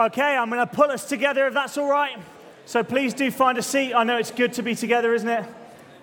Okay, 0.00 0.34
I'm 0.34 0.48
going 0.48 0.66
to 0.66 0.74
pull 0.74 0.90
us 0.90 1.04
together 1.04 1.46
if 1.46 1.52
that's 1.52 1.76
all 1.76 1.90
right. 1.90 2.16
So 2.64 2.82
please 2.82 3.12
do 3.12 3.30
find 3.30 3.58
a 3.58 3.62
seat. 3.62 3.92
I 3.92 4.02
know 4.02 4.16
it's 4.16 4.30
good 4.30 4.54
to 4.54 4.62
be 4.62 4.74
together, 4.74 5.12
isn't 5.12 5.28
it? 5.28 5.44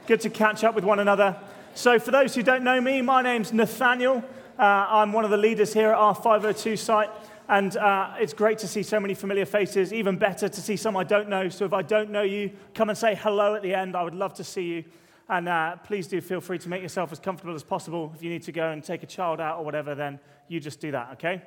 Good 0.06 0.22
to 0.22 0.30
catch 0.30 0.64
up 0.64 0.76
with 0.76 0.84
one 0.84 1.00
another. 1.00 1.36
So, 1.74 1.98
for 1.98 2.12
those 2.12 2.36
who 2.36 2.44
don't 2.44 2.64
know 2.64 2.80
me, 2.80 3.02
my 3.02 3.24
name's 3.24 3.52
Nathaniel. 3.52 4.24
Uh, 4.60 4.62
I'm 4.62 5.14
one 5.14 5.26
of 5.26 5.32
the 5.32 5.38
leaders 5.38 5.74
here 5.74 5.90
at 5.90 5.96
our 5.96 6.14
502 6.14 6.78
site. 6.78 7.10
And 7.50 7.76
uh, 7.76 8.14
it's 8.20 8.34
great 8.34 8.60
to 8.60 8.68
see 8.68 8.84
so 8.84 9.00
many 9.00 9.16
familiar 9.16 9.48
faces. 9.48 9.92
Even 9.92 10.16
better 10.16 10.48
to 10.48 10.62
see 10.62 10.78
some 10.78 10.96
I 10.96 11.04
don't 11.04 11.28
know. 11.28 11.50
So, 11.50 11.66
if 11.66 11.74
I 11.74 11.82
don't 11.82 12.12
know 12.12 12.22
you, 12.22 12.52
come 12.76 12.90
and 12.90 12.98
say 12.98 13.16
hello 13.16 13.56
at 13.56 13.64
the 13.64 13.74
end. 13.74 13.96
I 13.96 14.04
would 14.04 14.14
love 14.14 14.36
to 14.36 14.44
see 14.44 14.64
you. 14.64 14.84
And 15.28 15.50
uh, 15.50 15.78
please 15.78 16.06
do 16.06 16.22
feel 16.22 16.40
free 16.40 16.60
to 16.60 16.70
make 16.70 16.84
yourself 16.84 17.12
as 17.12 17.18
comfortable 17.18 17.56
as 17.56 17.64
possible. 17.64 18.12
If 18.16 18.22
you 18.22 18.30
need 18.30 18.44
to 18.44 18.52
go 18.52 18.70
and 18.70 18.84
take 18.84 19.02
a 19.02 19.08
child 19.08 19.42
out 19.42 19.58
or 19.58 19.66
whatever, 19.66 19.96
then 19.96 20.20
you 20.50 20.60
just 20.60 20.80
do 20.80 20.92
that, 20.92 21.14
okay? 21.14 21.42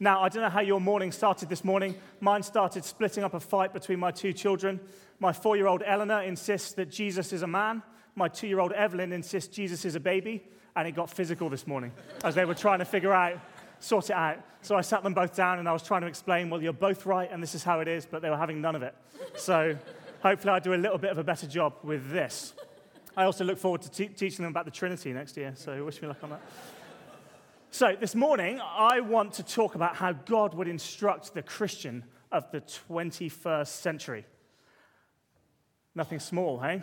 Now, 0.00 0.22
I 0.22 0.28
don't 0.28 0.42
know 0.42 0.48
how 0.48 0.60
your 0.60 0.80
morning 0.80 1.10
started 1.10 1.48
this 1.48 1.64
morning. 1.64 1.96
Mine 2.20 2.42
started 2.44 2.84
splitting 2.84 3.24
up 3.24 3.34
a 3.34 3.40
fight 3.40 3.72
between 3.72 3.98
my 3.98 4.12
two 4.12 4.32
children. 4.32 4.78
My 5.18 5.32
four 5.32 5.56
year 5.56 5.66
old 5.66 5.82
Eleanor 5.84 6.22
insists 6.22 6.72
that 6.74 6.88
Jesus 6.88 7.32
is 7.32 7.42
a 7.42 7.48
man. 7.48 7.82
My 8.14 8.28
two 8.28 8.46
year 8.46 8.60
old 8.60 8.72
Evelyn 8.72 9.12
insists 9.12 9.54
Jesus 9.54 9.84
is 9.84 9.96
a 9.96 10.00
baby. 10.00 10.44
And 10.76 10.86
it 10.86 10.92
got 10.92 11.10
physical 11.10 11.48
this 11.48 11.66
morning 11.66 11.90
as 12.22 12.36
they 12.36 12.44
were 12.44 12.54
trying 12.54 12.78
to 12.78 12.84
figure 12.84 13.12
out, 13.12 13.40
sort 13.80 14.10
it 14.10 14.16
out. 14.16 14.38
So 14.62 14.76
I 14.76 14.82
sat 14.82 15.02
them 15.02 15.14
both 15.14 15.34
down 15.34 15.58
and 15.58 15.68
I 15.68 15.72
was 15.72 15.82
trying 15.82 16.02
to 16.02 16.06
explain, 16.06 16.48
well, 16.50 16.62
you're 16.62 16.72
both 16.72 17.04
right 17.04 17.28
and 17.32 17.42
this 17.42 17.56
is 17.56 17.64
how 17.64 17.80
it 17.80 17.88
is, 17.88 18.06
but 18.06 18.22
they 18.22 18.30
were 18.30 18.36
having 18.36 18.60
none 18.60 18.76
of 18.76 18.82
it. 18.82 18.94
So 19.34 19.76
hopefully 20.22 20.52
I 20.52 20.60
do 20.60 20.74
a 20.74 20.76
little 20.76 20.98
bit 20.98 21.10
of 21.10 21.18
a 21.18 21.24
better 21.24 21.48
job 21.48 21.74
with 21.82 22.10
this. 22.10 22.54
I 23.16 23.24
also 23.24 23.44
look 23.44 23.58
forward 23.58 23.82
to 23.82 23.90
te- 23.90 24.08
teaching 24.08 24.44
them 24.44 24.52
about 24.52 24.64
the 24.64 24.70
Trinity 24.70 25.12
next 25.12 25.36
year, 25.36 25.52
so 25.56 25.84
wish 25.84 26.00
me 26.00 26.06
luck 26.06 26.22
on 26.22 26.30
that. 26.30 26.40
So, 27.70 27.94
this 28.00 28.14
morning, 28.14 28.62
I 28.62 29.00
want 29.00 29.34
to 29.34 29.42
talk 29.42 29.74
about 29.74 29.94
how 29.94 30.12
God 30.12 30.54
would 30.54 30.68
instruct 30.68 31.34
the 31.34 31.42
Christian 31.42 32.02
of 32.32 32.50
the 32.50 32.62
21st 32.62 33.66
century. 33.68 34.24
Nothing 35.94 36.18
small, 36.18 36.58
hey? 36.58 36.82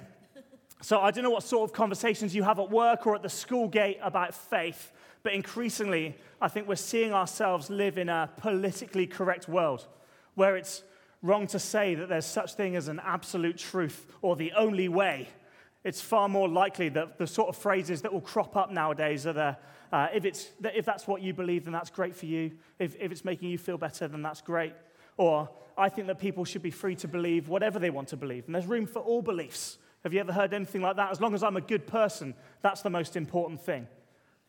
So, 0.81 0.99
I 0.99 1.09
don't 1.09 1.23
know 1.23 1.31
what 1.31 1.41
sort 1.41 1.67
of 1.67 1.75
conversations 1.75 2.35
you 2.35 2.43
have 2.43 2.59
at 2.59 2.69
work 2.69 3.07
or 3.07 3.15
at 3.15 3.23
the 3.23 3.29
school 3.29 3.67
gate 3.67 3.97
about 4.03 4.35
faith, 4.35 4.91
but 5.23 5.33
increasingly, 5.33 6.15
I 6.39 6.49
think 6.49 6.67
we're 6.67 6.75
seeing 6.75 7.13
ourselves 7.13 7.71
live 7.71 7.97
in 7.97 8.07
a 8.07 8.29
politically 8.37 9.07
correct 9.07 9.49
world 9.49 9.87
where 10.35 10.55
it's 10.55 10.83
wrong 11.23 11.47
to 11.47 11.57
say 11.57 11.95
that 11.95 12.09
there's 12.09 12.27
such 12.27 12.53
thing 12.53 12.75
as 12.75 12.89
an 12.89 13.01
absolute 13.03 13.57
truth 13.57 14.05
or 14.21 14.35
the 14.35 14.53
only 14.53 14.87
way. 14.87 15.29
It's 15.85 16.01
far 16.01 16.27
more 16.27 16.49
likely 16.49 16.89
that 16.89 17.17
the 17.17 17.27
sort 17.27 17.47
of 17.47 17.55
phrases 17.55 18.01
that 18.01 18.11
will 18.11 18.19
crop 18.19 18.57
up 18.57 18.71
nowadays 18.71 19.25
are 19.25 19.33
the 19.33 19.57
uh, 19.93 20.07
if, 20.13 20.25
it's, 20.25 20.51
if 20.61 20.83
that's 20.83 21.07
what 21.07 21.21
you 21.21 21.33
believe, 21.33 21.65
then 21.65 21.71
that's 21.73 21.89
great 21.89 22.15
for 22.15 22.25
you. 22.25 22.51
If, 22.79 22.95
if 22.99 23.11
it's 23.11 23.23
making 23.23 23.49
you 23.49 23.57
feel 23.57 23.77
better, 23.77 24.07
then 24.07 24.21
that's 24.21 24.41
great. 24.41 24.73
Or 25.15 25.49
I 25.77 25.89
think 25.89 26.07
that 26.07 26.19
people 26.19 26.43
should 26.43 26.63
be 26.63 26.71
free 26.71 26.95
to 26.95 27.07
believe 27.07 27.47
whatever 27.47 27.79
they 27.79 27.91
want 27.91 28.09
to 28.09 28.17
believe. 28.17 28.45
And 28.45 28.55
there's 28.55 28.65
room 28.65 28.87
for 28.87 28.99
all 28.99 29.21
beliefs. 29.21 29.77
Have 30.03 30.13
you 30.13 30.19
ever 30.19 30.33
heard 30.33 30.53
anything 30.53 30.81
like 30.81 30.97
that? 30.97 31.11
As 31.11 31.21
long 31.21 31.33
as 31.33 31.43
I'm 31.43 31.55
a 31.55 31.61
good 31.61 31.87
person, 31.87 32.33
that's 32.61 32.81
the 32.81 32.89
most 32.89 33.15
important 33.15 33.61
thing. 33.61 33.87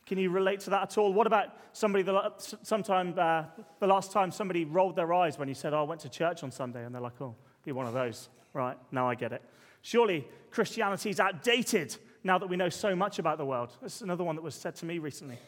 Can 0.06 0.18
you 0.18 0.30
relate 0.30 0.60
to 0.60 0.70
that 0.70 0.82
at 0.82 0.98
all? 0.98 1.12
What 1.12 1.26
about 1.26 1.48
somebody, 1.72 2.02
that, 2.04 2.56
sometime, 2.62 3.14
uh, 3.16 3.44
the 3.78 3.86
last 3.86 4.10
time 4.10 4.30
somebody 4.30 4.64
rolled 4.64 4.96
their 4.96 5.12
eyes 5.12 5.38
when 5.38 5.48
you 5.48 5.54
said, 5.54 5.74
oh, 5.74 5.80
I 5.80 5.82
went 5.82 6.00
to 6.00 6.08
church 6.08 6.42
on 6.42 6.50
Sunday, 6.50 6.84
and 6.84 6.94
they're 6.94 7.02
like, 7.02 7.20
oh, 7.20 7.34
you're 7.64 7.76
one 7.76 7.86
of 7.86 7.94
those. 7.94 8.30
Right, 8.52 8.76
now 8.90 9.08
I 9.08 9.14
get 9.14 9.32
it. 9.32 9.42
Surely 9.86 10.26
Christianity 10.50 11.10
is 11.10 11.20
outdated 11.20 11.96
now 12.24 12.38
that 12.38 12.48
we 12.48 12.56
know 12.56 12.68
so 12.68 12.96
much 12.96 13.20
about 13.20 13.38
the 13.38 13.46
world? 13.46 13.70
That's 13.80 14.00
another 14.00 14.24
one 14.24 14.34
that 14.34 14.42
was 14.42 14.56
said 14.56 14.74
to 14.76 14.84
me 14.84 14.98
recently. 14.98 15.38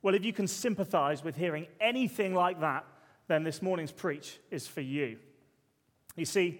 Well, 0.00 0.14
if 0.14 0.24
you 0.24 0.32
can 0.32 0.46
sympathize 0.46 1.22
with 1.22 1.36
hearing 1.36 1.66
anything 1.78 2.34
like 2.34 2.58
that, 2.60 2.86
then 3.28 3.44
this 3.44 3.60
morning's 3.60 3.92
preach 3.92 4.38
is 4.50 4.66
for 4.66 4.80
you. 4.80 5.18
You 6.16 6.24
see, 6.24 6.58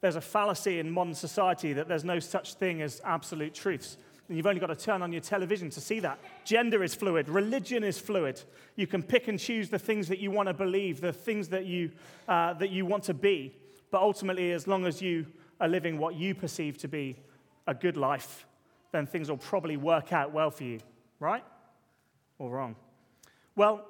there's 0.00 0.14
a 0.14 0.20
fallacy 0.20 0.78
in 0.78 0.88
modern 0.88 1.14
society 1.14 1.72
that 1.72 1.88
there's 1.88 2.04
no 2.04 2.20
such 2.20 2.54
thing 2.54 2.80
as 2.80 3.00
absolute 3.04 3.52
truths. 3.52 3.96
And 4.28 4.36
you've 4.36 4.46
only 4.46 4.60
got 4.60 4.68
to 4.68 4.76
turn 4.76 5.02
on 5.02 5.10
your 5.10 5.22
television 5.22 5.68
to 5.70 5.80
see 5.80 5.98
that. 5.98 6.20
Gender 6.44 6.84
is 6.84 6.94
fluid, 6.94 7.28
religion 7.28 7.82
is 7.82 7.98
fluid. 7.98 8.40
You 8.76 8.86
can 8.86 9.02
pick 9.02 9.26
and 9.26 9.36
choose 9.36 9.68
the 9.68 9.80
things 9.80 10.06
that 10.06 10.20
you 10.20 10.30
want 10.30 10.46
to 10.46 10.54
believe, 10.54 11.00
the 11.00 11.12
things 11.12 11.48
that 11.48 11.66
you, 11.66 11.90
uh, 12.28 12.52
that 12.54 12.70
you 12.70 12.86
want 12.86 13.02
to 13.04 13.14
be. 13.14 13.52
But 13.90 14.00
ultimately, 14.00 14.52
as 14.52 14.68
long 14.68 14.86
as 14.86 15.02
you 15.02 15.26
are 15.60 15.68
living 15.68 15.98
what 15.98 16.14
you 16.14 16.34
perceive 16.34 16.78
to 16.78 16.88
be 16.88 17.16
a 17.66 17.74
good 17.74 17.96
life, 17.96 18.46
then 18.92 19.06
things 19.06 19.28
will 19.28 19.36
probably 19.36 19.76
work 19.76 20.12
out 20.12 20.32
well 20.32 20.50
for 20.50 20.64
you, 20.64 20.80
right? 21.20 21.44
Or 22.38 22.50
wrong? 22.50 22.76
Well, 23.54 23.84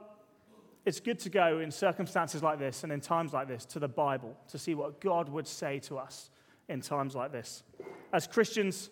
it's 0.84 1.00
good 1.00 1.18
to 1.20 1.30
go 1.30 1.58
in 1.58 1.70
circumstances 1.70 2.42
like 2.42 2.58
this 2.60 2.84
and 2.84 2.92
in 2.92 3.00
times 3.00 3.32
like 3.32 3.48
this 3.48 3.64
to 3.66 3.80
the 3.80 3.88
Bible 3.88 4.36
to 4.48 4.58
see 4.58 4.74
what 4.74 5.00
God 5.00 5.28
would 5.28 5.46
say 5.46 5.80
to 5.80 5.98
us 5.98 6.30
in 6.68 6.80
times 6.80 7.14
like 7.16 7.32
this. 7.32 7.64
As 8.12 8.26
Christians, 8.28 8.90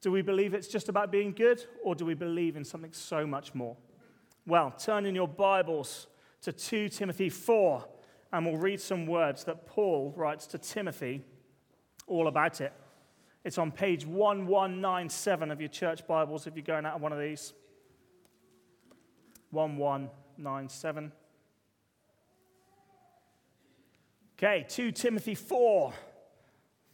do 0.00 0.12
we 0.12 0.22
believe 0.22 0.54
it's 0.54 0.68
just 0.68 0.88
about 0.88 1.10
being 1.10 1.32
good 1.32 1.64
or 1.82 1.96
do 1.96 2.04
we 2.04 2.14
believe 2.14 2.56
in 2.56 2.64
something 2.64 2.92
so 2.92 3.26
much 3.26 3.54
more? 3.54 3.76
Well, 4.46 4.70
turn 4.70 5.04
in 5.04 5.16
your 5.16 5.26
Bibles 5.26 6.06
to 6.42 6.52
2 6.52 6.88
Timothy 6.90 7.28
4 7.28 7.84
and 8.32 8.46
we'll 8.46 8.56
read 8.56 8.80
some 8.80 9.06
words 9.06 9.42
that 9.44 9.66
Paul 9.66 10.14
writes 10.16 10.46
to 10.48 10.58
Timothy 10.58 11.24
all 12.06 12.28
about 12.28 12.60
it. 12.60 12.72
It's 13.44 13.58
on 13.58 13.70
page 13.70 14.04
1197 14.04 15.50
of 15.50 15.60
your 15.60 15.68
church 15.68 16.06
Bibles 16.06 16.46
if 16.46 16.56
you're 16.56 16.64
going 16.64 16.84
out 16.84 16.96
of 16.96 17.02
one 17.02 17.12
of 17.12 17.20
these. 17.20 17.52
1197. 19.50 21.12
Okay, 24.38 24.66
2 24.68 24.92
Timothy 24.92 25.34
4, 25.34 25.92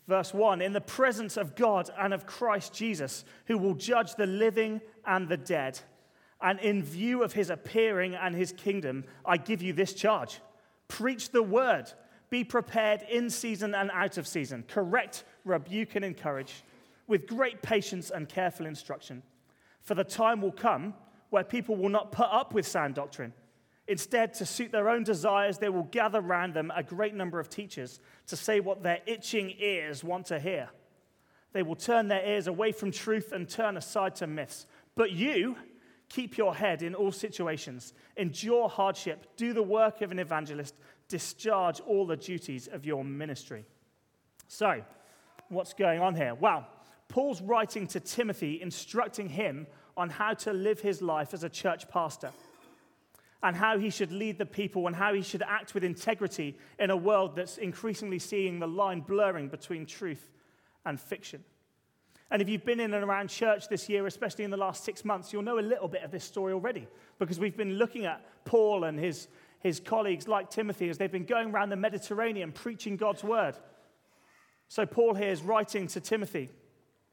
verse 0.06 0.32
1. 0.32 0.62
In 0.62 0.72
the 0.72 0.80
presence 0.80 1.36
of 1.36 1.56
God 1.56 1.90
and 1.98 2.14
of 2.14 2.26
Christ 2.26 2.72
Jesus, 2.72 3.24
who 3.46 3.58
will 3.58 3.74
judge 3.74 4.14
the 4.14 4.26
living 4.26 4.80
and 5.04 5.28
the 5.28 5.36
dead, 5.36 5.80
and 6.40 6.60
in 6.60 6.82
view 6.82 7.22
of 7.22 7.32
his 7.32 7.50
appearing 7.50 8.14
and 8.14 8.34
his 8.34 8.52
kingdom, 8.52 9.04
I 9.24 9.38
give 9.38 9.62
you 9.62 9.72
this 9.72 9.92
charge 9.94 10.40
preach 10.92 11.30
the 11.30 11.42
word. 11.42 11.90
Be 12.32 12.44
prepared 12.44 13.02
in 13.10 13.28
season 13.28 13.74
and 13.74 13.90
out 13.90 14.16
of 14.16 14.26
season. 14.26 14.64
Correct, 14.66 15.24
rebuke, 15.44 15.96
and 15.96 16.02
encourage 16.02 16.64
with 17.06 17.26
great 17.26 17.60
patience 17.60 18.08
and 18.08 18.26
careful 18.26 18.64
instruction. 18.64 19.22
For 19.82 19.94
the 19.94 20.02
time 20.02 20.40
will 20.40 20.50
come 20.50 20.94
where 21.28 21.44
people 21.44 21.76
will 21.76 21.90
not 21.90 22.10
put 22.10 22.28
up 22.30 22.54
with 22.54 22.66
sound 22.66 22.94
doctrine. 22.94 23.34
Instead, 23.86 24.32
to 24.32 24.46
suit 24.46 24.72
their 24.72 24.88
own 24.88 25.04
desires, 25.04 25.58
they 25.58 25.68
will 25.68 25.82
gather 25.82 26.22
round 26.22 26.54
them 26.54 26.72
a 26.74 26.82
great 26.82 27.14
number 27.14 27.38
of 27.38 27.50
teachers 27.50 28.00
to 28.28 28.34
say 28.34 28.60
what 28.60 28.82
their 28.82 29.00
itching 29.04 29.54
ears 29.58 30.02
want 30.02 30.24
to 30.24 30.40
hear. 30.40 30.70
They 31.52 31.62
will 31.62 31.76
turn 31.76 32.08
their 32.08 32.24
ears 32.24 32.46
away 32.46 32.72
from 32.72 32.92
truth 32.92 33.32
and 33.32 33.46
turn 33.46 33.76
aside 33.76 34.14
to 34.16 34.26
myths. 34.26 34.64
But 34.94 35.10
you, 35.10 35.56
keep 36.12 36.36
your 36.36 36.54
head 36.54 36.82
in 36.82 36.94
all 36.94 37.12
situations, 37.12 37.94
endure 38.16 38.68
hardship, 38.68 39.26
do 39.36 39.52
the 39.52 39.62
work 39.62 40.02
of 40.02 40.12
an 40.12 40.18
evangelist, 40.18 40.74
discharge 41.08 41.80
all 41.80 42.06
the 42.06 42.16
duties 42.16 42.68
of 42.68 42.84
your 42.84 43.04
ministry. 43.04 43.64
So, 44.48 44.82
what's 45.48 45.72
going 45.72 46.00
on 46.00 46.14
here? 46.14 46.34
Well, 46.34 46.66
Paul's 47.08 47.40
writing 47.40 47.86
to 47.88 48.00
Timothy, 48.00 48.60
instructing 48.60 49.28
him 49.28 49.66
on 49.96 50.10
how 50.10 50.34
to 50.34 50.52
live 50.52 50.80
his 50.80 51.02
life 51.02 51.34
as 51.34 51.44
a 51.44 51.48
church 51.48 51.88
pastor 51.88 52.30
and 53.42 53.56
how 53.56 53.78
he 53.78 53.90
should 53.90 54.12
lead 54.12 54.38
the 54.38 54.46
people 54.46 54.86
and 54.86 54.94
how 54.94 55.12
he 55.12 55.22
should 55.22 55.42
act 55.42 55.74
with 55.74 55.82
integrity 55.82 56.56
in 56.78 56.90
a 56.90 56.96
world 56.96 57.36
that's 57.36 57.58
increasingly 57.58 58.18
seeing 58.18 58.58
the 58.58 58.68
line 58.68 59.00
blurring 59.00 59.48
between 59.48 59.84
truth 59.84 60.30
and 60.84 61.00
fiction. 61.00 61.42
And 62.32 62.40
if 62.40 62.48
you've 62.48 62.64
been 62.64 62.80
in 62.80 62.94
and 62.94 63.04
around 63.04 63.28
church 63.28 63.68
this 63.68 63.88
year, 63.88 64.06
especially 64.06 64.44
in 64.44 64.50
the 64.50 64.56
last 64.56 64.84
six 64.84 65.04
months, 65.04 65.32
you'll 65.32 65.42
know 65.42 65.58
a 65.58 65.60
little 65.60 65.86
bit 65.86 66.02
of 66.02 66.10
this 66.10 66.24
story 66.24 66.54
already 66.54 66.88
because 67.18 67.38
we've 67.38 67.56
been 67.56 67.74
looking 67.74 68.06
at 68.06 68.24
Paul 68.44 68.84
and 68.84 68.98
his 68.98 69.28
his 69.62 69.78
colleagues, 69.78 70.26
like 70.26 70.50
Timothy, 70.50 70.88
as 70.88 70.98
they've 70.98 71.12
been 71.12 71.24
going 71.24 71.52
around 71.52 71.68
the 71.68 71.76
Mediterranean 71.76 72.50
preaching 72.52 72.96
God's 72.96 73.22
word. 73.22 73.56
So, 74.68 74.84
Paul 74.86 75.14
here 75.14 75.28
is 75.28 75.42
writing 75.42 75.86
to 75.88 76.00
Timothy. 76.00 76.50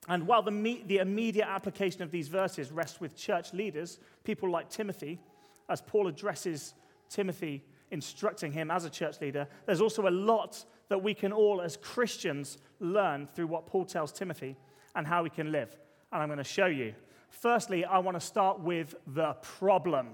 And 0.07 0.25
while 0.25 0.41
the, 0.41 0.51
me- 0.51 0.83
the 0.87 0.97
immediate 0.97 1.47
application 1.47 2.01
of 2.01 2.09
these 2.09 2.29
verses 2.29 2.71
rests 2.71 2.99
with 2.99 3.15
church 3.15 3.53
leaders, 3.53 3.99
people 4.23 4.49
like 4.49 4.69
Timothy, 4.69 5.19
as 5.67 5.81
Paul 5.81 6.07
addresses 6.07 6.73
Timothy, 7.09 7.63
instructing 7.91 8.51
him 8.51 8.71
as 8.71 8.85
a 8.85 8.89
church 8.89 9.21
leader, 9.21 9.47
there's 9.65 9.81
also 9.81 10.07
a 10.07 10.09
lot 10.09 10.63
that 10.87 11.03
we 11.03 11.13
can 11.13 11.31
all, 11.31 11.61
as 11.61 11.77
Christians, 11.77 12.57
learn 12.79 13.27
through 13.35 13.47
what 13.47 13.67
Paul 13.67 13.85
tells 13.85 14.11
Timothy 14.11 14.55
and 14.95 15.05
how 15.05 15.23
we 15.23 15.29
can 15.29 15.51
live. 15.51 15.75
And 16.11 16.21
I'm 16.21 16.27
going 16.27 16.37
to 16.37 16.43
show 16.43 16.65
you. 16.65 16.93
Firstly, 17.29 17.85
I 17.85 17.99
want 17.99 18.19
to 18.19 18.25
start 18.25 18.59
with 18.59 18.95
the 19.07 19.33
problem 19.41 20.09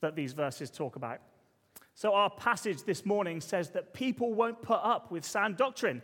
that 0.00 0.16
these 0.16 0.32
verses 0.32 0.70
talk 0.70 0.96
about. 0.96 1.20
So, 1.94 2.12
our 2.12 2.28
passage 2.28 2.82
this 2.82 3.06
morning 3.06 3.40
says 3.40 3.70
that 3.70 3.94
people 3.94 4.34
won't 4.34 4.60
put 4.60 4.80
up 4.82 5.12
with 5.12 5.24
sound 5.24 5.56
doctrine, 5.56 6.02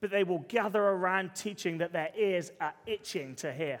but 0.00 0.10
they 0.10 0.22
will 0.24 0.44
gather 0.48 0.82
around 0.82 1.34
teaching 1.34 1.78
that 1.78 1.92
their 1.92 2.10
ears 2.16 2.52
are 2.60 2.74
itching 2.86 3.34
to 3.36 3.52
hear. 3.52 3.80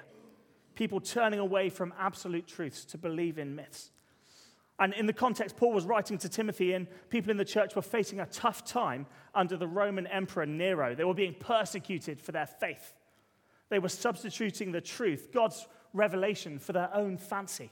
People 0.74 1.00
turning 1.00 1.38
away 1.38 1.68
from 1.68 1.94
absolute 1.98 2.46
truths 2.46 2.84
to 2.86 2.98
believe 2.98 3.38
in 3.38 3.54
myths. 3.54 3.92
And 4.78 4.92
in 4.94 5.06
the 5.06 5.12
context 5.12 5.56
Paul 5.56 5.72
was 5.72 5.84
writing 5.84 6.18
to 6.18 6.28
Timothy 6.28 6.74
in, 6.74 6.88
people 7.08 7.30
in 7.30 7.36
the 7.36 7.44
church 7.44 7.76
were 7.76 7.82
facing 7.82 8.18
a 8.18 8.26
tough 8.26 8.64
time 8.64 9.06
under 9.34 9.56
the 9.56 9.66
Roman 9.68 10.08
Emperor 10.08 10.46
Nero. 10.46 10.94
They 10.94 11.04
were 11.04 11.14
being 11.14 11.34
persecuted 11.38 12.20
for 12.20 12.32
their 12.32 12.46
faith. 12.46 12.94
They 13.72 13.78
were 13.78 13.88
substituting 13.88 14.70
the 14.70 14.82
truth, 14.82 15.30
God's 15.32 15.66
revelation, 15.94 16.58
for 16.58 16.74
their 16.74 16.94
own 16.94 17.16
fancy. 17.16 17.70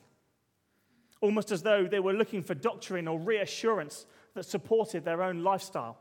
Almost 1.20 1.52
as 1.52 1.61
though 1.61 1.87
they 1.87 2.00
were 2.00 2.14
looking 2.14 2.43
for 2.43 2.55
doctrine 2.55 3.06
or 3.06 3.19
reassurance 3.19 4.06
that 4.32 4.47
supported 4.47 5.05
their 5.05 5.23
own 5.23 5.44
lifestyle. 5.44 5.99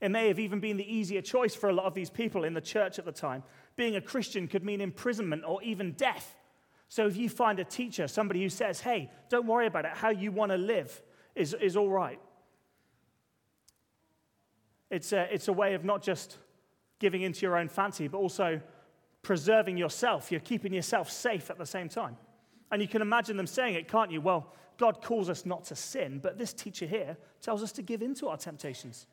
It 0.00 0.12
may 0.12 0.28
have 0.28 0.38
even 0.38 0.60
been 0.60 0.76
the 0.76 0.94
easier 0.94 1.22
choice 1.22 1.56
for 1.56 1.70
a 1.70 1.72
lot 1.72 1.86
of 1.86 1.94
these 1.94 2.08
people 2.08 2.44
in 2.44 2.54
the 2.54 2.60
church 2.60 3.00
at 3.00 3.04
the 3.04 3.10
time. 3.10 3.42
Being 3.74 3.96
a 3.96 4.00
Christian 4.00 4.46
could 4.46 4.62
mean 4.62 4.80
imprisonment 4.80 5.42
or 5.44 5.60
even 5.64 5.90
death. 5.94 6.36
So 6.88 7.08
if 7.08 7.16
you 7.16 7.28
find 7.28 7.58
a 7.58 7.64
teacher, 7.64 8.06
somebody 8.06 8.44
who 8.44 8.48
says, 8.48 8.80
hey, 8.80 9.10
don't 9.28 9.48
worry 9.48 9.66
about 9.66 9.86
it, 9.86 9.90
how 9.94 10.10
you 10.10 10.30
want 10.30 10.52
to 10.52 10.56
live 10.56 11.02
is, 11.34 11.52
is 11.54 11.76
all 11.76 11.90
right. 11.90 12.20
It's 14.88 15.12
a, 15.12 15.34
it's 15.34 15.48
a 15.48 15.52
way 15.52 15.74
of 15.74 15.84
not 15.84 16.00
just 16.00 16.38
giving 16.98 17.22
into 17.22 17.40
your 17.40 17.56
own 17.56 17.68
fancy, 17.68 18.08
but 18.08 18.18
also 18.18 18.60
preserving 19.22 19.76
yourself. 19.76 20.30
You're 20.30 20.40
keeping 20.40 20.72
yourself 20.72 21.10
safe 21.10 21.50
at 21.50 21.58
the 21.58 21.66
same 21.66 21.88
time. 21.88 22.16
And 22.70 22.80
you 22.82 22.88
can 22.88 23.02
imagine 23.02 23.36
them 23.36 23.46
saying 23.46 23.74
it, 23.74 23.88
can't 23.88 24.10
you? 24.10 24.20
Well, 24.20 24.52
God 24.78 25.02
calls 25.02 25.30
us 25.30 25.46
not 25.46 25.64
to 25.66 25.76
sin, 25.76 26.20
but 26.22 26.38
this 26.38 26.52
teacher 26.52 26.86
here 26.86 27.16
tells 27.40 27.62
us 27.62 27.72
to 27.72 27.82
give 27.82 28.02
into 28.02 28.28
our 28.28 28.36
temptations. 28.36 29.06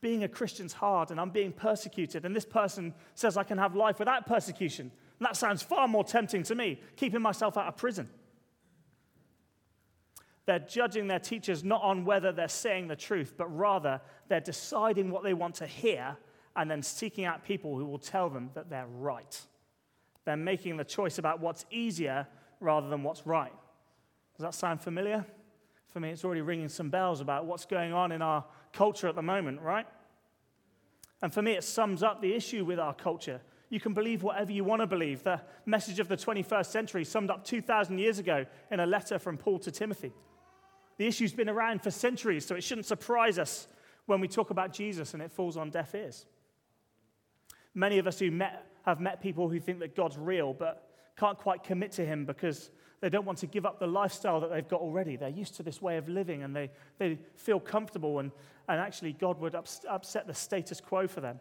Being 0.00 0.24
a 0.24 0.28
Christian's 0.28 0.72
hard, 0.72 1.10
and 1.10 1.20
I'm 1.20 1.30
being 1.30 1.52
persecuted, 1.52 2.24
and 2.24 2.34
this 2.34 2.44
person 2.44 2.94
says 3.14 3.36
I 3.36 3.42
can 3.42 3.58
have 3.58 3.74
life 3.74 3.98
without 3.98 4.26
persecution. 4.26 4.90
And 5.18 5.26
that 5.26 5.36
sounds 5.36 5.62
far 5.62 5.88
more 5.88 6.04
tempting 6.04 6.42
to 6.44 6.54
me, 6.54 6.80
keeping 6.96 7.22
myself 7.22 7.56
out 7.56 7.66
of 7.66 7.76
prison. 7.76 8.08
They're 10.46 10.58
judging 10.58 11.08
their 11.08 11.18
teachers 11.18 11.62
not 11.62 11.82
on 11.82 12.04
whether 12.04 12.32
they're 12.32 12.48
saying 12.48 12.88
the 12.88 12.96
truth, 12.96 13.34
but 13.36 13.54
rather 13.54 14.00
they're 14.28 14.40
deciding 14.40 15.10
what 15.10 15.22
they 15.22 15.34
want 15.34 15.56
to 15.56 15.66
hear 15.66 16.16
and 16.58 16.68
then 16.68 16.82
seeking 16.82 17.24
out 17.24 17.44
people 17.44 17.78
who 17.78 17.86
will 17.86 17.98
tell 17.98 18.28
them 18.28 18.50
that 18.54 18.68
they're 18.68 18.88
right. 18.98 19.40
They're 20.24 20.36
making 20.36 20.76
the 20.76 20.84
choice 20.84 21.18
about 21.18 21.40
what's 21.40 21.64
easier 21.70 22.26
rather 22.60 22.88
than 22.88 23.04
what's 23.04 23.26
right. 23.26 23.52
Does 24.36 24.42
that 24.42 24.54
sound 24.54 24.80
familiar? 24.80 25.24
For 25.92 26.00
me, 26.00 26.10
it's 26.10 26.24
already 26.24 26.42
ringing 26.42 26.68
some 26.68 26.90
bells 26.90 27.20
about 27.20 27.46
what's 27.46 27.64
going 27.64 27.92
on 27.92 28.10
in 28.10 28.22
our 28.22 28.44
culture 28.72 29.08
at 29.08 29.14
the 29.14 29.22
moment, 29.22 29.60
right? 29.60 29.86
And 31.22 31.32
for 31.32 31.42
me, 31.42 31.52
it 31.52 31.62
sums 31.62 32.02
up 32.02 32.20
the 32.20 32.34
issue 32.34 32.64
with 32.64 32.80
our 32.80 32.92
culture. 32.92 33.40
You 33.70 33.78
can 33.78 33.94
believe 33.94 34.24
whatever 34.24 34.50
you 34.50 34.64
want 34.64 34.82
to 34.82 34.86
believe. 34.86 35.22
The 35.22 35.40
message 35.64 36.00
of 36.00 36.08
the 36.08 36.16
21st 36.16 36.66
century 36.66 37.04
summed 37.04 37.30
up 37.30 37.44
2,000 37.44 37.98
years 37.98 38.18
ago 38.18 38.46
in 38.72 38.80
a 38.80 38.86
letter 38.86 39.18
from 39.18 39.38
Paul 39.38 39.60
to 39.60 39.70
Timothy. 39.70 40.12
The 40.96 41.06
issue's 41.06 41.32
been 41.32 41.48
around 41.48 41.82
for 41.82 41.92
centuries, 41.92 42.44
so 42.44 42.56
it 42.56 42.64
shouldn't 42.64 42.86
surprise 42.86 43.38
us 43.38 43.68
when 44.06 44.20
we 44.20 44.26
talk 44.26 44.50
about 44.50 44.72
Jesus 44.72 45.14
and 45.14 45.22
it 45.22 45.30
falls 45.30 45.56
on 45.56 45.70
deaf 45.70 45.94
ears. 45.94 46.26
Many 47.78 47.98
of 47.98 48.06
us 48.06 48.18
who 48.18 48.30
met, 48.30 48.66
have 48.82 49.00
met 49.00 49.22
people 49.22 49.48
who 49.48 49.60
think 49.60 49.78
that 49.80 49.94
God's 49.94 50.18
real 50.18 50.52
but 50.52 50.90
can't 51.16 51.38
quite 51.38 51.62
commit 51.62 51.92
to 51.92 52.04
Him 52.04 52.24
because 52.24 52.70
they 53.00 53.08
don't 53.08 53.24
want 53.24 53.38
to 53.38 53.46
give 53.46 53.64
up 53.64 53.78
the 53.78 53.86
lifestyle 53.86 54.40
that 54.40 54.50
they've 54.50 54.66
got 54.66 54.80
already. 54.80 55.14
They're 55.16 55.28
used 55.28 55.54
to 55.56 55.62
this 55.62 55.80
way 55.80 55.96
of 55.96 56.08
living 56.08 56.42
and 56.42 56.54
they, 56.54 56.70
they 56.98 57.18
feel 57.36 57.60
comfortable, 57.60 58.18
and, 58.18 58.32
and 58.68 58.80
actually, 58.80 59.12
God 59.12 59.40
would 59.40 59.54
ups, 59.54 59.80
upset 59.88 60.26
the 60.26 60.34
status 60.34 60.80
quo 60.80 61.06
for 61.06 61.20
them 61.20 61.38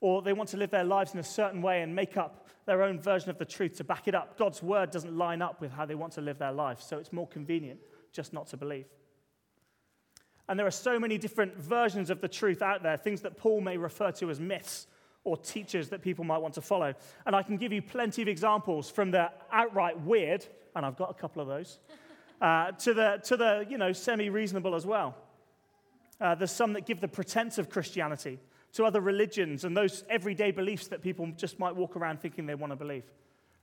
or 0.00 0.22
they 0.22 0.32
want 0.32 0.48
to 0.48 0.56
live 0.56 0.70
their 0.70 0.84
lives 0.84 1.12
in 1.12 1.20
a 1.20 1.24
certain 1.24 1.60
way 1.60 1.82
and 1.82 1.94
make 1.94 2.16
up 2.16 2.46
their 2.64 2.82
own 2.82 2.98
version 2.98 3.30
of 3.30 3.38
the 3.38 3.44
truth 3.44 3.76
to 3.76 3.84
back 3.84 4.08
it 4.08 4.14
up. 4.14 4.38
God's 4.38 4.62
word 4.62 4.90
doesn't 4.90 5.16
line 5.16 5.42
up 5.42 5.60
with 5.60 5.70
how 5.72 5.84
they 5.84 5.94
want 5.94 6.14
to 6.14 6.20
live 6.20 6.38
their 6.38 6.52
life, 6.52 6.80
so 6.80 6.98
it's 6.98 7.12
more 7.12 7.28
convenient 7.28 7.80
just 8.12 8.32
not 8.32 8.46
to 8.48 8.56
believe. 8.56 8.86
And 10.48 10.58
there 10.58 10.66
are 10.66 10.72
so 10.72 10.98
many 10.98 11.18
different 11.18 11.56
versions 11.56 12.10
of 12.10 12.20
the 12.20 12.28
truth 12.28 12.62
out 12.62 12.82
there, 12.82 12.96
things 12.96 13.20
that 13.20 13.36
Paul 13.36 13.60
may 13.60 13.76
refer 13.76 14.10
to 14.12 14.30
as 14.30 14.40
myths 14.40 14.86
or 15.24 15.36
teachers 15.36 15.88
that 15.90 16.02
people 16.02 16.24
might 16.24 16.38
want 16.38 16.54
to 16.54 16.60
follow. 16.60 16.94
And 17.26 17.36
I 17.36 17.42
can 17.42 17.56
give 17.56 17.72
you 17.72 17.82
plenty 17.82 18.22
of 18.22 18.28
examples 18.28 18.90
from 18.90 19.10
the 19.10 19.30
outright 19.52 20.00
weird, 20.00 20.46
and 20.74 20.86
I've 20.86 20.96
got 20.96 21.10
a 21.10 21.14
couple 21.14 21.42
of 21.42 21.48
those, 21.48 21.78
uh, 22.40 22.72
to 22.72 22.94
the, 22.94 23.20
to 23.24 23.36
the 23.36 23.66
you 23.68 23.78
know, 23.78 23.92
semi 23.92 24.30
reasonable 24.30 24.74
as 24.74 24.86
well. 24.86 25.14
Uh, 26.20 26.34
there's 26.34 26.50
some 26.50 26.74
that 26.74 26.86
give 26.86 27.00
the 27.00 27.08
pretense 27.08 27.58
of 27.58 27.70
Christianity 27.70 28.38
to 28.72 28.84
other 28.84 29.00
religions 29.00 29.64
and 29.64 29.76
those 29.76 30.04
everyday 30.08 30.50
beliefs 30.50 30.88
that 30.88 31.02
people 31.02 31.26
just 31.36 31.58
might 31.58 31.74
walk 31.74 31.96
around 31.96 32.20
thinking 32.20 32.46
they 32.46 32.54
want 32.54 32.72
to 32.72 32.76
believe. 32.76 33.04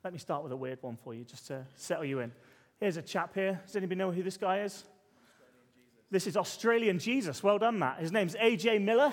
Let 0.04 0.14
me 0.14 0.20
start 0.20 0.44
with 0.44 0.52
a 0.52 0.58
weird 0.58 0.80
one 0.82 0.98
for 0.98 1.14
you, 1.14 1.24
just 1.24 1.48
to 1.48 1.66
settle 1.76 2.06
you 2.06 2.20
in. 2.20 2.32
Here's 2.80 2.98
a 2.98 3.02
chap 3.02 3.34
here. 3.34 3.62
Does 3.66 3.76
anybody 3.76 3.98
know 3.98 4.12
who 4.12 4.24
this 4.24 4.38
guy 4.38 4.62
is? 4.62 4.84
This 6.10 6.28
is 6.28 6.38
Australian 6.38 7.00
Jesus. 7.00 7.44
Well 7.44 7.58
done, 7.58 7.80
Matt. 7.80 8.00
His 8.00 8.12
name's 8.12 8.36
AJ 8.36 8.82
Miller, 8.82 9.12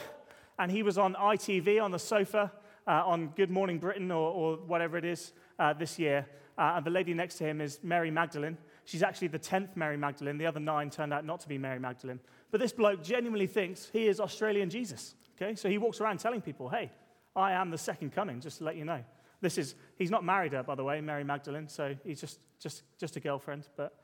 and 0.59 0.71
he 0.71 0.83
was 0.83 0.99
on 0.99 1.15
ITV 1.15 1.83
on 1.83 1.91
the 1.91 1.99
sofa 1.99 2.53
uh, 2.87 3.03
on 3.05 3.29
Good 3.37 3.51
Morning 3.51 3.79
Britain 3.79 4.11
or, 4.11 4.31
or 4.31 4.57
whatever 4.57 4.97
it 4.97 5.05
is 5.05 5.33
uh, 5.59 5.73
this 5.73 5.99
year. 5.99 6.27
Uh, 6.57 6.75
and 6.77 6.87
the 6.87 6.91
lady 6.91 7.15
next 7.15 7.37
to 7.37 7.45
him 7.45 7.61
is 7.61 7.81
Mary 7.83 8.11
Magdalene. 8.11 8.57
She's 8.85 9.03
actually 9.03 9.29
the 9.29 9.39
10th 9.39 9.77
Mary 9.77 9.97
Magdalene. 9.97 10.39
The 10.39 10.47
other 10.47 10.61
nine 10.61 10.91
turned 10.91 11.13
out 11.13 11.25
not 11.25 11.41
to 11.41 11.49
be 11.49 11.59
Mary 11.59 11.81
Magdalene. 11.81 12.21
But 12.51 12.61
this 12.61 12.73
bloke 12.73 13.03
genuinely 13.03 13.47
thinks 13.47 13.91
he 13.93 14.07
is 14.07 14.21
Australian 14.21 14.71
Jesus. 14.71 15.15
Okay, 15.37 15.57
so 15.57 15.69
he 15.69 15.79
walks 15.79 16.01
around 16.01 16.19
telling 16.19 16.41
people, 16.41 16.69
hey, 16.69 16.93
I 17.35 17.53
am 17.53 17.71
the 17.71 17.79
second 17.79 18.13
coming, 18.13 18.41
just 18.41 18.59
to 18.59 18.65
let 18.65 18.77
you 18.77 18.85
know. 18.85 19.01
This 19.41 19.59
is, 19.59 19.75
he's 19.99 20.11
not 20.11 20.25
married 20.25 20.53
her, 20.53 20.63
by 20.63 20.77
the 20.77 20.85
way, 20.85 21.01
Mary 21.01 21.25
Magdalene, 21.25 21.69
so 21.69 21.97
he's 22.05 22.21
just, 22.21 22.39
just, 22.61 22.83
just 22.99 23.17
a 23.17 23.21
girlfriend, 23.21 23.69
but 23.77 23.99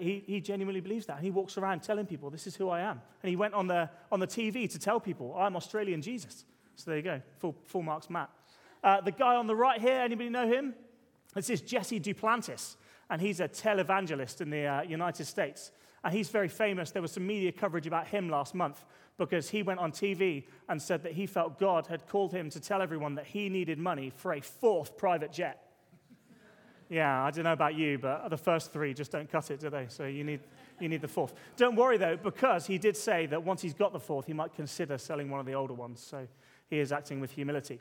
he, 0.00 0.22
he 0.26 0.40
genuinely 0.40 0.80
believes 0.80 1.06
that. 1.06 1.16
And 1.16 1.24
he 1.24 1.30
walks 1.30 1.58
around 1.58 1.82
telling 1.82 2.06
people, 2.06 2.30
this 2.30 2.46
is 2.46 2.54
who 2.54 2.68
I 2.68 2.80
am. 2.80 3.00
And 3.22 3.30
he 3.30 3.36
went 3.36 3.54
on 3.54 3.66
the, 3.66 3.90
on 4.10 4.20
the 4.20 4.26
TV 4.26 4.70
to 4.70 4.78
tell 4.78 5.00
people, 5.00 5.34
I'm 5.36 5.56
Australian 5.56 6.02
Jesus. 6.02 6.44
So 6.76 6.90
there 6.90 6.98
you 6.98 7.04
go, 7.04 7.22
full, 7.38 7.56
full 7.64 7.82
marks 7.82 8.08
Matt. 8.08 8.30
Uh, 8.82 9.00
the 9.00 9.12
guy 9.12 9.36
on 9.36 9.46
the 9.46 9.56
right 9.56 9.80
here, 9.80 10.00
anybody 10.00 10.28
know 10.28 10.46
him? 10.46 10.74
This 11.34 11.50
is 11.50 11.60
Jesse 11.60 12.00
Duplantis, 12.00 12.76
and 13.08 13.20
he's 13.20 13.40
a 13.40 13.48
televangelist 13.48 14.40
in 14.40 14.50
the 14.50 14.66
uh, 14.66 14.82
United 14.82 15.24
States. 15.24 15.72
And 16.04 16.12
he's 16.12 16.28
very 16.28 16.48
famous. 16.48 16.90
There 16.90 17.02
was 17.02 17.12
some 17.12 17.26
media 17.26 17.52
coverage 17.52 17.86
about 17.86 18.08
him 18.08 18.28
last 18.28 18.54
month 18.54 18.84
because 19.18 19.48
he 19.50 19.62
went 19.62 19.78
on 19.78 19.92
TV 19.92 20.44
and 20.68 20.82
said 20.82 21.02
that 21.04 21.12
he 21.12 21.26
felt 21.26 21.58
God 21.58 21.86
had 21.86 22.08
called 22.08 22.32
him 22.32 22.50
to 22.50 22.60
tell 22.60 22.82
everyone 22.82 23.14
that 23.14 23.26
he 23.26 23.48
needed 23.48 23.78
money 23.78 24.10
for 24.14 24.32
a 24.32 24.40
fourth 24.40 24.96
private 24.96 25.32
jet. 25.32 25.71
Yeah, 26.92 27.24
I 27.24 27.30
don't 27.30 27.44
know 27.44 27.54
about 27.54 27.74
you, 27.74 27.96
but 27.96 28.28
the 28.28 28.36
first 28.36 28.70
three 28.70 28.92
just 28.92 29.10
don't 29.10 29.30
cut 29.30 29.50
it, 29.50 29.60
do 29.60 29.70
they? 29.70 29.86
So 29.88 30.04
you 30.04 30.24
need, 30.24 30.40
you 30.78 30.90
need 30.90 31.00
the 31.00 31.08
fourth. 31.08 31.32
Don't 31.56 31.74
worry, 31.74 31.96
though, 31.96 32.18
because 32.18 32.66
he 32.66 32.76
did 32.76 32.98
say 32.98 33.24
that 33.26 33.42
once 33.42 33.62
he's 33.62 33.72
got 33.72 33.94
the 33.94 33.98
fourth, 33.98 34.26
he 34.26 34.34
might 34.34 34.54
consider 34.54 34.98
selling 34.98 35.30
one 35.30 35.40
of 35.40 35.46
the 35.46 35.54
older 35.54 35.72
ones. 35.72 36.00
So 36.00 36.28
he 36.68 36.78
is 36.78 36.92
acting 36.92 37.18
with 37.18 37.30
humility. 37.30 37.80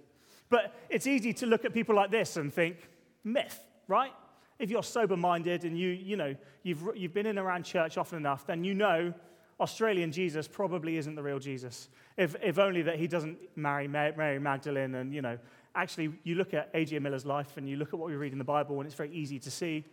But 0.50 0.74
it's 0.90 1.08
easy 1.08 1.34
to 1.34 1.46
look 1.46 1.66
at 1.66 1.74
people 1.74 1.94
like 1.94 2.10
this 2.10 2.38
and 2.38 2.54
think, 2.54 2.78
myth, 3.26 3.60
right? 3.90 4.14
If 4.60 4.70
you're 4.70 4.82
sober 4.82 5.18
minded 5.18 5.66
and 5.66 5.78
you, 5.78 5.90
you 5.90 6.16
know, 6.16 6.34
you've, 6.64 6.82
you've 6.96 7.14
been 7.14 7.26
in 7.26 7.38
around 7.38 7.64
church 7.64 7.98
often 7.98 8.18
enough, 8.18 8.48
then 8.48 8.64
you 8.64 8.74
know 8.74 9.14
Australian 9.60 10.14
Jesus 10.14 10.48
probably 10.48 10.96
isn't 10.96 11.16
the 11.16 11.24
real 11.24 11.40
Jesus. 11.40 11.90
If, 12.16 12.36
if 12.42 12.58
only 12.60 12.82
that 12.84 12.98
he 12.98 13.08
doesn't 13.08 13.38
marry 13.58 13.90
Mary 13.90 14.40
Magdalene 14.40 14.96
and, 14.96 15.14
you 15.14 15.22
know, 15.22 15.38
actually 15.76 16.14
you 16.24 16.36
look 16.36 16.54
at 16.54 16.70
A.J. 16.74 17.00
Miller's 17.00 17.26
life 17.26 17.58
and 17.58 17.68
you 17.68 17.78
look 17.78 17.90
at 17.94 18.00
what 18.00 18.10
we 18.10 18.16
read 18.16 18.32
in 18.32 18.38
the 18.38 18.44
Bible 18.44 18.78
and 18.80 18.86
it's 18.86 18.96
very 18.96 19.12
easy 19.12 19.40
to 19.40 19.52
see, 19.52 19.86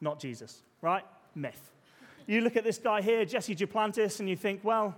not 0.00 0.18
Jesus, 0.18 0.62
right? 0.80 1.04
Myth. 1.34 1.70
You 2.26 2.40
look 2.40 2.56
at 2.56 2.64
this 2.64 2.78
guy 2.78 3.02
here, 3.02 3.24
Jesse 3.24 3.56
Duplantis, 3.56 4.20
and 4.20 4.28
you 4.28 4.36
think, 4.36 4.60
well, 4.62 4.94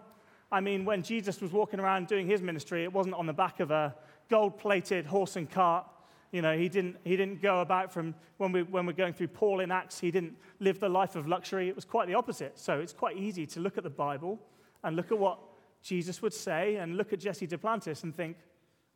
I 0.53 0.61
mean, 0.61 0.85
when 0.85 1.03
Jesus 1.03 1.41
was 1.41 1.53
walking 1.53 1.81
around 1.81 2.07
doing 2.07 2.26
his 2.26 2.43
ministry, 2.43 2.85
it 2.85 2.93
wasn't 2.93 3.14
on 3.14 3.26
the 3.26 3.33
back 3.33 3.61
of 3.61 3.71
a 3.71 3.95
gold 4.29 4.59
plated 4.59 5.07
horse 5.07 5.37
and 5.37 5.50
cart 5.50 5.87
you 6.35 6.43
know, 6.43 6.59
he 6.59 6.69
didn't, 6.69 6.97
he 7.05 7.17
didn't 7.17 7.41
go 7.41 7.61
about 7.61 7.93
from 7.93 8.12
when, 8.38 8.50
we, 8.50 8.64
when 8.64 8.87
we're 8.87 8.93
going 8.93 9.12
through 9.12 9.29
Paul 9.29 9.61
in 9.61 9.71
Acts, 9.71 10.00
he 10.00 10.11
didn't 10.11 10.35
live 10.59 10.81
the 10.81 10.88
life 10.88 11.14
of 11.14 11.29
luxury. 11.29 11.69
It 11.69 11.76
was 11.76 11.85
quite 11.85 12.09
the 12.09 12.14
opposite. 12.14 12.59
So 12.59 12.81
it's 12.81 12.93
quite 12.93 13.17
easy 13.17 13.47
to 13.47 13.61
look 13.61 13.79
at 13.79 13.85
the 13.85 13.91
Bible 13.91 14.41
and 14.83 14.97
look 14.97 15.12
at 15.12 15.19
what 15.19 15.38
Jesus 15.81 16.23
would 16.23 16.35
say 16.35 16.75
and 16.75 16.97
look 16.97 17.12
at 17.12 17.21
Jesse 17.21 17.47
Duplantis 17.47 18.03
and 18.03 18.12
think, 18.12 18.37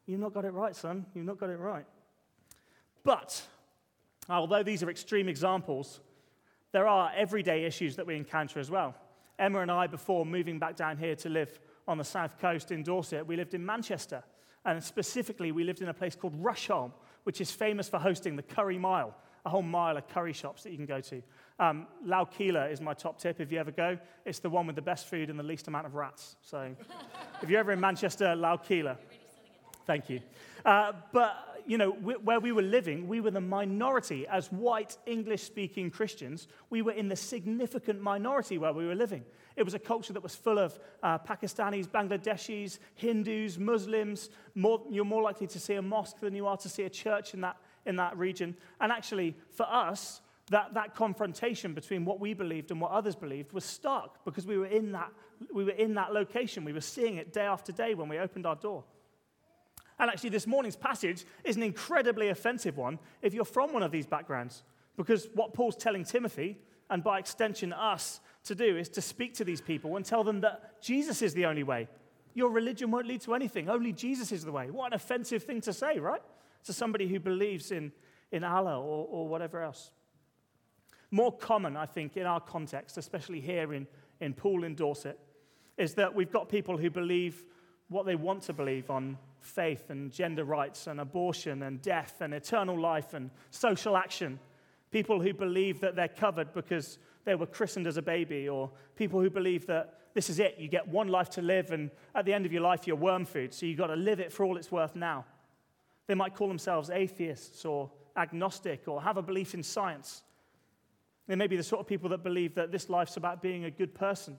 You've 0.09 0.21
not 0.21 0.33
got 0.33 0.47
it 0.47 0.53
right, 0.53 0.75
son. 0.75 1.05
You've 1.15 1.27
not 1.27 1.39
got 1.39 1.51
it 1.51 1.59
right. 1.59 1.85
But 3.05 3.43
although 4.29 4.63
these 4.63 4.83
are 4.83 4.89
extreme 4.89 5.29
examples, 5.29 6.01
there 6.73 6.89
are 6.89 7.13
everyday 7.15 7.65
issues 7.65 7.95
that 7.97 8.07
we 8.07 8.17
encounter 8.17 8.59
as 8.59 8.71
well. 8.71 8.95
Emma 9.39 9.61
and 9.61 9.71
I, 9.71 9.87
before 9.87 10.25
moving 10.25 10.59
back 10.59 10.77
down 10.77 10.97
here 10.97 11.15
to 11.17 11.29
live 11.29 11.61
on 11.87 11.99
the 11.99 12.05
south 12.05 12.39
coast 12.39 12.73
in 12.73 12.83
Dorset, 12.83 13.27
we 13.27 13.37
lived 13.37 13.53
in 13.53 13.65
Manchester. 13.65 14.25
And 14.65 14.83
specifically, 14.83 15.53
we 15.53 15.63
lived 15.63 15.83
in 15.83 15.89
a 15.89 15.95
place 15.95 16.17
called 16.17 16.43
Rusholme, 16.43 16.93
which 17.25 17.43
is 17.43 17.51
famous 17.51 17.87
for 17.87 17.99
hosting 17.99 18.35
the 18.35 18.43
Curry 18.43 18.79
Mile, 18.79 19.15
a 19.45 19.51
whole 19.51 19.63
mile 19.63 19.99
of 19.99 20.09
curry 20.09 20.33
shops 20.33 20.63
that 20.63 20.71
you 20.71 20.77
can 20.77 20.87
go 20.87 21.01
to. 21.01 21.23
Um, 21.59 21.87
Lal 22.05 22.27
Qila 22.27 22.73
is 22.73 22.81
my 22.81 22.95
top 22.95 23.19
tip 23.19 23.41
if 23.41 23.53
you 23.53 23.59
ever 23.59 23.71
go. 23.71 23.99
It's 24.25 24.39
the 24.39 24.51
one 24.51 24.67
with 24.67 24.77
the 24.77 24.83
best 24.83 25.07
food 25.07 25.29
and 25.29 25.39
the 25.39 25.45
least 25.45 25.69
amount 25.69 25.87
of 25.87 25.95
rats. 25.95 26.37
So 26.41 26.75
if 27.43 27.51
you're 27.51 27.61
ever 27.61 27.73
in 27.73 27.81
Manchester, 27.81 28.35
Lal 28.35 28.59
Qila. 28.59 28.97
Thank 29.89 30.11
you. 30.11 30.21
Uh, 30.67 30.93
but 31.15 31.63
you 31.67 31.79
know, 31.79 31.93
where 31.93 32.41
we 32.41 32.53
were 32.53 32.61
living, 32.61 33.09
we 33.09 33.23
were 33.23 33.31
the 33.31 33.41
minority. 33.41 34.27
As 34.27 34.53
white 34.53 34.99
English 35.07 35.43
speaking 35.43 35.91
Christians, 35.91 36.47
we 36.69 36.83
were 36.83 36.93
in 36.93 37.09
the 37.09 37.17
significant 37.17 38.01
minority 38.01 38.59
where 38.59 38.75
we 38.75 38.87
were 38.87 38.95
living. 38.95 39.25
It 39.57 39.63
was 39.63 39.73
a 39.73 39.79
culture 39.79 40.13
that 40.13 40.23
was 40.23 40.35
full 40.35 40.59
of 40.59 40.79
uh, 41.03 41.19
Pakistanis, 41.19 41.89
Bangladeshis, 41.89 42.79
Hindus, 42.97 43.59
Muslims. 43.59 44.29
More, 44.55 44.83
you're 44.91 45.07
more 45.07 45.23
likely 45.23 45.47
to 45.47 45.59
see 45.59 45.75
a 45.75 45.83
mosque 45.83 46.21
than 46.21 46.35
you 46.35 46.47
are 46.47 46.59
to 46.59 46.69
see 46.69 46.83
a 46.83 46.91
church 46.91 47.33
in 47.33 47.41
that, 47.41 47.57
in 47.87 47.97
that 47.97 48.17
region. 48.19 48.57
And 48.83 48.93
actually, 48.93 49.37
for 49.51 49.67
us, 49.71 50.21
that, 50.51 50.75
that 50.75 50.95
confrontation 50.95 51.73
between 51.73 52.05
what 52.05 52.21
we 52.21 52.35
believed 52.35 52.71
and 52.71 52.81
what 52.81 52.91
others 52.91 53.17
believed 53.17 53.53
was 53.53 53.65
stark 53.65 54.23
because 54.27 54.47
we 54.47 54.59
were, 54.59 54.67
in 54.67 54.93
that, 54.93 55.11
we 55.53 55.65
were 55.65 55.71
in 55.71 55.95
that 55.95 56.13
location. 56.13 56.65
We 56.65 56.75
were 56.75 56.83
seeing 56.83 57.17
it 57.17 57.33
day 57.33 57.47
after 57.47 57.73
day 57.73 57.95
when 57.95 58.11
we 58.11 58.19
opened 58.19 58.45
our 58.45 58.57
door. 58.57 58.85
And 59.99 60.11
actually, 60.11 60.31
this 60.31 60.47
morning's 60.47 60.77
passage 60.77 61.25
is 61.45 61.57
an 61.57 61.63
incredibly 61.63 62.29
offensive 62.29 62.77
one 62.77 62.99
if 63.23 63.35
you're 63.35 63.45
from 63.45 63.73
one 63.73 63.83
of 63.83 63.91
these 63.91 64.07
backgrounds. 64.07 64.63
Because 64.97 65.29
what 65.35 65.55
Paul's 65.55 65.77
telling 65.77 66.05
Timothy, 66.05 66.59
and 66.91 67.03
by 67.03 67.19
extension 67.19 67.73
us, 67.73 68.21
to 68.45 68.55
do 68.55 68.77
is 68.77 68.89
to 68.91 69.01
speak 69.01 69.35
to 69.35 69.45
these 69.45 69.61
people 69.61 69.97
and 69.97 70.05
tell 70.05 70.25
them 70.25 70.41
that 70.41 70.81
Jesus 70.83 71.23
is 71.23 71.35
the 71.35 71.47
only 71.47 71.63
way. 71.63 71.89
Your 72.35 72.51
religion 72.51 72.91
won't 72.91 73.07
lead 73.07 73.21
to 73.23 73.35
anything, 73.35 73.69
only 73.69 73.93
Jesus 73.93 74.33
is 74.33 74.45
the 74.45 74.53
way. 74.53 74.71
What 74.71 74.89
an 74.89 74.95
offensive 74.95 75.43
thing 75.43 75.61
to 75.63 75.73
say, 75.73 75.99
right? 75.99 76.23
To 76.65 76.73
somebody 76.73 77.09
who 77.09 77.21
believes 77.21 77.73
in, 77.73 77.93
in 78.33 78.45
Allah 78.45 78.81
or, 78.81 79.07
or 79.11 79.29
whatever 79.29 79.63
else. 79.63 79.91
More 81.11 81.37
common, 81.37 81.77
I 81.77 81.87
think, 81.87 82.17
in 82.17 82.27
our 82.27 82.41
context, 82.41 82.99
especially 82.99 83.41
here 83.41 83.73
in, 83.73 83.87
in 84.21 84.35
Poole 84.35 84.65
in 84.65 84.75
Dorset, 84.75 85.19
is 85.77 85.95
that 85.95 86.15
we've 86.15 86.31
got 86.31 86.49
people 86.49 86.77
who 86.77 86.91
believe 86.91 87.45
what 87.89 88.05
they 88.05 88.15
want 88.17 88.43
to 88.43 88.53
believe 88.53 88.91
on 88.91 89.17
faith 89.41 89.91
and 89.91 90.13
gender 90.13 90.45
rights 90.45 90.87
and 90.87 91.01
abortion 91.01 91.63
and 91.63 91.81
death 91.83 92.21
and 92.21 92.35
eternal 92.35 92.79
life 92.79 93.15
and 93.15 93.31
social 93.51 93.97
action. 93.97 94.39
People 94.91 95.21
who 95.21 95.35
believe 95.35 95.81
that 95.81 95.97
they're 95.97 96.09
covered 96.09 96.53
because 96.53 96.99
they 97.25 97.35
were 97.35 97.47
christened 97.47 97.87
as 97.87 97.97
a 97.97 98.03
baby, 98.03 98.49
or 98.49 98.71
people 98.97 99.21
who 99.21 99.29
believe 99.29 99.67
that 99.67 99.99
this 100.15 100.31
is 100.31 100.39
it, 100.39 100.57
you 100.59 100.67
get 100.67 100.89
one 100.89 101.09
life 101.09 101.29
to 101.31 101.43
live, 101.43 101.71
and 101.73 101.91
at 102.15 102.25
the 102.25 102.33
end 102.33 102.47
of 102.47 102.53
your 102.53 102.63
life, 102.63 102.87
you're 102.87 102.97
worm 102.97 103.27
food, 103.27 103.53
so 103.53 103.67
you've 103.67 103.79
got 103.79 103.89
to 103.89 103.97
live 103.97 104.19
it 104.19 104.33
for 104.33 104.45
all 104.45 104.57
it's 104.57 104.73
worth 104.73 104.97
now. 104.97 105.25
They 106.07 106.15
might 106.15 106.35
call 106.35 106.49
themselves 106.49 106.89
atheists 106.89 107.65
or 107.65 107.91
agnostic 108.17 108.89
or 108.89 109.03
have 109.03 109.19
a 109.19 109.23
belief 109.23 109.55
in 109.55 109.63
science. 109.63 110.23
They 111.27 111.37
may 111.37 111.47
be 111.47 111.57
the 111.57 111.63
sort 111.63 111.81
of 111.81 111.87
people 111.87 112.09
that 112.11 112.23
believe 112.23 112.55
that 112.55 112.73
this 112.73 112.89
life's 112.89 113.19
about 113.19 113.43
being 113.43 113.67
a 113.67 113.71
good 113.71 113.95
person 113.95 114.39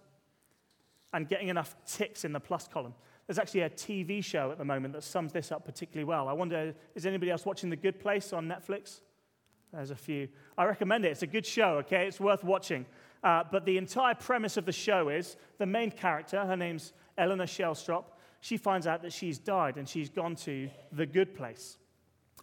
and 1.14 1.28
getting 1.28 1.48
enough 1.48 1.76
ticks 1.86 2.26
in 2.26 2.34
the 2.34 2.40
plus 2.40 2.68
column. 2.68 2.96
There's 3.30 3.38
actually 3.38 3.62
a 3.62 3.70
TV 3.70 4.24
show 4.24 4.50
at 4.50 4.58
the 4.58 4.66
moment 4.66 4.96
that 4.96 5.04
sums 5.04 5.32
this 5.32 5.52
up 5.52 5.64
particularly 5.64 6.04
well. 6.04 6.28
I 6.28 6.34
wonder, 6.34 6.74
is 6.96 7.06
anybody 7.06 7.30
else 7.30 7.46
watching 7.46 7.70
The 7.70 7.76
Good 7.76 8.00
Place 8.00 8.34
on 8.34 8.48
Netflix? 8.48 9.02
There's 9.72 9.92
a 9.92 9.96
few. 9.96 10.30
I 10.58 10.66
recommend 10.66 11.06
it. 11.06 11.10
It's 11.10 11.22
a 11.22 11.28
good 11.28 11.46
show, 11.46 11.76
okay? 11.82 12.08
It's 12.08 12.20
worth 12.20 12.44
watching. 12.44 12.88
Uh, 13.24 13.44
but 13.52 13.66
the 13.66 13.78
entire 13.78 14.16
premise 14.16 14.58
of 14.58 14.66
the 14.66 14.72
show 14.72 15.10
is 15.10 15.38
the 15.60 15.68
main 15.68 15.92
character, 15.92 16.44
her 16.44 16.58
name's 16.58 16.92
Eleanor 17.20 17.46
Shellstrop, 17.46 18.06
she 18.42 18.58
finds 18.58 18.88
out 18.88 19.04
that 19.04 19.14
she's 19.14 19.38
died 19.38 19.78
and 19.78 19.88
she's 19.88 20.10
gone 20.10 20.36
to 20.38 20.68
the 20.92 21.06
good 21.06 21.36
place, 21.36 21.78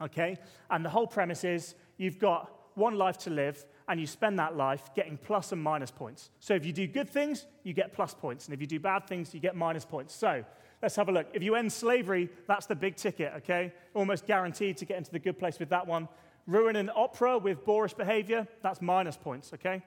okay? 0.00 0.36
And 0.70 0.84
the 0.84 0.90
whole 0.90 1.08
premise 1.08 1.42
is 1.42 1.74
you've 1.96 2.20
got 2.20 2.52
one 2.74 2.96
life 2.96 3.18
to 3.18 3.30
live, 3.30 3.64
and 3.88 3.98
you 3.98 4.06
spend 4.06 4.38
that 4.38 4.56
life 4.56 4.94
getting 4.94 5.16
plus 5.16 5.50
and 5.50 5.62
minus 5.62 5.90
points. 5.90 6.30
So 6.40 6.54
if 6.54 6.66
you 6.66 6.72
do 6.72 6.86
good 6.86 7.08
things, 7.08 7.46
you 7.62 7.72
get 7.72 7.92
plus 7.92 8.14
points, 8.14 8.46
and 8.46 8.54
if 8.54 8.60
you 8.60 8.66
do 8.66 8.78
bad 8.78 9.06
things, 9.06 9.32
you 9.32 9.40
get 9.40 9.56
minus 9.56 9.84
points. 9.84 10.14
So 10.14 10.44
let's 10.86 10.94
have 10.94 11.08
a 11.08 11.12
look. 11.12 11.26
If 11.32 11.42
you 11.42 11.56
end 11.56 11.72
slavery, 11.72 12.28
that's 12.46 12.66
the 12.66 12.76
big 12.76 12.94
ticket, 12.94 13.32
okay? 13.38 13.72
Almost 13.92 14.24
guaranteed 14.24 14.76
to 14.76 14.84
get 14.84 14.98
into 14.98 15.10
the 15.10 15.18
good 15.18 15.36
place 15.36 15.58
with 15.58 15.68
that 15.70 15.84
one. 15.84 16.08
Ruin 16.46 16.76
an 16.76 16.92
opera 16.94 17.38
with 17.38 17.64
boorish 17.64 17.92
behavior, 17.92 18.46
that's 18.62 18.80
minus 18.80 19.16
points, 19.16 19.52
okay? 19.52 19.82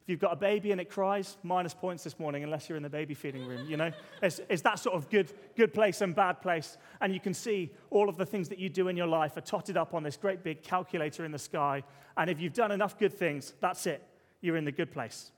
If 0.00 0.08
you've 0.08 0.20
got 0.20 0.32
a 0.32 0.36
baby 0.36 0.72
and 0.72 0.80
it 0.80 0.88
cries, 0.88 1.36
minus 1.42 1.74
points 1.74 2.02
this 2.02 2.18
morning, 2.18 2.44
unless 2.44 2.66
you're 2.66 2.78
in 2.78 2.82
the 2.82 2.88
baby 2.88 3.12
feeding 3.12 3.44
room, 3.44 3.68
you 3.68 3.76
know? 3.76 3.92
It's, 4.22 4.40
it's 4.48 4.62
that 4.62 4.78
sort 4.78 4.96
of 4.96 5.10
good, 5.10 5.30
good 5.54 5.74
place 5.74 6.00
and 6.00 6.14
bad 6.14 6.40
place. 6.40 6.78
And 7.02 7.12
you 7.12 7.20
can 7.20 7.34
see 7.34 7.70
all 7.90 8.08
of 8.08 8.16
the 8.16 8.24
things 8.24 8.48
that 8.48 8.58
you 8.58 8.70
do 8.70 8.88
in 8.88 8.96
your 8.96 9.08
life 9.08 9.36
are 9.36 9.42
totted 9.42 9.76
up 9.76 9.92
on 9.92 10.02
this 10.02 10.16
great 10.16 10.42
big 10.42 10.62
calculator 10.62 11.26
in 11.26 11.32
the 11.32 11.38
sky. 11.38 11.82
And 12.16 12.30
if 12.30 12.40
you've 12.40 12.54
done 12.54 12.72
enough 12.72 12.98
good 12.98 13.12
things, 13.12 13.52
that's 13.60 13.84
it. 13.84 14.02
You're 14.40 14.56
in 14.56 14.64
the 14.64 14.72
good 14.72 14.92
place. 14.92 15.30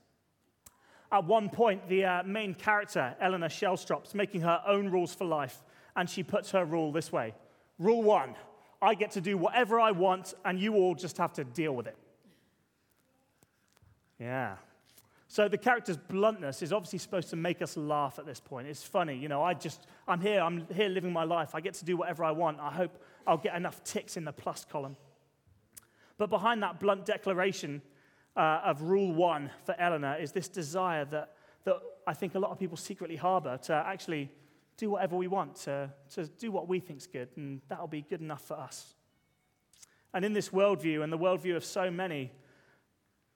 At 1.15 1.27
one 1.27 1.49
point, 1.49 1.89
the 1.89 2.05
uh, 2.05 2.23
main 2.25 2.55
character, 2.55 3.15
Eleanor 3.21 3.49
Shellstrop's 3.49 4.15
making 4.15 4.41
her 4.41 4.61
own 4.67 4.91
rules 4.91 5.15
for 5.15 5.25
life. 5.25 5.63
And 5.95 6.11
she 6.11 6.25
puts 6.25 6.51
her 6.51 6.65
rule 6.65 6.91
this 6.91 7.13
way 7.13 7.35
Rule 7.79 8.03
one 8.03 8.35
I 8.83 8.95
get 8.95 9.13
to 9.13 9.21
do 9.21 9.39
whatever 9.39 9.79
I 9.79 9.93
want, 9.93 10.35
and 10.45 10.59
you 10.59 10.75
all 10.75 10.97
just 10.97 11.17
have 11.19 11.33
to 11.35 11.45
deal 11.45 11.73
with 11.73 11.87
it. 11.87 11.97
Yeah. 14.19 14.57
So 15.29 15.49
the 15.49 15.57
character's 15.57 15.97
bluntness 15.97 16.63
is 16.63 16.73
obviously 16.73 16.99
supposed 16.99 17.31
to 17.31 17.37
make 17.37 17.63
us 17.63 17.77
laugh 17.77 18.19
at 18.19 18.27
this 18.27 18.41
point. 18.41 18.67
It's 18.67 18.83
funny, 18.83 19.17
you 19.17 19.29
know, 19.29 19.43
I 19.43 19.55
just, 19.55 19.87
I'm 20.09 20.21
here, 20.21 20.41
I'm 20.41 20.67
here 20.75 20.89
living 20.89 21.13
my 21.13 21.25
life. 21.25 21.55
I 21.55 21.61
get 21.61 21.75
to 21.75 21.85
do 21.85 21.97
whatever 21.97 22.25
I 22.25 22.33
want. 22.33 22.59
I 22.59 22.73
hope 22.73 23.01
I'll 23.25 23.39
get 23.39 23.55
enough 23.55 23.83
ticks 23.85 24.17
in 24.17 24.25
the 24.25 24.33
plus 24.33 24.65
column. 24.65 24.97
But 26.19 26.29
behind 26.29 26.63
that 26.65 26.81
blunt 26.81 27.07
declaration 27.07 27.83
uh, 28.37 28.61
of 28.65 28.83
rule 28.83 29.13
one 29.13 29.51
for 29.65 29.75
Eleanor 29.79 30.17
is 30.17 30.33
this 30.33 30.49
desire 30.49 31.05
that, 31.07 31.35
that 31.65 31.77
I 32.07 32.15
think 32.15 32.35
a 32.35 32.39
lot 32.39 32.51
of 32.51 32.59
people 32.59 32.77
secretly 32.77 33.17
harbor 33.17 33.59
to 33.65 33.75
actually 33.75 34.31
do 34.77 34.91
whatever 34.91 35.17
we 35.17 35.29
want, 35.29 35.55
to, 35.57 35.91
to 36.15 36.27
do 36.27 36.51
what 36.51 36.69
we 36.69 36.81
think's 36.81 37.07
good, 37.07 37.29
and 37.37 37.61
that'll 37.69 37.87
be 37.87 38.03
good 38.03 38.21
enough 38.21 38.43
for 38.43 38.55
us. 38.55 38.95
And 40.13 40.25
in 40.25 40.33
this 40.33 40.51
worldview, 40.51 41.03
and 41.03 41.13
the 41.13 41.19
worldview 41.19 41.57
of 41.57 41.65
so 41.65 41.91
many, 41.91 42.33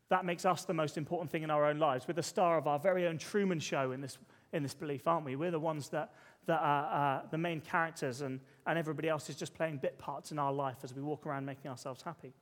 that 0.09 0.25
makes 0.25 0.45
us 0.45 0.65
the 0.65 0.75
most 0.75 0.97
important 0.97 1.31
thing 1.31 1.43
in 1.43 1.51
our 1.51 1.65
own 1.65 1.79
lives. 1.79 2.09
We're 2.09 2.15
the 2.15 2.23
star 2.23 2.57
of 2.57 2.67
our 2.67 2.79
very 2.79 3.07
own 3.07 3.19
Truman 3.19 3.61
Show 3.61 3.93
in 3.93 4.01
this, 4.01 4.19
in 4.53 4.63
this 4.63 4.75
belief, 4.75 5.07
aren't 5.07 5.25
we? 5.25 5.37
We're 5.37 5.51
the 5.51 5.61
ones 5.61 5.89
that, 5.91 6.15
that 6.47 6.61
are 6.61 7.21
uh, 7.21 7.27
the 7.31 7.39
main 7.39 7.61
characters, 7.61 8.21
and, 8.23 8.41
and 8.67 8.79
everybody 8.79 9.09
else 9.09 9.29
is 9.29 9.37
just 9.37 9.55
playing 9.55 9.79
bit 9.79 9.99
parts 9.99 10.33
in 10.33 10.39
our 10.39 10.53
life 10.53 10.79
as 10.83 10.95
we 10.95 11.03
walk 11.03 11.27
around 11.27 11.45
making 11.45 11.71
ourselves 11.71 12.03
happy. 12.03 12.33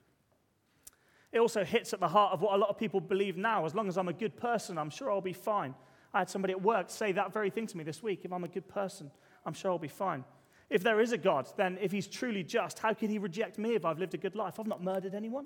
It 1.37 1.41
also 1.41 1.67
hits 1.67 1.93
at 1.93 2.01
the 2.01 2.09
heart 2.09 2.33
of 2.33 2.41
what 2.41 2.55
a 2.55 2.57
lot 2.57 2.71
of 2.71 2.79
people 2.79 2.99
believe 2.99 3.37
now. 3.37 3.67
As 3.67 3.75
long 3.75 3.89
as 3.89 3.99
I'm 3.99 4.09
a 4.09 4.13
good 4.15 4.39
person, 4.39 4.79
I'm 4.79 4.89
sure 4.89 5.11
I'll 5.11 5.21
be 5.21 5.35
fine. 5.35 5.75
I 6.15 6.21
had 6.21 6.31
somebody 6.31 6.53
at 6.53 6.63
work 6.63 6.89
say 6.89 7.13
that 7.13 7.31
very 7.31 7.51
thing 7.51 7.67
to 7.67 7.77
me 7.77 7.85
this 7.85 8.03
week. 8.03 8.21
If 8.25 8.33
I'm 8.33 8.45
a 8.45 8.49
good 8.49 8.67
person, 8.67 9.11
I'm 9.45 9.53
sure 9.53 9.71
I'll 9.71 9.79
be 9.79 9.87
fine. 9.87 10.25
If 10.71 10.83
there 10.83 10.99
is 10.99 11.13
a 11.13 11.19
God, 11.19 11.47
then 11.59 11.77
if 11.79 11.93
he's 11.93 12.07
truly 12.07 12.43
just, 12.43 12.79
how 12.79 12.95
could 12.95 13.11
he 13.11 13.19
reject 13.19 13.59
me 13.59 13.75
if 13.75 13.85
I've 13.85 13.99
lived 13.99 14.15
a 14.15 14.17
good 14.17 14.35
life? 14.35 14.59
I've 14.59 14.67
not 14.67 14.83
murdered 14.83 15.15
anyone. 15.15 15.45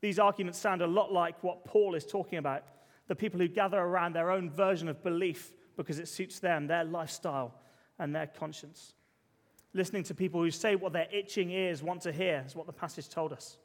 These 0.00 0.18
arguments 0.18 0.58
sound 0.58 0.80
a 0.80 0.86
lot 0.86 1.12
like 1.12 1.44
what 1.44 1.66
Paul 1.66 1.94
is 1.94 2.06
talking 2.06 2.38
about 2.38 2.64
the 3.08 3.14
people 3.14 3.38
who 3.40 3.48
gather 3.48 3.78
around 3.78 4.14
their 4.14 4.30
own 4.30 4.48
version 4.48 4.88
of 4.88 5.02
belief 5.02 5.52
because 5.76 5.98
it 5.98 6.08
suits 6.08 6.38
them, 6.38 6.66
their 6.66 6.84
lifestyle, 6.84 7.56
and 7.98 8.16
their 8.16 8.28
conscience. 8.28 8.94
Listening 9.74 10.04
to 10.04 10.14
people 10.14 10.40
who 10.40 10.50
say 10.50 10.76
what 10.76 10.94
their 10.94 11.08
itching 11.12 11.50
ears 11.50 11.82
want 11.82 12.00
to 12.02 12.10
hear 12.12 12.42
is 12.46 12.56
what 12.56 12.66
the 12.66 12.72
passage 12.72 13.10
told 13.10 13.34
us. 13.34 13.58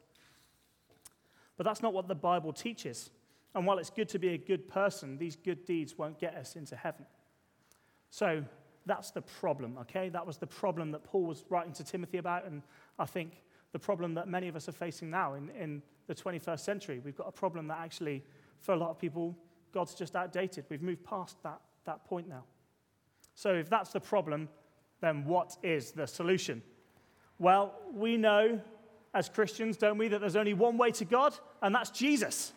But 1.56 1.64
that's 1.64 1.82
not 1.82 1.92
what 1.92 2.08
the 2.08 2.14
Bible 2.14 2.52
teaches. 2.52 3.10
And 3.54 3.66
while 3.66 3.78
it's 3.78 3.90
good 3.90 4.08
to 4.10 4.18
be 4.18 4.34
a 4.34 4.38
good 4.38 4.68
person, 4.68 5.16
these 5.16 5.36
good 5.36 5.64
deeds 5.64 5.96
won't 5.96 6.18
get 6.18 6.34
us 6.34 6.56
into 6.56 6.76
heaven. 6.76 7.06
So 8.10 8.44
that's 8.84 9.10
the 9.10 9.22
problem, 9.22 9.78
okay? 9.78 10.08
That 10.08 10.26
was 10.26 10.36
the 10.38 10.46
problem 10.46 10.92
that 10.92 11.04
Paul 11.04 11.24
was 11.24 11.44
writing 11.48 11.72
to 11.74 11.84
Timothy 11.84 12.18
about, 12.18 12.44
and 12.44 12.62
I 12.98 13.06
think 13.06 13.42
the 13.72 13.78
problem 13.78 14.14
that 14.14 14.28
many 14.28 14.48
of 14.48 14.56
us 14.56 14.68
are 14.68 14.72
facing 14.72 15.10
now 15.10 15.34
in, 15.34 15.50
in 15.50 15.82
the 16.06 16.14
21st 16.14 16.60
century. 16.60 17.00
We've 17.04 17.16
got 17.16 17.28
a 17.28 17.32
problem 17.32 17.66
that 17.68 17.78
actually, 17.78 18.22
for 18.60 18.72
a 18.72 18.76
lot 18.76 18.90
of 18.90 18.98
people, 18.98 19.36
God's 19.72 19.94
just 19.94 20.16
outdated. 20.16 20.64
We've 20.68 20.82
moved 20.82 21.04
past 21.04 21.42
that, 21.42 21.60
that 21.84 22.04
point 22.04 22.28
now. 22.28 22.44
So, 23.34 23.52
if 23.52 23.68
that's 23.68 23.90
the 23.90 24.00
problem, 24.00 24.48
then 25.00 25.24
what 25.24 25.56
is 25.62 25.92
the 25.92 26.06
solution? 26.06 26.62
Well, 27.38 27.74
we 27.92 28.16
know 28.16 28.60
as 29.16 29.28
Christians, 29.28 29.76
don't 29.76 29.98
we, 29.98 30.08
that 30.08 30.20
there's 30.20 30.36
only 30.36 30.54
one 30.54 30.78
way 30.78 30.90
to 30.92 31.04
God, 31.04 31.34
and 31.62 31.74
that's 31.74 31.90
Jesus. 31.90 32.52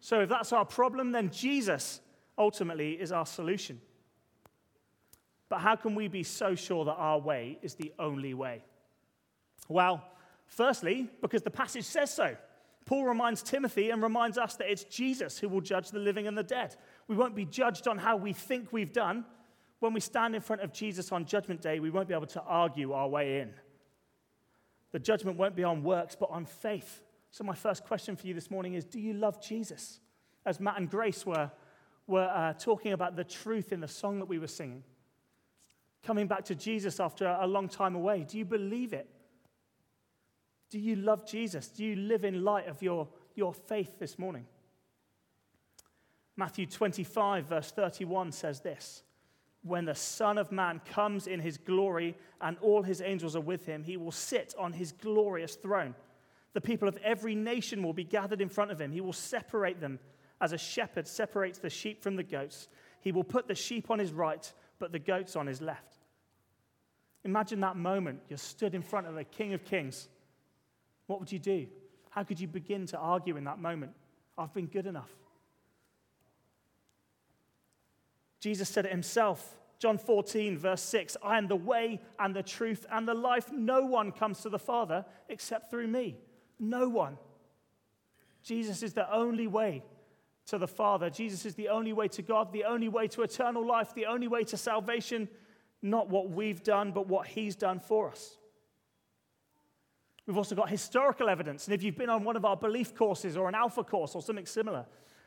So, 0.00 0.20
if 0.20 0.28
that's 0.28 0.52
our 0.52 0.64
problem, 0.64 1.12
then 1.12 1.30
Jesus 1.30 2.00
ultimately 2.38 2.92
is 2.92 3.12
our 3.12 3.26
solution. 3.26 3.80
But 5.48 5.60
how 5.60 5.76
can 5.76 5.94
we 5.94 6.08
be 6.08 6.22
so 6.22 6.54
sure 6.54 6.84
that 6.84 6.94
our 6.94 7.18
way 7.18 7.58
is 7.62 7.74
the 7.74 7.92
only 7.98 8.34
way? 8.34 8.62
Well, 9.68 10.02
Firstly, 10.46 11.08
because 11.20 11.42
the 11.42 11.50
passage 11.50 11.84
says 11.84 12.12
so. 12.12 12.36
Paul 12.84 13.04
reminds 13.04 13.42
Timothy 13.42 13.90
and 13.90 14.02
reminds 14.02 14.38
us 14.38 14.54
that 14.56 14.70
it's 14.70 14.84
Jesus 14.84 15.38
who 15.38 15.48
will 15.48 15.60
judge 15.60 15.90
the 15.90 15.98
living 15.98 16.28
and 16.28 16.38
the 16.38 16.44
dead. 16.44 16.76
We 17.08 17.16
won't 17.16 17.34
be 17.34 17.44
judged 17.44 17.88
on 17.88 17.98
how 17.98 18.16
we 18.16 18.32
think 18.32 18.72
we've 18.72 18.92
done. 18.92 19.24
When 19.80 19.92
we 19.92 20.00
stand 20.00 20.34
in 20.34 20.40
front 20.40 20.62
of 20.62 20.72
Jesus 20.72 21.10
on 21.12 21.26
Judgment 21.26 21.60
Day, 21.60 21.80
we 21.80 21.90
won't 21.90 22.08
be 22.08 22.14
able 22.14 22.26
to 22.28 22.42
argue 22.42 22.92
our 22.92 23.08
way 23.08 23.40
in. 23.40 23.52
The 24.92 24.98
judgment 24.98 25.36
won't 25.36 25.56
be 25.56 25.64
on 25.64 25.82
works, 25.82 26.16
but 26.18 26.30
on 26.30 26.46
faith. 26.46 27.02
So, 27.30 27.44
my 27.44 27.54
first 27.54 27.84
question 27.84 28.16
for 28.16 28.26
you 28.26 28.34
this 28.34 28.50
morning 28.50 28.74
is 28.74 28.84
Do 28.84 29.00
you 29.00 29.12
love 29.12 29.42
Jesus? 29.42 30.00
As 30.44 30.60
Matt 30.60 30.78
and 30.78 30.88
Grace 30.88 31.26
were, 31.26 31.50
were 32.06 32.30
uh, 32.32 32.52
talking 32.54 32.92
about 32.92 33.16
the 33.16 33.24
truth 33.24 33.72
in 33.72 33.80
the 33.80 33.88
song 33.88 34.20
that 34.20 34.26
we 34.26 34.38
were 34.38 34.46
singing. 34.46 34.84
coming 36.06 36.28
back 36.28 36.44
to 36.44 36.54
Jesus 36.54 37.00
after 37.00 37.26
a 37.26 37.46
long 37.46 37.68
time 37.68 37.96
away. 37.96 38.24
Do 38.28 38.38
you 38.38 38.44
believe 38.44 38.92
it? 38.92 39.08
Do 40.70 40.78
you 40.78 40.96
love 40.96 41.26
Jesus? 41.26 41.68
Do 41.68 41.84
you 41.84 41.96
live 41.96 42.24
in 42.24 42.44
light 42.44 42.68
of 42.68 42.80
your, 42.80 43.08
your 43.34 43.52
faith 43.52 43.98
this 43.98 44.18
morning? 44.18 44.46
Matthew 46.36 46.66
25, 46.66 47.46
verse 47.46 47.70
31 47.72 48.32
says 48.32 48.60
this 48.60 49.02
When 49.62 49.84
the 49.84 49.94
Son 49.94 50.38
of 50.38 50.52
Man 50.52 50.80
comes 50.92 51.26
in 51.26 51.40
his 51.40 51.58
glory 51.58 52.16
and 52.40 52.56
all 52.58 52.82
his 52.82 53.00
angels 53.00 53.34
are 53.34 53.40
with 53.40 53.66
him, 53.66 53.82
he 53.82 53.96
will 53.96 54.12
sit 54.12 54.54
on 54.58 54.72
his 54.72 54.92
glorious 54.92 55.56
throne. 55.56 55.94
The 56.52 56.60
people 56.60 56.88
of 56.88 56.96
every 56.98 57.34
nation 57.34 57.82
will 57.82 57.92
be 57.92 58.04
gathered 58.04 58.40
in 58.40 58.48
front 58.48 58.70
of 58.70 58.80
him. 58.80 58.92
He 58.92 59.00
will 59.00 59.12
separate 59.12 59.80
them 59.80 59.98
as 60.40 60.52
a 60.52 60.58
shepherd 60.58 61.08
separates 61.08 61.58
the 61.58 61.70
sheep 61.70 62.02
from 62.02 62.16
the 62.16 62.22
goats. 62.22 62.68
He 63.00 63.12
will 63.12 63.24
put 63.24 63.48
the 63.48 63.54
sheep 63.54 63.90
on 63.90 63.98
his 63.98 64.12
right, 64.12 64.52
but 64.78 64.92
the 64.92 64.98
goats 64.98 65.36
on 65.36 65.46
his 65.46 65.60
left. 65.60 65.98
Imagine 67.24 67.60
that 67.60 67.76
moment. 67.76 68.20
You're 68.28 68.38
stood 68.38 68.74
in 68.74 68.82
front 68.82 69.06
of 69.06 69.14
the 69.14 69.24
King 69.24 69.52
of 69.52 69.64
Kings 69.64 70.08
what 71.06 71.20
would 71.20 71.30
you 71.30 71.38
do? 71.38 71.66
How 72.10 72.24
could 72.24 72.40
you 72.40 72.48
begin 72.48 72.86
to 72.86 72.98
argue 72.98 73.36
in 73.36 73.44
that 73.44 73.58
moment? 73.58 73.92
I've 74.36 74.52
been 74.52 74.66
good 74.66 74.86
enough. 74.86 75.10
Jesus 78.40 78.68
said 78.68 78.86
it 78.86 78.92
himself. 78.92 79.56
John 79.78 79.98
14, 79.98 80.56
verse 80.56 80.82
6 80.82 81.16
I 81.22 81.38
am 81.38 81.48
the 81.48 81.56
way 81.56 82.00
and 82.18 82.34
the 82.34 82.42
truth 82.42 82.86
and 82.90 83.06
the 83.06 83.14
life. 83.14 83.50
No 83.52 83.84
one 83.84 84.12
comes 84.12 84.40
to 84.42 84.48
the 84.48 84.58
Father 84.58 85.04
except 85.28 85.70
through 85.70 85.88
me. 85.88 86.16
No 86.58 86.88
one. 86.88 87.18
Jesus 88.42 88.82
is 88.82 88.92
the 88.92 89.12
only 89.12 89.46
way 89.46 89.82
to 90.46 90.58
the 90.58 90.68
Father. 90.68 91.10
Jesus 91.10 91.44
is 91.44 91.54
the 91.54 91.68
only 91.68 91.92
way 91.92 92.08
to 92.08 92.22
God, 92.22 92.52
the 92.52 92.64
only 92.64 92.88
way 92.88 93.08
to 93.08 93.22
eternal 93.22 93.66
life, 93.66 93.92
the 93.94 94.06
only 94.06 94.28
way 94.28 94.44
to 94.44 94.56
salvation. 94.56 95.28
Not 95.82 96.08
what 96.08 96.30
we've 96.30 96.62
done, 96.62 96.92
but 96.92 97.06
what 97.06 97.26
He's 97.26 97.56
done 97.56 97.80
for 97.80 98.10
us. 98.10 98.38
We've 100.26 100.36
also 100.36 100.54
got 100.54 100.70
historical 100.70 101.28
evidence. 101.28 101.66
And 101.66 101.74
if 101.74 101.82
you've 101.82 101.96
been 101.96 102.10
on 102.10 102.24
one 102.24 102.36
of 102.36 102.44
our 102.44 102.56
belief 102.56 102.94
courses 102.94 103.36
or 103.36 103.48
an 103.48 103.54
alpha 103.54 103.84
course 103.84 104.14
or 104.14 104.22
something 104.22 104.46
similar, 104.46 104.86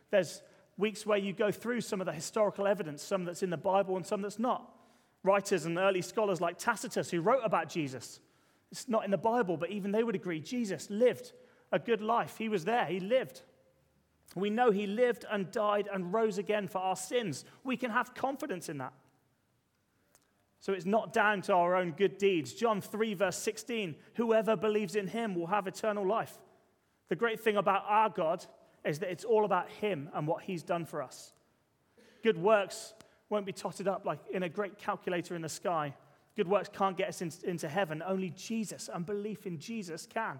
there's 0.09 0.41
weeks 0.79 1.05
where 1.05 1.17
you 1.17 1.33
go 1.33 1.51
through 1.51 1.81
some 1.81 1.99
of 1.99 2.07
the 2.07 2.13
historical 2.13 2.65
evidence, 2.65 3.03
some 3.03 3.25
that's 3.25 3.43
in 3.43 3.49
the 3.49 3.57
Bible 3.57 3.97
and 3.97 4.05
some 4.05 4.21
that's 4.21 4.39
not. 4.39 4.73
Writers 5.23 5.65
and 5.65 5.77
early 5.77 6.01
scholars 6.01 6.39
like 6.39 6.57
Tacitus, 6.57 7.11
who 7.11 7.19
wrote 7.19 7.41
about 7.43 7.69
Jesus, 7.69 8.21
it's 8.71 8.87
not 8.87 9.03
in 9.03 9.11
the 9.11 9.17
Bible, 9.17 9.57
but 9.57 9.69
even 9.69 9.91
they 9.91 10.03
would 10.03 10.15
agree 10.15 10.39
Jesus 10.39 10.89
lived 10.89 11.33
a 11.71 11.79
good 11.79 12.01
life. 12.01 12.37
He 12.37 12.49
was 12.49 12.65
there, 12.65 12.85
he 12.85 12.99
lived. 12.99 13.41
We 14.35 14.49
know 14.49 14.71
he 14.71 14.87
lived 14.87 15.25
and 15.29 15.51
died 15.51 15.89
and 15.91 16.13
rose 16.13 16.37
again 16.37 16.67
for 16.67 16.77
our 16.77 16.95
sins. 16.95 17.43
We 17.63 17.75
can 17.75 17.91
have 17.91 18.13
confidence 18.13 18.69
in 18.69 18.77
that. 18.77 18.93
So 20.61 20.73
it's 20.73 20.85
not 20.85 21.13
down 21.13 21.41
to 21.43 21.53
our 21.53 21.75
own 21.75 21.91
good 21.91 22.17
deeds. 22.17 22.53
John 22.53 22.79
3, 22.79 23.13
verse 23.15 23.37
16 23.37 23.95
whoever 24.15 24.55
believes 24.55 24.95
in 24.95 25.07
him 25.07 25.35
will 25.35 25.47
have 25.47 25.67
eternal 25.67 26.05
life. 26.05 26.37
The 27.09 27.15
great 27.15 27.39
thing 27.39 27.57
about 27.57 27.83
our 27.87 28.09
God 28.09 28.45
is 28.85 28.99
that 28.99 29.11
it's 29.11 29.25
all 29.25 29.45
about 29.45 29.69
him 29.69 30.09
and 30.13 30.27
what 30.27 30.43
he's 30.43 30.63
done 30.63 30.85
for 30.85 31.01
us. 31.01 31.33
Good 32.23 32.37
works 32.37 32.93
won't 33.29 33.45
be 33.45 33.53
totted 33.53 33.87
up 33.87 34.05
like 34.05 34.19
in 34.31 34.43
a 34.43 34.49
great 34.49 34.77
calculator 34.77 35.35
in 35.35 35.41
the 35.41 35.49
sky. 35.49 35.93
Good 36.35 36.47
works 36.47 36.69
can't 36.71 36.97
get 36.97 37.09
us 37.09 37.21
in, 37.21 37.31
into 37.43 37.67
heaven. 37.67 38.01
Only 38.05 38.29
Jesus 38.31 38.89
and 38.93 39.05
belief 39.05 39.45
in 39.45 39.59
Jesus 39.59 40.05
can. 40.05 40.39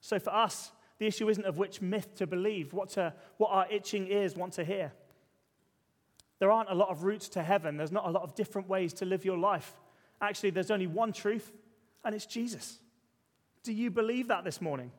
So 0.00 0.18
for 0.18 0.30
us, 0.30 0.72
the 0.98 1.06
issue 1.06 1.28
isn't 1.28 1.44
of 1.44 1.58
which 1.58 1.82
myth 1.82 2.14
to 2.16 2.26
believe, 2.26 2.72
what, 2.72 2.90
to, 2.90 3.12
what 3.36 3.50
our 3.50 3.66
itching 3.70 4.06
ears 4.08 4.34
want 4.34 4.54
to 4.54 4.64
hear. 4.64 4.92
There 6.38 6.50
aren't 6.50 6.70
a 6.70 6.74
lot 6.74 6.90
of 6.90 7.04
routes 7.04 7.28
to 7.30 7.42
heaven. 7.42 7.76
There's 7.76 7.92
not 7.92 8.06
a 8.06 8.10
lot 8.10 8.22
of 8.22 8.34
different 8.34 8.68
ways 8.68 8.92
to 8.94 9.04
live 9.04 9.24
your 9.24 9.38
life. 9.38 9.74
Actually, 10.20 10.50
there's 10.50 10.70
only 10.70 10.86
one 10.86 11.12
truth, 11.12 11.52
and 12.04 12.14
it's 12.14 12.26
Jesus. 12.26 12.78
Do 13.62 13.72
you 13.72 13.90
believe 13.90 14.28
that 14.28 14.44
this 14.44 14.60
morning? 14.60 14.92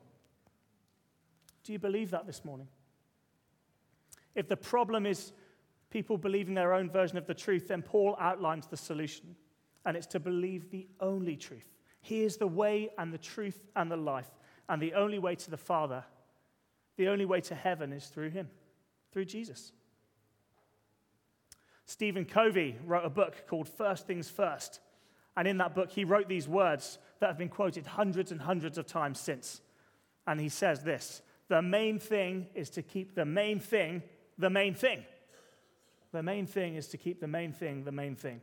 Do 1.68 1.74
you 1.74 1.78
believe 1.78 2.12
that 2.12 2.26
this 2.26 2.46
morning? 2.46 2.66
If 4.34 4.48
the 4.48 4.56
problem 4.56 5.04
is 5.04 5.32
people 5.90 6.16
believing 6.16 6.54
their 6.54 6.72
own 6.72 6.88
version 6.88 7.18
of 7.18 7.26
the 7.26 7.34
truth, 7.34 7.68
then 7.68 7.82
Paul 7.82 8.16
outlines 8.18 8.66
the 8.66 8.76
solution, 8.78 9.36
and 9.84 9.94
it's 9.94 10.06
to 10.06 10.18
believe 10.18 10.70
the 10.70 10.88
only 10.98 11.36
truth. 11.36 11.68
He 12.00 12.22
is 12.22 12.38
the 12.38 12.46
way 12.46 12.88
and 12.96 13.12
the 13.12 13.18
truth 13.18 13.66
and 13.76 13.90
the 13.90 13.98
life, 13.98 14.30
and 14.70 14.80
the 14.80 14.94
only 14.94 15.18
way 15.18 15.34
to 15.34 15.50
the 15.50 15.58
Father, 15.58 16.04
the 16.96 17.08
only 17.08 17.26
way 17.26 17.42
to 17.42 17.54
heaven 17.54 17.92
is 17.92 18.06
through 18.06 18.30
Him, 18.30 18.48
through 19.12 19.26
Jesus. 19.26 19.72
Stephen 21.84 22.24
Covey 22.24 22.78
wrote 22.82 23.04
a 23.04 23.10
book 23.10 23.46
called 23.46 23.68
First 23.68 24.06
Things 24.06 24.30
First. 24.30 24.80
And 25.36 25.46
in 25.46 25.58
that 25.58 25.74
book, 25.74 25.90
he 25.90 26.06
wrote 26.06 26.30
these 26.30 26.48
words 26.48 26.98
that 27.20 27.26
have 27.26 27.36
been 27.36 27.50
quoted 27.50 27.86
hundreds 27.86 28.32
and 28.32 28.40
hundreds 28.40 28.78
of 28.78 28.86
times 28.86 29.20
since. 29.20 29.60
And 30.26 30.40
he 30.40 30.48
says 30.48 30.82
this 30.82 31.20
The 31.48 31.62
main 31.62 31.98
thing 31.98 32.46
is 32.54 32.70
to 32.70 32.82
keep 32.82 33.14
the 33.14 33.24
main 33.24 33.60
thing 33.60 34.02
the 34.38 34.50
main 34.50 34.74
thing. 34.74 35.04
The 36.12 36.22
main 36.22 36.46
thing 36.46 36.76
is 36.76 36.86
to 36.88 36.96
keep 36.96 37.20
the 37.20 37.26
main 37.26 37.52
thing 37.52 37.84
the 37.84 37.92
main 37.92 38.14
thing. 38.14 38.40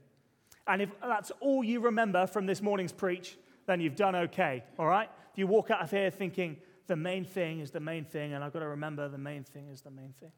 And 0.68 0.82
if 0.82 0.90
that's 1.02 1.32
all 1.40 1.64
you 1.64 1.80
remember 1.80 2.28
from 2.28 2.46
this 2.46 2.62
morning's 2.62 2.92
preach, 2.92 3.38
then 3.66 3.80
you've 3.80 3.96
done 3.96 4.16
okay, 4.16 4.64
all 4.78 4.88
right? 4.88 5.10
If 5.32 5.38
you 5.38 5.48
walk 5.48 5.72
out 5.72 5.82
of 5.82 5.92
here 5.92 6.10
thinking 6.10 6.58
the 6.88 6.96
main 6.96 7.24
thing 7.24 7.60
is 7.60 7.72
the 7.72 7.80
main 7.80 8.04
thing, 8.06 8.34
and 8.34 8.44
I've 8.44 8.54
got 8.54 8.60
to 8.60 8.68
remember 8.68 9.08
the 9.08 9.18
main 9.18 9.44
thing 9.44 9.70
is 9.70 9.82
the 9.82 9.92
main 9.92 10.14
thing. 10.20 10.32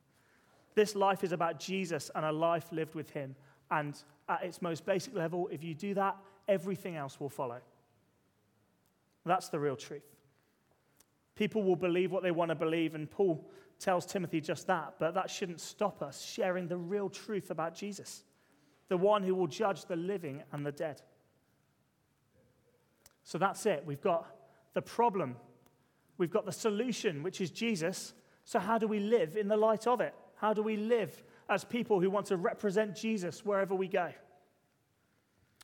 This 0.75 0.95
life 0.95 1.23
is 1.23 1.31
about 1.31 1.59
Jesus 1.59 2.11
and 2.13 2.25
a 2.25 2.31
life 2.31 2.71
lived 2.71 2.95
with 2.95 3.09
Him. 3.09 3.35
And 3.71 4.01
at 4.29 4.43
its 4.43 4.61
most 4.61 4.85
basic 4.85 5.15
level, 5.15 5.49
if 5.51 5.63
you 5.63 5.73
do 5.73 5.93
that, 5.95 6.15
everything 6.47 6.95
else 6.95 7.19
will 7.19 7.29
follow. 7.29 7.59
That's 9.25 9.49
the 9.49 9.59
real 9.59 9.75
truth. 9.75 10.16
People 11.37 11.63
will 11.63 11.75
believe 11.75 12.11
what 12.11 12.23
they 12.23 12.31
want 12.31 12.49
to 12.49 12.55
believe, 12.55 12.95
and 12.95 13.09
Paul 13.09 13.47
tells 13.79 14.07
Timothy 14.07 14.41
just 14.41 14.65
that, 14.67 14.95
but 14.99 15.13
that 15.13 15.29
shouldn't 15.29 15.61
stop 15.61 16.01
us 16.01 16.25
sharing 16.25 16.67
the 16.67 16.77
real 16.77 17.09
truth 17.09 17.51
about 17.51 17.75
Jesus, 17.75 18.23
the 18.89 18.97
one 18.97 19.21
who 19.21 19.35
will 19.35 19.47
judge 19.47 19.85
the 19.85 19.95
living 19.95 20.41
and 20.51 20.65
the 20.65 20.71
dead. 20.71 21.01
So 23.23 23.37
that's 23.37 23.65
it. 23.67 23.83
We've 23.85 24.01
got 24.01 24.25
the 24.73 24.81
problem, 24.81 25.35
we've 26.17 26.31
got 26.31 26.45
the 26.45 26.51
solution, 26.51 27.21
which 27.21 27.39
is 27.39 27.51
Jesus. 27.51 28.13
So, 28.43 28.57
how 28.57 28.79
do 28.79 28.87
we 28.87 28.99
live 28.99 29.37
in 29.37 29.47
the 29.47 29.57
light 29.57 29.85
of 29.85 30.01
it? 30.01 30.15
How 30.37 30.53
do 30.53 30.63
we 30.63 30.75
live 30.75 31.23
as 31.49 31.63
people 31.63 31.99
who 31.99 32.09
want 32.09 32.25
to 32.27 32.37
represent 32.37 32.95
Jesus 32.95 33.45
wherever 33.45 33.75
we 33.75 33.87
go? 33.87 34.11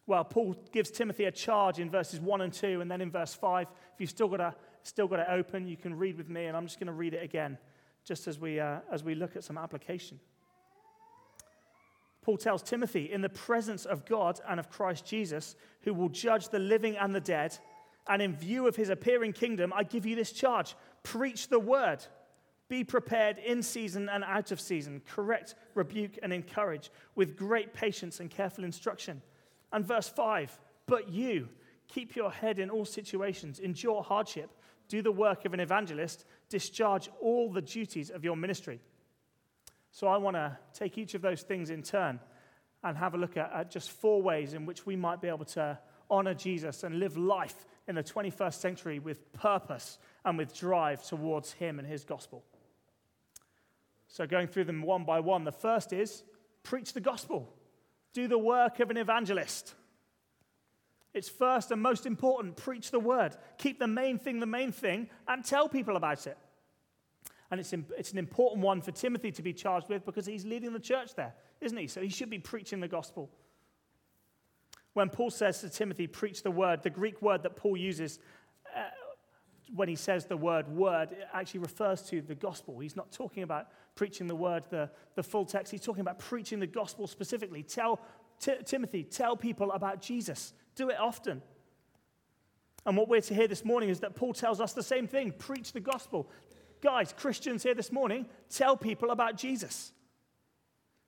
Well, 0.06 0.24
Paul 0.26 0.56
gives 0.72 0.92
Timothy 0.92 1.26
a 1.26 1.32
charge 1.32 1.80
in 1.80 1.90
verses 1.90 2.20
1 2.20 2.42
and 2.42 2.52
2, 2.52 2.82
and 2.82 2.92
then 2.92 3.00
in 3.02 3.10
verse 3.10 3.34
5. 3.34 3.68
If 3.94 4.02
you've 4.02 4.10
still 4.10 4.28
got, 4.28 4.42
a, 4.42 4.56
still 4.84 5.08
got 5.08 5.20
it 5.20 5.28
open, 5.30 5.68
you 5.68 5.78
can 5.78 5.98
read 5.98 6.18
with 6.18 6.30
me, 6.30 6.46
and 6.46 6.56
I'm 6.56 6.66
just 6.66 6.80
going 6.80 6.88
to 6.88 6.94
read 6.94 7.14
it 7.14 7.24
again, 7.24 7.58
just 8.06 8.28
as 8.28 8.40
we, 8.40 8.60
uh, 8.60 8.80
as 8.92 9.04
we 9.04 9.16
look 9.16 9.36
at 9.36 9.44
some 9.44 9.58
application. 9.58 10.20
Paul 12.22 12.38
tells 12.38 12.64
Timothy, 12.64 13.12
in 13.12 13.22
the 13.22 13.30
presence 13.30 13.86
of 13.86 14.06
God 14.06 14.40
and 14.48 14.60
of 14.60 14.70
Christ 14.70 15.06
Jesus, 15.06 15.56
who 15.82 15.94
will 15.94 16.10
judge 16.10 16.50
the 16.50 16.60
living 16.60 16.96
and 16.96 17.14
the 17.14 17.20
dead, 17.20 17.58
and 18.08 18.22
in 18.22 18.34
view 18.34 18.68
of 18.68 18.76
his 18.76 18.90
appearing 18.90 19.34
kingdom, 19.34 19.74
I 19.76 19.84
give 19.84 20.06
you 20.06 20.16
this 20.16 20.32
charge 20.32 20.76
preach 21.04 21.50
the 21.50 21.60
word. 21.60 22.06
Be 22.70 22.84
prepared 22.84 23.38
in 23.40 23.62
season 23.62 24.08
and 24.08 24.24
out 24.24 24.52
of 24.52 24.60
season. 24.60 25.02
Correct, 25.06 25.56
rebuke, 25.76 26.18
and 26.24 26.32
encourage 26.32 26.92
with 27.14 27.36
great 27.38 27.74
patience 27.74 28.22
and 28.22 28.32
careful 28.32 28.64
instruction. 28.64 29.22
And 29.74 29.86
verse 29.86 30.08
5 30.08 30.58
But 30.88 31.10
you, 31.10 31.50
keep 31.90 32.16
your 32.16 32.32
head 32.32 32.60
in 32.60 32.70
all 32.70 32.86
situations, 32.86 33.60
endure 33.60 34.02
hardship, 34.02 34.50
do 34.88 35.02
the 35.02 35.12
work 35.12 35.46
of 35.46 35.54
an 35.54 35.60
evangelist, 35.60 36.26
discharge 36.50 37.10
all 37.22 37.52
the 37.52 37.62
duties 37.62 38.10
of 38.10 38.24
your 38.24 38.36
ministry. 38.36 38.80
So 39.92 40.08
I 40.08 40.18
want 40.18 40.36
to 40.36 40.58
take 40.74 40.98
each 40.98 41.14
of 41.14 41.22
those 41.22 41.42
things 41.42 41.70
in 41.70 41.84
turn 41.84 42.20
and 42.84 42.98
have 42.98 43.14
a 43.14 43.18
look 43.18 43.38
at, 43.38 43.52
at 43.54 43.72
just 43.72 43.92
four 43.92 44.22
ways 44.22 44.54
in 44.54 44.66
which 44.66 44.86
we 44.86 44.96
might 44.96 45.22
be 45.22 45.28
able 45.28 45.46
to 45.46 45.78
honor 46.10 46.34
Jesus 46.34 46.84
and 46.84 47.00
live 47.00 47.18
life 47.18 47.66
in 47.88 47.96
the 47.96 48.04
21st 48.04 48.54
century 48.56 49.00
with 49.00 49.32
purpose 49.34 49.98
and 50.26 50.38
with 50.38 50.58
drive 50.58 51.04
towards 51.04 51.54
Him 51.54 51.80
and 51.80 51.88
His 51.88 52.04
gospel. 52.04 52.44
So, 54.08 54.28
going 54.28 54.48
through 54.48 54.66
them 54.66 54.84
one 54.84 55.06
by 55.06 55.20
one, 55.20 55.44
the 55.44 55.52
first 55.52 55.92
is 55.92 56.24
preach 56.62 56.94
the 56.94 57.02
gospel, 57.02 57.54
do 58.14 58.28
the 58.28 58.38
work 58.38 58.80
of 58.80 58.90
an 58.90 58.98
evangelist. 58.98 59.74
It's 61.14 61.30
first 61.30 61.72
and 61.72 61.82
most 61.82 62.06
important 62.06 62.58
preach 62.58 62.92
the 62.92 63.00
word, 63.00 63.36
keep 63.58 63.80
the 63.80 63.88
main 63.88 64.18
thing 64.18 64.40
the 64.40 64.46
main 64.46 64.72
thing, 64.72 65.10
and 65.28 65.46
tell 65.46 65.70
people 65.70 65.96
about 65.96 66.26
it. 66.26 66.38
And 67.52 67.60
it's, 67.60 67.72
it's 67.98 68.12
an 68.12 68.18
important 68.18 68.64
one 68.64 68.82
for 68.82 68.92
Timothy 68.92 69.32
to 69.34 69.44
be 69.44 69.54
charged 69.54 69.88
with 69.88 70.06
because 70.06 70.26
he's 70.26 70.44
leading 70.44 70.74
the 70.74 70.80
church 70.80 71.14
there, 71.14 71.36
isn't 71.62 71.78
he? 71.78 71.86
So 71.86 72.02
he 72.02 72.10
should 72.10 72.32
be 72.32 72.40
preaching 72.40 72.80
the 72.80 72.88
gospel. 72.88 73.30
When 74.94 75.10
Paul 75.10 75.30
says 75.30 75.62
to 75.62 75.70
Timothy, 75.70 76.08
preach 76.08 76.42
the 76.42 76.52
word, 76.52 76.82
the 76.82 76.90
Greek 76.90 77.22
word 77.22 77.44
that 77.44 77.56
Paul 77.56 77.78
uses 77.78 78.20
uh, 78.76 78.82
when 79.76 79.88
he 79.88 79.96
says 79.96 80.26
the 80.26 80.38
word 80.38 80.68
word, 80.68 81.12
it 81.12 81.28
actually 81.34 81.62
refers 81.62 82.02
to 82.04 82.22
the 82.22 82.36
gospel. 82.36 82.80
He's 82.80 82.96
not 82.96 83.12
talking 83.12 83.44
about 83.44 83.68
preaching 83.96 84.28
the 84.28 84.36
word, 84.36 84.64
the, 84.70 84.90
the 85.16 85.24
full 85.24 85.46
text. 85.46 85.72
He's 85.72 85.82
talking 85.82 86.02
about 86.02 86.20
preaching 86.20 86.60
the 86.60 86.68
gospel 86.68 87.08
specifically. 87.08 87.64
Tell 87.64 88.00
T- 88.40 88.58
Timothy, 88.66 89.04
tell 89.04 89.38
people 89.38 89.72
about 89.72 90.02
Jesus. 90.02 90.54
Do 90.76 90.90
it 90.90 91.00
often. 91.00 91.42
And 92.86 92.98
what 92.98 93.08
we're 93.08 93.22
to 93.22 93.34
hear 93.34 93.48
this 93.48 93.64
morning 93.64 93.90
is 93.90 94.02
that 94.02 94.16
Paul 94.16 94.34
tells 94.34 94.60
us 94.60 94.74
the 94.74 94.84
same 94.84 95.08
thing 95.08 95.32
preach 95.32 95.72
the 95.72 95.80
gospel. 95.80 96.30
Guys, 96.82 97.14
Christians 97.16 97.64
here 97.64 97.74
this 97.74 97.92
morning, 97.92 98.26
tell 98.50 98.76
people 98.76 99.12
about 99.12 99.38
Jesus. 99.38 99.94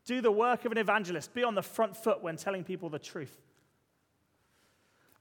Do 0.05 0.21
the 0.21 0.31
work 0.31 0.65
of 0.65 0.71
an 0.71 0.77
evangelist. 0.77 1.33
Be 1.33 1.43
on 1.43 1.55
the 1.55 1.61
front 1.61 1.97
foot 1.97 2.21
when 2.21 2.37
telling 2.37 2.63
people 2.63 2.89
the 2.89 2.99
truth. 2.99 3.35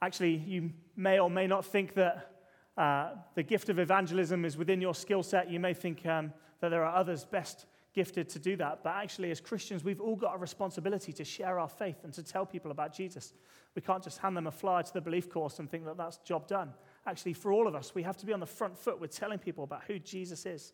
Actually, 0.00 0.36
you 0.36 0.70
may 0.96 1.18
or 1.18 1.30
may 1.30 1.46
not 1.46 1.64
think 1.64 1.94
that 1.94 2.30
uh, 2.76 3.10
the 3.34 3.42
gift 3.42 3.68
of 3.68 3.78
evangelism 3.78 4.44
is 4.44 4.56
within 4.56 4.80
your 4.80 4.94
skill 4.94 5.22
set. 5.22 5.50
You 5.50 5.58
may 5.58 5.74
think 5.74 6.04
um, 6.06 6.32
that 6.60 6.68
there 6.68 6.84
are 6.84 6.94
others 6.94 7.24
best 7.24 7.66
gifted 7.94 8.28
to 8.30 8.38
do 8.38 8.56
that. 8.56 8.82
But 8.82 8.94
actually, 8.96 9.30
as 9.30 9.40
Christians, 9.40 9.84
we've 9.84 10.00
all 10.00 10.16
got 10.16 10.34
a 10.34 10.38
responsibility 10.38 11.12
to 11.12 11.24
share 11.24 11.58
our 11.58 11.68
faith 11.68 12.02
and 12.02 12.12
to 12.14 12.22
tell 12.22 12.44
people 12.44 12.70
about 12.70 12.92
Jesus. 12.92 13.32
We 13.74 13.82
can't 13.82 14.02
just 14.02 14.18
hand 14.18 14.36
them 14.36 14.46
a 14.46 14.50
flyer 14.50 14.82
to 14.82 14.92
the 14.92 15.00
belief 15.00 15.30
course 15.30 15.58
and 15.58 15.70
think 15.70 15.84
that 15.86 15.96
that's 15.96 16.18
job 16.18 16.48
done. 16.48 16.72
Actually, 17.06 17.34
for 17.34 17.52
all 17.52 17.68
of 17.68 17.74
us, 17.74 17.94
we 17.94 18.02
have 18.02 18.16
to 18.18 18.26
be 18.26 18.32
on 18.32 18.40
the 18.40 18.46
front 18.46 18.76
foot 18.76 19.00
with 19.00 19.14
telling 19.14 19.38
people 19.38 19.64
about 19.64 19.84
who 19.86 19.98
Jesus 19.98 20.44
is. 20.44 20.72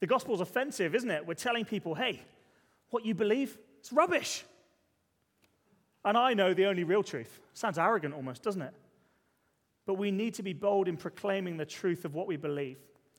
The 0.00 0.06
gospel's 0.06 0.40
offensive, 0.40 0.94
isn't 0.94 1.10
it? 1.10 1.26
We're 1.26 1.34
telling 1.34 1.64
people, 1.64 1.94
hey, 1.94 2.22
what 2.90 3.04
you 3.04 3.14
believe, 3.14 3.56
it's 3.78 3.92
rubbish. 3.92 4.44
And 6.04 6.16
I 6.16 6.34
know 6.34 6.54
the 6.54 6.66
only 6.66 6.84
real 6.84 7.02
truth. 7.02 7.40
Sounds 7.54 7.78
arrogant 7.78 8.14
almost, 8.14 8.42
doesn't 8.42 8.62
it? 8.62 8.74
But 9.86 9.94
we 9.94 10.10
need 10.10 10.34
to 10.34 10.42
be 10.42 10.52
bold 10.52 10.88
in 10.88 10.96
proclaiming 10.96 11.56
the 11.56 11.64
truth 11.64 12.04
of 12.04 12.14
what 12.14 12.26
we 12.26 12.36
believe. 12.36 12.78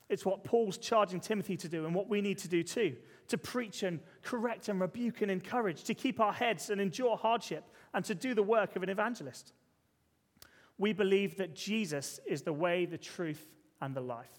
It's 0.10 0.26
what 0.26 0.44
Paul's 0.44 0.78
charging 0.78 1.20
Timothy 1.20 1.58
to 1.58 1.68
do 1.68 1.86
and 1.86 1.94
what 1.94 2.08
we 2.08 2.22
need 2.22 2.38
to 2.40 2.48
do 2.48 2.64
too 2.64 2.96
to 3.28 3.38
preach 3.38 3.84
and 3.84 4.00
correct 4.22 4.70
and 4.70 4.80
rebuke 4.80 5.22
and 5.22 5.30
encourage, 5.30 5.84
to 5.84 5.94
keep 5.94 6.20
our 6.20 6.32
heads 6.32 6.70
and 6.70 6.80
endure 6.80 7.18
hardship, 7.18 7.66
and 7.94 8.06
to 8.06 8.16
do 8.16 8.34
the 8.34 8.44
work 8.44 8.76
of 8.76 8.84
an 8.84 8.90
evangelist. 8.90 9.54
We 10.78 10.94
believe 10.94 11.38
that 11.38 11.56
Jesus 11.56 12.20
is 12.26 12.44
the 12.44 12.54
way, 12.54 12.86
the 12.86 12.98
truth, 12.98 13.50
and 13.82 13.96
the 13.96 14.02
life, 14.02 14.32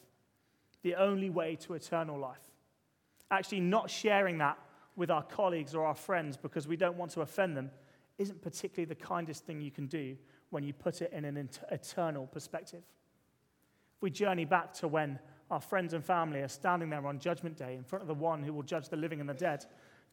the 0.82 0.94
only 0.94 1.30
way 1.30 1.56
to 1.56 1.74
eternal 1.74 2.18
life. 2.18 2.40
Actually, 3.30 3.60
not 3.60 3.90
sharing 3.90 4.38
that 4.38 4.58
with 4.96 5.10
our 5.10 5.22
colleagues 5.22 5.74
or 5.74 5.84
our 5.84 5.94
friends 5.94 6.36
because 6.36 6.66
we 6.66 6.76
don't 6.76 6.96
want 6.96 7.10
to 7.12 7.20
offend 7.20 7.56
them 7.56 7.70
isn't 8.16 8.42
particularly 8.42 8.86
the 8.86 8.94
kindest 8.94 9.44
thing 9.44 9.60
you 9.60 9.70
can 9.70 9.86
do 9.86 10.16
when 10.50 10.64
you 10.64 10.72
put 10.72 11.02
it 11.02 11.12
in 11.12 11.24
an 11.24 11.48
eternal 11.70 12.26
perspective. 12.26 12.82
If 13.96 14.02
we 14.02 14.10
journey 14.10 14.44
back 14.44 14.72
to 14.74 14.88
when 14.88 15.18
our 15.50 15.60
friends 15.60 15.94
and 15.94 16.04
family 16.04 16.40
are 16.40 16.48
standing 16.48 16.90
there 16.90 17.06
on 17.06 17.18
Judgment 17.18 17.56
Day 17.56 17.74
in 17.74 17.84
front 17.84 18.02
of 18.02 18.08
the 18.08 18.14
one 18.14 18.42
who 18.42 18.52
will 18.52 18.62
judge 18.62 18.88
the 18.88 18.96
living 18.96 19.20
and 19.20 19.28
the 19.28 19.34
dead, 19.34 19.60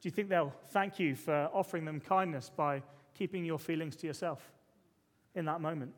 do 0.01 0.07
you 0.07 0.11
think 0.11 0.29
they'll 0.29 0.53
thank 0.67 0.99
you 0.99 1.15
for 1.15 1.49
offering 1.53 1.85
them 1.85 1.99
kindness 1.99 2.51
by 2.55 2.81
keeping 3.13 3.45
your 3.45 3.59
feelings 3.59 3.95
to 3.97 4.07
yourself 4.07 4.51
in 5.33 5.45
that 5.45 5.61
moment? 5.61 5.93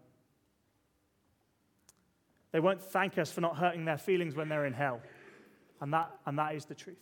They 2.52 2.60
won't 2.60 2.82
thank 2.82 3.18
us 3.18 3.32
for 3.32 3.42
not 3.42 3.58
hurting 3.58 3.86
their 3.86 3.98
feelings 3.98 4.36
when 4.36 4.50
they're 4.50 4.66
in 4.66 4.74
hell. 4.74 5.02
And 5.82 5.94
that, 5.94 6.10
and 6.26 6.40
that 6.40 6.56
is 6.56 6.66
the 6.66 6.76
truth. 6.76 6.98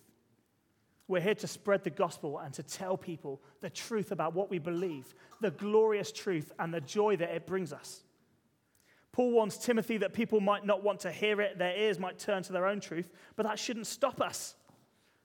We're 1.08 1.22
here 1.22 1.36
to 1.36 1.48
spread 1.48 1.84
the 1.84 1.92
gospel 1.92 2.40
and 2.40 2.54
to 2.56 2.64
tell 2.64 2.98
people 2.98 3.40
the 3.62 3.70
truth 3.70 4.12
about 4.12 4.34
what 4.34 4.50
we 4.50 4.58
believe, 4.58 5.14
the 5.40 5.52
glorious 5.52 6.12
truth 6.12 6.52
and 6.58 6.74
the 6.74 6.82
joy 6.82 7.16
that 7.18 7.30
it 7.30 7.46
brings 7.46 7.72
us. 7.72 8.04
Paul 9.16 9.32
warns 9.32 9.58
Timothy 9.58 9.96
that 10.00 10.12
people 10.12 10.42
might 10.42 10.66
not 10.66 10.84
want 10.84 11.00
to 11.00 11.12
hear 11.12 11.40
it, 11.40 11.58
their 11.58 11.74
ears 11.74 11.98
might 11.98 12.20
turn 12.20 12.44
to 12.44 12.52
their 12.52 12.68
own 12.68 12.82
truth, 12.82 13.10
but 13.38 13.46
that 13.46 13.58
shouldn't 13.58 13.88
stop 13.88 14.20
us. 14.20 14.56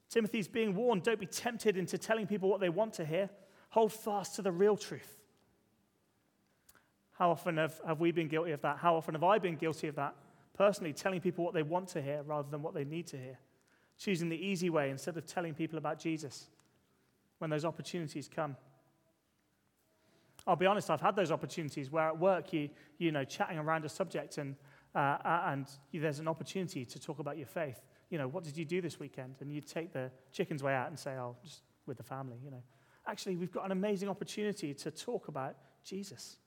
Timothy's 0.09 0.47
being 0.47 0.77
warned 0.77 1.03
don't 1.03 1.19
be 1.19 1.27
tempted 1.27 1.77
into 1.77 1.99
telling 1.99 2.29
people 2.29 2.49
what 2.49 2.61
they 2.61 2.69
want 2.69 2.93
to 2.95 3.05
hear. 3.05 3.29
Hold 3.71 3.93
fast 3.93 4.37
to 4.37 4.43
the 4.43 4.53
real 4.53 4.77
truth. 4.77 5.19
How 7.19 7.33
often 7.33 7.57
have, 7.57 7.81
have 7.85 7.99
we 7.99 8.13
been 8.13 8.29
guilty 8.29 8.53
of 8.53 8.61
that? 8.63 8.77
How 8.77 8.95
often 8.95 9.15
have 9.15 9.25
I 9.25 9.41
been 9.41 9.57
guilty 9.57 9.89
of 9.89 9.97
that? 9.97 10.15
Personally, 10.57 10.93
telling 10.93 11.21
people 11.21 11.45
what 11.45 11.53
they 11.53 11.65
want 11.65 11.89
to 11.89 12.01
hear 12.01 12.23
rather 12.23 12.49
than 12.49 12.63
what 12.63 12.75
they 12.75 12.85
need 12.85 13.09
to 13.09 13.17
hear. 13.17 13.41
Choosing 13.99 14.29
the 14.29 14.37
easy 14.37 14.71
way 14.71 14.91
instead 14.91 15.17
of 15.17 15.27
telling 15.27 15.53
people 15.53 15.79
about 15.79 15.99
Jesus 15.99 16.47
when 17.39 17.51
those 17.51 17.65
opportunities 17.65 18.31
come. 18.33 18.55
I'll 20.51 20.57
be 20.57 20.67
honest, 20.67 20.91
I've 20.91 21.01
had 21.01 21.15
those 21.15 21.31
opportunities 21.31 21.93
where 21.93 22.09
at 22.09 22.19
work 22.19 22.53
you, 22.53 22.71
you 22.99 23.13
know, 23.13 23.23
chatting 23.23 23.57
around 23.57 23.85
a 23.85 23.89
subject 23.89 24.37
and, 24.39 24.57
uh, 24.97 25.19
and 25.47 25.69
there's 25.95 26.19
an 26.19 26.27
opportunity 26.27 26.85
to 26.85 26.99
talk 26.99 27.21
about 27.21 27.37
your 27.37 27.47
faith. 27.47 27.81
You 28.11 28.19
know, 28.19 28.27
what 28.27 28.43
did 28.43 28.57
you 28.57 28.65
do 28.65 28.81
this 28.81 28.99
weekend? 28.99 29.37
And 29.39 29.53
you 29.53 29.61
take 29.61 29.93
the 29.93 30.11
chicken's 30.33 30.61
way 30.61 30.75
out 30.75 30.89
and 30.89 30.99
say, 30.99 31.13
oh, 31.13 31.37
just 31.45 31.63
with 31.87 31.99
the 31.99 32.03
family, 32.03 32.37
you 32.45 32.51
know. 32.51 32.65
Actually, 33.07 33.37
we've 33.37 33.53
got 33.53 33.65
an 33.65 33.71
amazing 33.71 34.09
opportunity 34.09 34.75
to 34.75 34.91
talk 34.91 35.29
about 35.29 35.55
Jesus. 35.85 36.39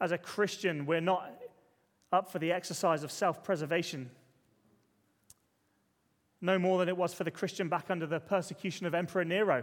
As 0.00 0.10
a 0.10 0.18
Christian, 0.18 0.84
we're 0.84 1.00
not 1.00 1.30
up 2.10 2.32
for 2.32 2.40
the 2.40 2.50
exercise 2.50 3.04
of 3.04 3.12
self 3.12 3.44
preservation. 3.44 4.10
No 6.40 6.58
more 6.58 6.80
than 6.80 6.88
it 6.88 6.96
was 6.96 7.14
for 7.14 7.22
the 7.22 7.30
Christian 7.30 7.68
back 7.68 7.88
under 7.88 8.06
the 8.06 8.18
persecution 8.18 8.84
of 8.86 8.96
Emperor 8.96 9.24
Nero. 9.24 9.62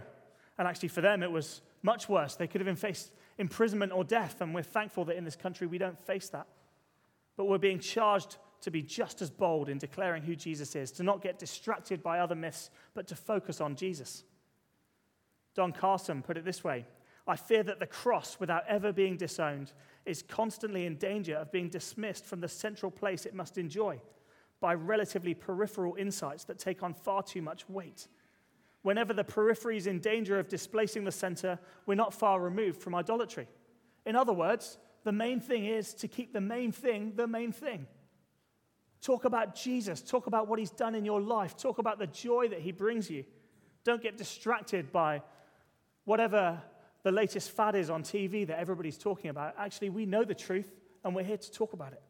And 0.58 0.66
actually, 0.66 0.88
for 0.88 1.00
them, 1.00 1.22
it 1.22 1.30
was 1.30 1.62
much 1.82 2.08
worse. 2.08 2.34
They 2.34 2.48
could 2.48 2.64
have 2.64 2.78
faced 2.78 3.12
imprisonment 3.38 3.92
or 3.92 4.04
death, 4.04 4.40
and 4.40 4.54
we're 4.54 4.62
thankful 4.62 5.04
that 5.06 5.16
in 5.16 5.24
this 5.24 5.36
country 5.36 5.66
we 5.66 5.78
don't 5.78 5.98
face 5.98 6.28
that. 6.30 6.48
But 7.36 7.44
we're 7.46 7.58
being 7.58 7.78
charged 7.78 8.36
to 8.62 8.70
be 8.70 8.82
just 8.82 9.22
as 9.22 9.30
bold 9.30 9.68
in 9.68 9.78
declaring 9.78 10.22
who 10.22 10.34
Jesus 10.34 10.74
is, 10.74 10.90
to 10.92 11.04
not 11.04 11.22
get 11.22 11.38
distracted 11.38 12.02
by 12.02 12.18
other 12.18 12.34
myths, 12.34 12.70
but 12.94 13.06
to 13.08 13.14
focus 13.14 13.60
on 13.60 13.76
Jesus. 13.76 14.24
Don 15.54 15.72
Carson 15.72 16.22
put 16.22 16.36
it 16.36 16.44
this 16.44 16.62
way 16.62 16.86
I 17.26 17.36
fear 17.36 17.62
that 17.62 17.78
the 17.78 17.86
cross, 17.86 18.40
without 18.40 18.64
ever 18.66 18.92
being 18.92 19.16
disowned, 19.16 19.72
is 20.06 20.22
constantly 20.22 20.86
in 20.86 20.96
danger 20.96 21.36
of 21.36 21.52
being 21.52 21.68
dismissed 21.68 22.24
from 22.24 22.40
the 22.40 22.48
central 22.48 22.90
place 22.90 23.26
it 23.26 23.34
must 23.34 23.58
enjoy 23.58 24.00
by 24.60 24.74
relatively 24.74 25.34
peripheral 25.34 25.94
insights 25.96 26.44
that 26.44 26.58
take 26.58 26.82
on 26.82 26.94
far 26.94 27.22
too 27.22 27.42
much 27.42 27.68
weight 27.68 28.08
Whenever 28.82 29.12
the 29.12 29.24
periphery 29.24 29.76
is 29.76 29.86
in 29.86 29.98
danger 30.00 30.38
of 30.38 30.48
displacing 30.48 31.04
the 31.04 31.12
center, 31.12 31.58
we're 31.86 31.94
not 31.94 32.14
far 32.14 32.40
removed 32.40 32.80
from 32.80 32.94
idolatry. 32.94 33.48
In 34.06 34.16
other 34.16 34.32
words, 34.32 34.78
the 35.04 35.12
main 35.12 35.40
thing 35.40 35.64
is 35.64 35.94
to 35.94 36.08
keep 36.08 36.32
the 36.32 36.40
main 36.40 36.72
thing 36.72 37.12
the 37.16 37.26
main 37.26 37.52
thing. 37.52 37.86
Talk 39.00 39.24
about 39.24 39.54
Jesus. 39.54 40.02
Talk 40.02 40.26
about 40.26 40.48
what 40.48 40.58
he's 40.58 40.70
done 40.70 40.94
in 40.94 41.04
your 41.04 41.20
life. 41.20 41.56
Talk 41.56 41.78
about 41.78 41.98
the 41.98 42.06
joy 42.06 42.48
that 42.48 42.60
he 42.60 42.72
brings 42.72 43.08
you. 43.10 43.24
Don't 43.84 44.02
get 44.02 44.16
distracted 44.16 44.90
by 44.92 45.22
whatever 46.04 46.60
the 47.04 47.12
latest 47.12 47.50
fad 47.52 47.74
is 47.74 47.90
on 47.90 48.02
TV 48.02 48.46
that 48.46 48.58
everybody's 48.58 48.98
talking 48.98 49.30
about. 49.30 49.54
Actually, 49.56 49.90
we 49.90 50.04
know 50.04 50.24
the 50.24 50.34
truth 50.34 50.72
and 51.04 51.14
we're 51.14 51.22
here 51.22 51.36
to 51.36 51.52
talk 51.52 51.72
about 51.72 51.92
it. 51.92 52.02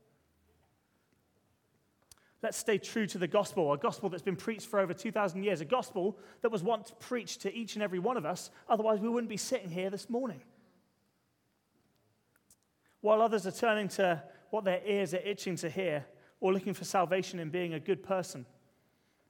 Let's 2.42 2.56
stay 2.56 2.78
true 2.78 3.06
to 3.08 3.18
the 3.18 3.26
gospel, 3.26 3.72
a 3.72 3.78
gospel 3.78 4.08
that's 4.08 4.22
been 4.22 4.36
preached 4.36 4.66
for 4.68 4.78
over 4.78 4.94
2,000 4.94 5.42
years, 5.42 5.60
a 5.60 5.64
gospel 5.64 6.16
that 6.42 6.52
was 6.52 6.62
once 6.62 6.92
preached 7.00 7.42
to 7.42 7.52
each 7.52 7.74
and 7.74 7.82
every 7.82 7.98
one 7.98 8.16
of 8.16 8.24
us. 8.24 8.50
Otherwise, 8.68 9.00
we 9.00 9.08
wouldn't 9.08 9.28
be 9.28 9.36
sitting 9.36 9.70
here 9.70 9.90
this 9.90 10.08
morning. 10.08 10.40
While 13.00 13.22
others 13.22 13.46
are 13.46 13.52
turning 13.52 13.88
to 13.88 14.22
what 14.50 14.64
their 14.64 14.80
ears 14.86 15.14
are 15.14 15.18
itching 15.24 15.56
to 15.56 15.68
hear 15.70 16.06
or 16.40 16.52
looking 16.52 16.74
for 16.74 16.84
salvation 16.84 17.40
in 17.40 17.50
being 17.50 17.74
a 17.74 17.80
good 17.80 18.04
person, 18.04 18.46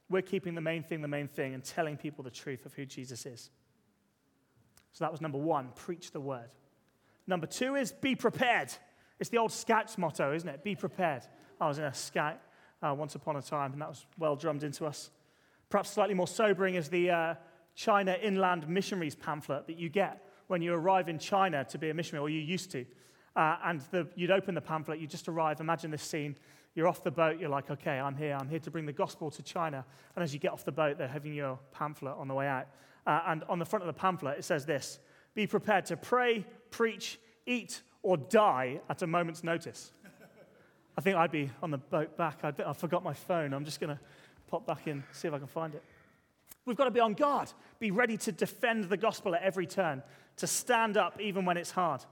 we're 0.09 0.21
keeping 0.21 0.53
the 0.53 0.61
main 0.61 0.83
thing 0.83 1.01
the 1.01 1.07
main 1.07 1.27
thing 1.27 1.53
and 1.55 1.63
telling 1.63 1.97
people 1.97 2.23
the 2.23 2.31
truth 2.31 2.65
of 2.65 2.73
who 2.73 2.85
Jesus 2.85 3.25
is. 3.25 3.49
So 4.91 5.03
that 5.03 5.11
was 5.11 5.21
number 5.21 5.37
one 5.37 5.69
preach 5.75 6.11
the 6.11 6.19
word. 6.19 6.49
Number 7.25 7.47
two 7.47 7.75
is 7.75 7.91
be 7.91 8.15
prepared. 8.15 8.71
It's 9.19 9.29
the 9.29 9.37
old 9.37 9.51
Scouts 9.51 9.97
motto, 9.97 10.33
isn't 10.33 10.49
it? 10.49 10.63
Be 10.63 10.75
prepared. 10.75 11.23
I 11.59 11.67
was 11.67 11.77
in 11.77 11.85
a 11.85 11.93
Scout 11.93 12.39
uh, 12.81 12.93
once 12.93 13.15
upon 13.15 13.35
a 13.35 13.41
time, 13.41 13.73
and 13.73 13.81
that 13.81 13.89
was 13.89 14.05
well 14.17 14.35
drummed 14.35 14.63
into 14.63 14.85
us. 14.85 15.11
Perhaps 15.69 15.91
slightly 15.91 16.15
more 16.15 16.27
sobering 16.27 16.75
is 16.75 16.89
the 16.89 17.09
uh, 17.09 17.35
China 17.75 18.17
Inland 18.21 18.67
Missionaries 18.67 19.15
pamphlet 19.15 19.67
that 19.67 19.77
you 19.77 19.89
get 19.89 20.25
when 20.47 20.61
you 20.61 20.73
arrive 20.73 21.09
in 21.09 21.19
China 21.19 21.63
to 21.65 21.77
be 21.77 21.89
a 21.89 21.93
missionary, 21.93 22.23
or 22.23 22.29
you 22.29 22.41
used 22.41 22.71
to. 22.71 22.85
Uh, 23.35 23.57
and 23.65 23.81
the, 23.91 24.07
you'd 24.15 24.31
open 24.31 24.55
the 24.55 24.61
pamphlet, 24.61 24.99
you 24.99 25.07
just 25.07 25.27
arrive. 25.27 25.61
Imagine 25.61 25.91
this 25.91 26.01
scene. 26.01 26.35
You're 26.75 26.87
off 26.87 27.03
the 27.03 27.11
boat, 27.11 27.39
you're 27.39 27.49
like, 27.49 27.69
okay, 27.71 27.99
I'm 27.99 28.15
here. 28.15 28.37
I'm 28.39 28.49
here 28.49 28.59
to 28.59 28.71
bring 28.71 28.85
the 28.85 28.93
gospel 28.93 29.29
to 29.31 29.43
China. 29.43 29.85
And 30.15 30.23
as 30.23 30.33
you 30.33 30.39
get 30.39 30.51
off 30.51 30.65
the 30.65 30.71
boat, 30.71 30.97
they're 30.97 31.07
having 31.07 31.33
your 31.33 31.59
pamphlet 31.71 32.15
on 32.17 32.27
the 32.27 32.33
way 32.33 32.47
out. 32.47 32.67
Uh, 33.05 33.21
and 33.27 33.43
on 33.49 33.59
the 33.59 33.65
front 33.65 33.83
of 33.83 33.87
the 33.87 33.99
pamphlet, 33.99 34.37
it 34.37 34.43
says 34.43 34.65
this 34.65 34.99
Be 35.35 35.47
prepared 35.47 35.85
to 35.85 35.97
pray, 35.97 36.45
preach, 36.71 37.19
eat, 37.45 37.81
or 38.01 38.17
die 38.17 38.81
at 38.89 39.01
a 39.01 39.07
moment's 39.07 39.43
notice. 39.43 39.91
I 40.99 41.01
think 41.01 41.15
I'd 41.15 41.31
be 41.31 41.49
on 41.63 41.71
the 41.71 41.77
boat 41.77 42.17
back. 42.17 42.39
I, 42.43 42.51
I 42.67 42.73
forgot 42.73 43.05
my 43.05 43.13
phone. 43.13 43.53
I'm 43.53 43.63
just 43.63 43.79
going 43.79 43.95
to 43.95 43.99
pop 44.47 44.67
back 44.67 44.85
in, 44.85 45.01
see 45.13 45.29
if 45.29 45.33
I 45.33 45.37
can 45.37 45.47
find 45.47 45.73
it. 45.73 45.81
We've 46.65 46.75
got 46.75 46.83
to 46.83 46.91
be 46.91 46.99
on 46.99 47.13
guard, 47.13 47.53
be 47.79 47.89
ready 47.89 48.17
to 48.17 48.33
defend 48.33 48.83
the 48.89 48.97
gospel 48.97 49.33
at 49.33 49.41
every 49.41 49.65
turn, 49.65 50.03
to 50.35 50.45
stand 50.45 50.97
up 50.97 51.17
even 51.21 51.45
when 51.45 51.55
it's 51.55 51.71
hard. 51.71 52.03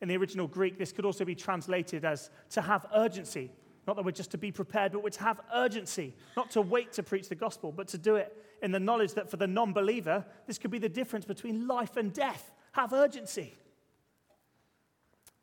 In 0.00 0.08
the 0.08 0.16
original 0.16 0.48
Greek, 0.48 0.76
this 0.76 0.90
could 0.90 1.04
also 1.04 1.24
be 1.24 1.36
translated 1.36 2.04
as 2.04 2.30
to 2.50 2.62
have 2.62 2.84
urgency, 2.96 3.48
Not 3.86 3.94
that 3.94 4.04
we're 4.04 4.10
just 4.10 4.32
to 4.32 4.38
be 4.38 4.50
prepared, 4.50 4.90
but 4.90 5.04
we're 5.04 5.10
to 5.10 5.22
have 5.22 5.40
urgency, 5.54 6.16
not 6.36 6.50
to 6.50 6.62
wait 6.62 6.92
to 6.94 7.04
preach 7.04 7.28
the 7.28 7.36
gospel, 7.36 7.70
but 7.70 7.86
to 7.88 7.98
do 7.98 8.16
it 8.16 8.36
in 8.60 8.72
the 8.72 8.80
knowledge 8.80 9.12
that 9.12 9.30
for 9.30 9.36
the 9.36 9.46
non 9.46 9.72
believer, 9.72 10.26
this 10.48 10.58
could 10.58 10.72
be 10.72 10.80
the 10.80 10.88
difference 10.88 11.26
between 11.26 11.68
life 11.68 11.96
and 11.96 12.12
death. 12.12 12.50
Have 12.72 12.92
urgency. 12.92 13.56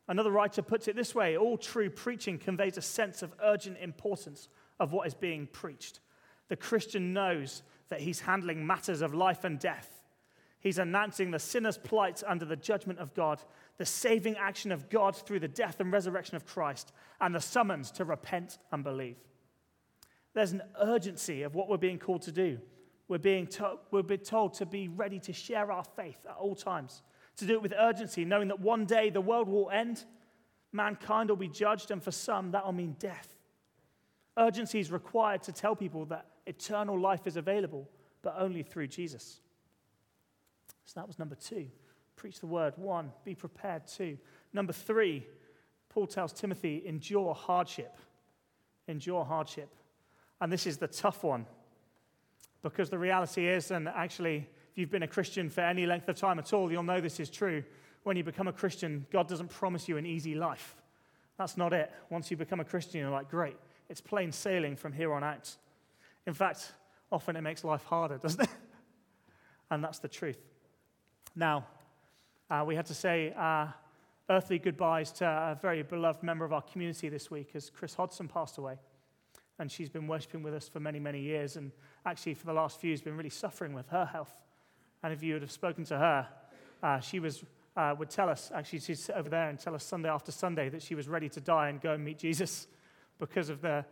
Another 0.07 0.31
writer 0.31 0.61
puts 0.61 0.87
it 0.87 0.95
this 0.95 1.15
way 1.15 1.35
all 1.37 1.57
true 1.57 1.89
preaching 1.89 2.37
conveys 2.37 2.77
a 2.77 2.81
sense 2.81 3.21
of 3.21 3.33
urgent 3.43 3.77
importance 3.79 4.49
of 4.79 4.91
what 4.91 5.07
is 5.07 5.15
being 5.15 5.47
preached. 5.47 5.99
The 6.47 6.55
Christian 6.55 7.13
knows 7.13 7.63
that 7.89 8.01
he's 8.01 8.21
handling 8.21 8.65
matters 8.65 9.01
of 9.01 9.13
life 9.13 9.43
and 9.43 9.59
death. 9.59 10.03
He's 10.59 10.79
announcing 10.79 11.29
the 11.29 11.39
sinner's 11.39 11.77
plight 11.77 12.23
under 12.25 12.45
the 12.45 12.55
judgment 12.55 12.99
of 12.99 13.13
God, 13.13 13.41
the 13.77 13.85
saving 13.85 14.35
action 14.37 14.71
of 14.71 14.89
God 14.89 15.15
through 15.15 15.39
the 15.39 15.47
death 15.47 15.79
and 15.79 15.91
resurrection 15.91 16.35
of 16.35 16.45
Christ, 16.45 16.91
and 17.21 17.33
the 17.33 17.41
summons 17.41 17.91
to 17.91 18.05
repent 18.05 18.57
and 18.71 18.83
believe. 18.83 19.17
There's 20.33 20.51
an 20.51 20.63
urgency 20.81 21.43
of 21.43 21.55
what 21.55 21.69
we're 21.69 21.77
being 21.77 21.99
called 21.99 22.23
to 22.23 22.31
do. 22.31 22.59
We're 23.07 23.19
being, 23.19 23.45
to- 23.47 23.77
we're 23.91 24.01
being 24.01 24.21
told 24.21 24.55
to 24.55 24.65
be 24.65 24.87
ready 24.87 25.19
to 25.19 25.33
share 25.33 25.71
our 25.71 25.83
faith 25.83 26.19
at 26.27 26.35
all 26.35 26.55
times, 26.55 27.03
to 27.37 27.45
do 27.45 27.53
it 27.53 27.61
with 27.61 27.73
urgency, 27.77 28.25
knowing 28.25 28.47
that 28.47 28.59
one 28.59 28.85
day 28.85 29.09
the 29.09 29.21
world 29.21 29.47
will 29.47 29.69
end, 29.69 30.03
mankind 30.71 31.29
will 31.29 31.37
be 31.37 31.47
judged, 31.47 31.91
and 31.91 32.01
for 32.01 32.11
some, 32.11 32.51
that 32.51 32.65
will 32.65 32.73
mean 32.73 32.95
death. 32.99 33.35
Urgency 34.37 34.79
is 34.79 34.91
required 34.91 35.43
to 35.43 35.51
tell 35.51 35.75
people 35.75 36.05
that 36.05 36.25
eternal 36.45 36.99
life 36.99 37.25
is 37.25 37.37
available, 37.37 37.89
but 38.21 38.35
only 38.37 38.63
through 38.63 38.87
Jesus. 38.87 39.39
So 40.85 40.99
that 40.99 41.07
was 41.07 41.19
number 41.19 41.35
two. 41.35 41.67
Preach 42.15 42.39
the 42.39 42.47
word. 42.47 42.73
One, 42.77 43.11
be 43.23 43.35
prepared. 43.35 43.87
Two. 43.87 44.17
Number 44.53 44.73
three, 44.73 45.25
Paul 45.89 46.07
tells 46.07 46.33
Timothy, 46.33 46.83
endure 46.85 47.33
hardship. 47.33 47.97
Endure 48.87 49.25
hardship. 49.25 49.73
And 50.41 50.51
this 50.51 50.67
is 50.67 50.77
the 50.77 50.87
tough 50.87 51.23
one. 51.23 51.45
Because 52.61 52.89
the 52.89 52.97
reality 52.97 53.47
is, 53.47 53.71
and 53.71 53.87
actually, 53.87 54.49
if 54.75 54.79
you've 54.79 54.91
been 54.91 55.03
a 55.03 55.07
Christian 55.07 55.49
for 55.49 55.61
any 55.61 55.85
length 55.85 56.09
of 56.09 56.17
time 56.17 56.37
at 56.37 56.51
all, 56.51 56.69
you'll 56.69 56.83
know 56.83 56.99
this 56.99 57.21
is 57.21 57.29
true. 57.29 57.63
When 58.03 58.17
you 58.17 58.25
become 58.25 58.49
a 58.49 58.51
Christian, 58.51 59.05
God 59.09 59.25
doesn't 59.25 59.47
promise 59.47 59.87
you 59.87 59.95
an 59.95 60.05
easy 60.05 60.35
life. 60.35 60.75
That's 61.37 61.55
not 61.55 61.71
it. 61.71 61.89
Once 62.09 62.29
you 62.29 62.35
become 62.35 62.59
a 62.59 62.65
Christian, 62.65 62.99
you're 62.99 63.09
like, 63.09 63.31
great, 63.31 63.55
it's 63.87 64.01
plain 64.01 64.33
sailing 64.33 64.75
from 64.75 64.91
here 64.91 65.13
on 65.13 65.23
out. 65.23 65.49
In 66.27 66.33
fact, 66.33 66.73
often 67.09 67.37
it 67.37 67.41
makes 67.41 67.63
life 67.63 67.85
harder, 67.85 68.17
doesn't 68.21 68.41
it? 68.41 68.49
and 69.71 69.81
that's 69.81 69.99
the 69.99 70.09
truth. 70.09 70.39
Now, 71.37 71.67
uh, 72.51 72.65
we 72.67 72.75
had 72.75 72.87
to 72.87 72.93
say 72.93 73.33
uh, 73.37 73.67
earthly 74.29 74.59
goodbyes 74.59 75.13
to 75.13 75.25
a 75.25 75.57
very 75.61 75.83
beloved 75.83 76.21
member 76.21 76.43
of 76.43 76.51
our 76.51 76.63
community 76.63 77.07
this 77.07 77.31
week 77.31 77.51
as 77.53 77.69
Chris 77.69 77.93
Hodson 77.93 78.27
passed 78.27 78.57
away. 78.57 78.77
And 79.57 79.71
she's 79.71 79.87
been 79.87 80.05
worshiping 80.05 80.43
with 80.43 80.53
us 80.53 80.67
for 80.67 80.81
many, 80.81 80.99
many 80.99 81.21
years. 81.21 81.55
And 81.55 81.71
actually, 82.05 82.33
for 82.33 82.45
the 82.45 82.51
last 82.51 82.81
few, 82.81 82.91
has 82.91 83.01
been 83.01 83.15
really 83.15 83.29
suffering 83.29 83.73
with 83.73 83.87
her 83.87 84.03
health. 84.03 84.41
And 85.05 85.13
if 85.13 85.21
you 85.21 85.33
would 85.33 85.43
have 85.43 85.51
spoken 85.51 85.83
to 85.85 85.99
her, 85.99 86.27
uh, 86.81 86.99
she 86.99 87.19
was, 87.19 87.43
uh, 87.77 87.93
would 87.99 88.09
tell 88.09 88.27
us, 88.27 88.51
actually, 88.51 88.79
she'd 88.79 88.97
sit 88.97 89.13
over 89.13 89.29
there 89.29 89.49
and 89.49 89.59
tell 89.59 89.75
us 89.75 89.83
Sunday 89.83 90.09
after 90.09 90.31
Sunday 90.31 90.67
that 90.69 90.81
she 90.81 90.95
was 90.95 91.07
ready 91.07 91.29
to 91.29 91.39
die 91.39 91.69
and 91.69 91.79
go 91.79 91.93
and 91.93 92.03
meet 92.03 92.17
Jesus 92.17 92.65
because 93.19 93.49
of 93.49 93.61
the 93.61 93.85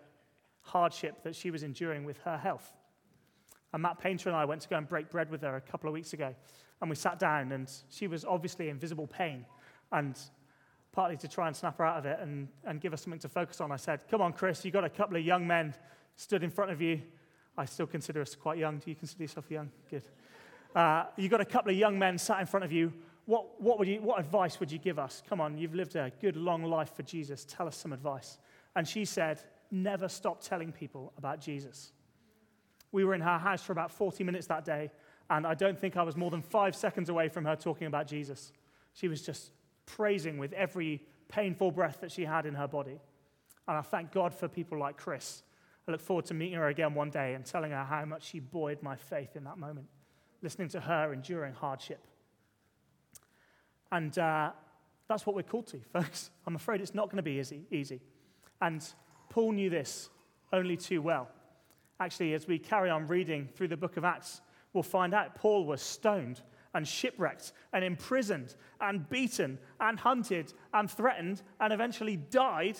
hardship 0.62 1.21
that 1.21 1.36
she 1.36 1.52
was 1.52 1.62
enduring 1.62 2.04
with 2.04 2.17
her 2.21 2.36
health. 2.36 2.73
And 3.73 3.84
Matt 3.84 3.99
Painter 3.99 4.28
and 4.30 4.36
I 4.36 4.45
went 4.45 4.62
to 4.62 4.67
go 4.67 4.76
and 4.76 4.89
break 4.89 5.12
bread 5.12 5.30
with 5.30 5.43
her 5.43 5.56
a 5.56 5.62
couple 5.62 5.88
of 5.88 5.93
weeks 5.93 6.13
ago. 6.13 6.34
And 6.82 6.89
we 6.89 6.95
sat 6.95 7.19
down, 7.19 7.52
and 7.52 7.71
she 7.89 8.08
was 8.08 8.26
obviously 8.26 8.69
in 8.69 8.80
visible 8.80 9.06
pain. 9.06 9.45
And 9.91 10.19
partly 10.93 11.17
to 11.17 11.28
try 11.28 11.45
and 11.45 11.56
snap 11.56 11.78
her 11.78 11.86
out 11.86 11.99
of 11.99 12.08
it 12.08 12.17
and, 12.23 12.47
and 12.65 12.82
give 12.82 12.91
us 12.91 13.04
something 13.04 13.19
to 13.19 13.30
focus 13.30 13.62
on, 13.62 13.71
I 13.71 13.76
said, 13.76 13.99
Come 14.10 14.23
on, 14.23 14.34
Chris, 14.34 14.65
you've 14.65 14.73
got 14.73 14.84
a 14.84 14.89
couple 14.89 15.15
of 15.15 15.23
young 15.23 15.45
men 15.45 15.76
stood 16.15 16.41
in 16.41 16.49
front 16.49 16.71
of 16.71 16.82
you. 16.82 17.04
I 17.56 17.65
still 17.65 17.86
consider 17.86 18.19
us 18.19 18.34
quite 18.34 18.58
young. 18.58 18.80
Do 18.80 18.89
you 18.89 18.95
consider 18.95 19.21
yourself 19.21 19.52
young? 19.52 19.69
Good. 19.91 20.08
Uh, 20.76 21.06
you've 21.18 21.32
got 21.32 21.42
a 21.42 21.46
couple 21.46 21.72
of 21.72 21.78
young 21.78 21.98
men 22.00 22.18
sat 22.18 22.40
in 22.40 22.46
front 22.46 22.64
of 22.64 22.72
you. 22.72 22.92
What, 23.26 23.62
what, 23.62 23.80
would 23.80 23.88
you, 23.88 24.02
what 24.02 24.20
advice 24.20 24.60
would 24.60 24.72
you 24.72 24.80
give 24.80 25.00
us? 25.00 25.24
Come 25.30 25.40
on, 25.40 25.58
you've 25.58 25.76
lived 25.76 25.96
a 25.96 26.12
good, 26.20 26.36
long 26.36 26.64
life 26.64 26.94
for 26.96 27.04
Jesus. 27.04 27.46
Tell 27.46 27.68
us 27.68 27.78
some 27.78 27.94
advice. 27.94 28.38
And 28.76 28.88
she 28.88 29.06
said, 29.06 29.42
Never 29.72 30.08
stop 30.08 30.42
telling 30.44 30.72
people 30.72 31.14
about 31.18 31.42
Jesus. 31.42 31.94
We 32.92 33.06
were 33.06 33.16
in 33.16 33.22
her 33.22 33.40
house 33.40 33.64
for 33.64 33.72
about 33.72 33.92
40 33.92 34.24
minutes 34.24 34.46
that 34.48 34.66
day, 34.66 34.92
and 35.32 35.48
I 35.48 35.56
don't 35.56 35.80
think 35.80 35.98
I 35.98 36.04
was 36.04 36.16
more 36.16 36.30
than 36.30 36.44
five 36.44 36.76
seconds 36.76 37.10
away 37.10 37.28
from 37.28 37.46
her 37.46 37.56
talking 37.56 37.88
about 37.88 38.06
Jesus. 38.06 38.52
She 38.94 39.08
was 39.08 39.24
just 39.24 39.52
praising 39.88 40.38
with 40.38 40.54
every 40.54 41.02
painful 41.28 41.72
breath 41.72 42.02
that 42.02 42.12
she 42.12 42.26
had 42.26 42.46
in 42.46 42.54
her 42.54 42.68
body. 42.68 43.00
And 43.68 43.78
I 43.78 43.82
thank 43.82 44.12
God 44.12 44.34
for 44.34 44.48
people 44.48 44.78
like 44.78 44.98
Chris. 44.98 45.42
I 45.88 45.92
look 45.92 46.02
forward 46.02 46.26
to 46.26 46.34
meeting 46.34 46.58
her 46.58 46.68
again 46.68 46.94
one 46.94 47.10
day 47.10 47.34
and 47.34 47.46
telling 47.46 47.72
her 47.72 47.84
how 47.84 48.06
much 48.06 48.24
she 48.24 48.40
buoyed 48.40 48.84
my 48.84 48.96
faith 48.96 49.36
in 49.36 49.44
that 49.46 49.58
moment, 49.58 49.88
listening 50.43 50.67
to 50.69 50.82
her 50.82 51.13
enduring 51.13 51.53
hardship. 51.53 52.06
And 53.91 54.17
uh, 54.19 54.51
that's 55.08 55.25
what 55.25 55.36
we're 55.36 55.43
called 55.43 55.67
to, 55.67 55.79
folks. 55.93 56.29
I'm 56.45 56.56
afraid 56.56 56.82
it's 56.82 56.93
not 56.93 57.08
going 57.08 57.17
to 57.17 57.23
be 57.23 57.39
easy, 57.39 57.65
easy. 57.71 58.01
And 58.62 58.86
Paul 59.29 59.53
knew 59.53 59.69
this 59.69 60.10
only 60.51 60.77
too 60.77 61.01
well. 61.01 61.29
Actually, 61.99 62.34
as 62.34 62.47
we 62.47 62.60
carry 62.60 62.89
on 62.89 63.08
reading 63.08 63.47
through 63.56 63.69
the 63.69 63.77
book 63.77 63.97
of 63.97 64.03
Acts, 64.03 64.41
we'll 64.73 64.84
find 64.84 65.13
out 65.13 65.36
Paul 65.36 65.65
was 65.65 65.82
stoned 65.82 66.41
and 66.73 66.88
shipwrecked 66.88 67.53
and 67.71 67.84
imprisoned 67.84 68.56
and 68.82 69.08
beaten 69.10 69.60
and 69.79 69.99
hunted 69.99 70.53
and 70.73 70.89
threatened 70.89 71.41
and 71.60 71.71
eventually 71.71 72.17
died 72.17 72.77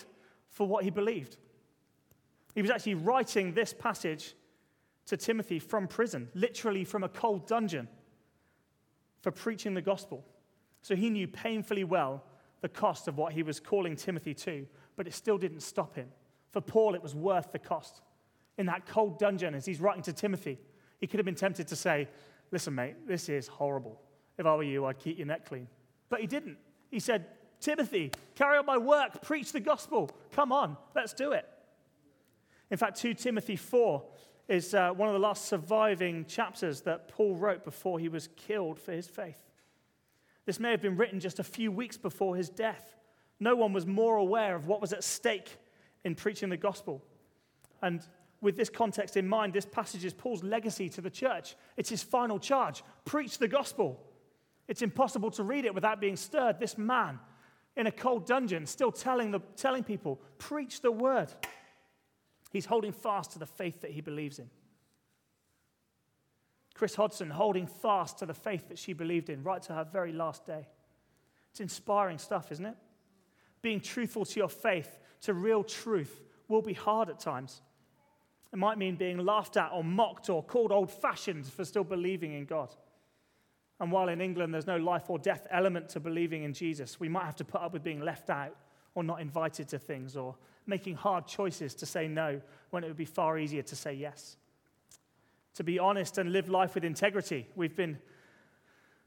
for 0.48 0.66
what 0.66 0.84
he 0.84 0.90
believed. 0.90 1.36
He 2.54 2.62
was 2.62 2.70
actually 2.70 2.94
writing 2.94 3.54
this 3.54 3.72
passage 3.72 4.34
to 5.06 5.16
Timothy 5.16 5.58
from 5.58 5.86
prison, 5.86 6.28
literally 6.34 6.84
from 6.84 7.04
a 7.04 7.08
cold 7.08 7.46
dungeon, 7.46 7.88
for 9.20 9.30
preaching 9.30 9.74
the 9.74 9.82
gospel. 9.82 10.24
So 10.82 10.94
he 10.94 11.10
knew 11.10 11.26
painfully 11.26 11.84
well 11.84 12.22
the 12.60 12.68
cost 12.68 13.08
of 13.08 13.16
what 13.16 13.32
he 13.32 13.42
was 13.42 13.60
calling 13.60 13.96
Timothy 13.96 14.34
to, 14.34 14.66
but 14.96 15.06
it 15.06 15.14
still 15.14 15.38
didn't 15.38 15.60
stop 15.60 15.94
him. 15.94 16.08
For 16.50 16.60
Paul, 16.60 16.94
it 16.94 17.02
was 17.02 17.14
worth 17.14 17.52
the 17.52 17.58
cost. 17.58 18.00
In 18.58 18.66
that 18.66 18.86
cold 18.86 19.18
dungeon, 19.18 19.54
as 19.54 19.66
he's 19.66 19.80
writing 19.80 20.02
to 20.04 20.12
Timothy, 20.12 20.58
he 21.00 21.06
could 21.06 21.18
have 21.18 21.26
been 21.26 21.34
tempted 21.34 21.68
to 21.68 21.76
say, 21.76 22.08
Listen, 22.50 22.74
mate, 22.74 23.08
this 23.08 23.28
is 23.28 23.48
horrible. 23.48 24.00
If 24.38 24.46
I 24.46 24.54
were 24.54 24.62
you, 24.62 24.84
I'd 24.86 24.98
keep 24.98 25.18
your 25.18 25.26
neck 25.26 25.46
clean. 25.46 25.66
But 26.08 26.20
he 26.20 26.26
didn't. 26.26 26.56
He 26.90 27.00
said, 27.00 27.26
Timothy, 27.60 28.12
carry 28.34 28.58
on 28.58 28.66
my 28.66 28.76
work, 28.76 29.22
preach 29.22 29.50
the 29.50 29.60
gospel. 29.60 30.10
Come 30.32 30.52
on, 30.52 30.76
let's 30.94 31.12
do 31.12 31.32
it. 31.32 31.48
In 32.70 32.76
fact, 32.76 33.00
2 33.00 33.14
Timothy 33.14 33.56
4 33.56 34.02
is 34.48 34.74
uh, 34.74 34.90
one 34.90 35.08
of 35.08 35.14
the 35.14 35.20
last 35.20 35.46
surviving 35.46 36.24
chapters 36.26 36.82
that 36.82 37.08
Paul 37.08 37.36
wrote 37.36 37.64
before 37.64 37.98
he 37.98 38.08
was 38.08 38.28
killed 38.36 38.78
for 38.78 38.92
his 38.92 39.06
faith. 39.06 39.38
This 40.46 40.60
may 40.60 40.70
have 40.70 40.82
been 40.82 40.96
written 40.96 41.20
just 41.20 41.38
a 41.38 41.44
few 41.44 41.72
weeks 41.72 41.96
before 41.96 42.36
his 42.36 42.50
death. 42.50 42.94
No 43.40 43.56
one 43.56 43.72
was 43.72 43.86
more 43.86 44.16
aware 44.16 44.54
of 44.54 44.66
what 44.66 44.80
was 44.80 44.92
at 44.92 45.02
stake 45.02 45.58
in 46.04 46.14
preaching 46.14 46.50
the 46.50 46.56
gospel. 46.56 47.02
And 47.80 48.02
with 48.40 48.56
this 48.56 48.68
context 48.68 49.16
in 49.16 49.26
mind, 49.26 49.54
this 49.54 49.64
passage 49.64 50.04
is 50.04 50.12
Paul's 50.12 50.44
legacy 50.44 50.88
to 50.90 51.00
the 51.00 51.10
church. 51.10 51.56
It's 51.76 51.88
his 51.88 52.02
final 52.02 52.38
charge 52.38 52.82
preach 53.04 53.38
the 53.38 53.48
gospel. 53.48 53.98
It's 54.68 54.82
impossible 54.82 55.30
to 55.32 55.42
read 55.42 55.64
it 55.64 55.74
without 55.74 56.00
being 56.00 56.16
stirred. 56.16 56.58
This 56.60 56.76
man 56.76 57.18
in 57.76 57.86
a 57.86 57.92
cold 57.92 58.26
dungeon, 58.26 58.66
still 58.66 58.92
telling, 58.92 59.30
the, 59.30 59.40
telling 59.56 59.82
people, 59.82 60.20
preach 60.38 60.80
the 60.80 60.92
word. 60.92 61.32
He's 62.54 62.66
holding 62.66 62.92
fast 62.92 63.32
to 63.32 63.40
the 63.40 63.46
faith 63.46 63.80
that 63.80 63.90
he 63.90 64.00
believes 64.00 64.38
in. 64.38 64.48
Chris 66.72 66.94
Hodson 66.94 67.28
holding 67.28 67.66
fast 67.66 68.20
to 68.20 68.26
the 68.26 68.32
faith 68.32 68.68
that 68.68 68.78
she 68.78 68.92
believed 68.92 69.28
in 69.28 69.42
right 69.42 69.60
to 69.62 69.72
her 69.72 69.82
very 69.82 70.12
last 70.12 70.46
day. 70.46 70.68
It's 71.50 71.58
inspiring 71.58 72.16
stuff, 72.16 72.52
isn't 72.52 72.64
it? 72.64 72.76
Being 73.60 73.80
truthful 73.80 74.24
to 74.24 74.38
your 74.38 74.48
faith, 74.48 75.00
to 75.22 75.34
real 75.34 75.64
truth, 75.64 76.22
will 76.46 76.62
be 76.62 76.74
hard 76.74 77.08
at 77.08 77.18
times. 77.18 77.60
It 78.52 78.58
might 78.60 78.78
mean 78.78 78.94
being 78.94 79.18
laughed 79.18 79.56
at 79.56 79.72
or 79.72 79.82
mocked 79.82 80.30
or 80.30 80.40
called 80.40 80.70
old 80.70 80.92
fashioned 80.92 81.46
for 81.46 81.64
still 81.64 81.82
believing 81.82 82.34
in 82.34 82.44
God. 82.44 82.72
And 83.80 83.90
while 83.90 84.08
in 84.08 84.20
England 84.20 84.54
there's 84.54 84.68
no 84.68 84.76
life 84.76 85.10
or 85.10 85.18
death 85.18 85.48
element 85.50 85.88
to 85.88 85.98
believing 85.98 86.44
in 86.44 86.52
Jesus, 86.52 87.00
we 87.00 87.08
might 87.08 87.24
have 87.24 87.36
to 87.36 87.44
put 87.44 87.62
up 87.62 87.72
with 87.72 87.82
being 87.82 88.00
left 88.00 88.30
out 88.30 88.54
or 88.94 89.02
not 89.02 89.20
invited 89.20 89.66
to 89.70 89.78
things 89.80 90.16
or 90.16 90.36
making 90.66 90.96
hard 90.96 91.26
choices 91.26 91.74
to 91.76 91.86
say 91.86 92.08
no 92.08 92.40
when 92.70 92.84
it 92.84 92.88
would 92.88 92.96
be 92.96 93.04
far 93.04 93.38
easier 93.38 93.62
to 93.62 93.76
say 93.76 93.92
yes. 93.92 94.36
To 95.54 95.64
be 95.64 95.78
honest 95.78 96.18
and 96.18 96.32
live 96.32 96.48
life 96.48 96.74
with 96.74 96.84
integrity, 96.84 97.46
we've 97.54 97.76
been 97.76 97.98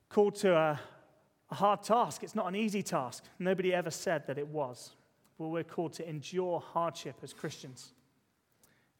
called 0.10 0.36
to 0.36 0.56
a, 0.56 0.80
a 1.52 1.56
hard 1.56 1.84
task. 1.84 2.24
It's 2.24 2.36
not 2.36 2.48
an 2.48 2.56
easy 2.56 2.82
task. 2.82 3.26
Nobody 3.40 3.74
ever 3.74 3.92
said 3.92 4.26
that 4.28 4.38
it 4.38 4.48
was. 4.48 4.92
But 5.38 5.48
we're 5.48 5.64
called 5.64 5.94
to 5.94 6.08
endure 6.08 6.60
hardship 6.60 7.16
as 7.22 7.34
Christians. 7.34 7.92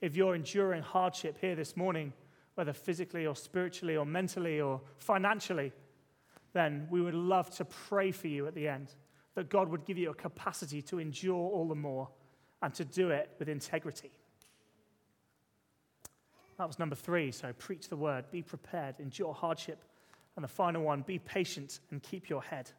If 0.02 0.16
you're 0.16 0.36
enduring 0.36 0.84
hardship 0.84 1.38
here 1.40 1.56
this 1.56 1.76
morning, 1.76 2.14
whether 2.56 2.74
physically 2.74 3.26
or 3.26 3.36
spiritually 3.36 3.96
or 3.96 4.06
mentally 4.06 4.60
or 4.60 4.82
financially, 4.98 5.72
then 6.54 6.88
we 6.90 7.02
would 7.02 7.14
love 7.14 7.50
to 7.58 7.66
pray 7.66 8.12
for 8.12 8.28
you 8.28 8.48
at 8.48 8.56
the 8.56 8.68
end 8.68 8.94
that 9.36 9.50
God 9.50 9.70
would 9.70 9.86
give 9.86 9.98
you 9.98 10.10
a 10.10 10.16
capacity 10.16 10.82
to 10.82 10.98
endure 10.98 11.36
all 11.36 11.68
the 11.68 11.76
more 11.76 12.10
and 12.62 12.74
to 12.74 12.86
do 12.86 13.10
it 13.10 13.30
with 13.40 13.50
integrity. 13.50 14.12
That 16.58 16.68
was 16.68 16.80
number 16.80 16.96
three. 16.96 17.32
So 17.32 17.54
preach 17.54 17.90
the 17.90 17.96
word, 17.96 18.26
be 18.32 18.42
prepared, 18.42 18.96
endure 19.00 19.34
hardship. 19.34 19.84
And 20.36 20.44
the 20.44 20.48
final 20.48 20.84
one, 20.84 21.02
be 21.02 21.20
patient 21.20 21.80
and 21.92 22.02
keep 22.02 22.30
your 22.30 22.44
head. 22.44 22.72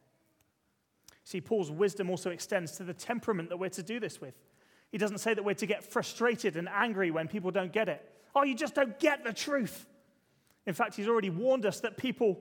See, 1.23 1.41
Paul's 1.41 1.69
wisdom 1.69 2.09
also 2.09 2.29
extends 2.31 2.73
to 2.77 2.83
the 2.83 2.93
temperament 2.93 3.49
that 3.49 3.57
we're 3.57 3.69
to 3.69 3.83
do 3.83 3.99
this 3.99 4.19
with. 4.19 4.33
He 4.91 4.97
doesn't 4.97 5.19
say 5.19 5.33
that 5.33 5.43
we're 5.43 5.53
to 5.55 5.65
get 5.65 5.83
frustrated 5.83 6.55
and 6.55 6.67
angry 6.69 7.11
when 7.11 7.27
people 7.27 7.51
don't 7.51 7.71
get 7.71 7.89
it. 7.89 8.03
Oh, 8.35 8.43
you 8.43 8.55
just 8.55 8.75
don't 8.75 8.97
get 8.99 9.23
the 9.23 9.33
truth. 9.33 9.85
In 10.65 10.73
fact, 10.73 10.95
he's 10.95 11.07
already 11.07 11.29
warned 11.29 11.65
us 11.65 11.81
that 11.81 11.97
people 11.97 12.39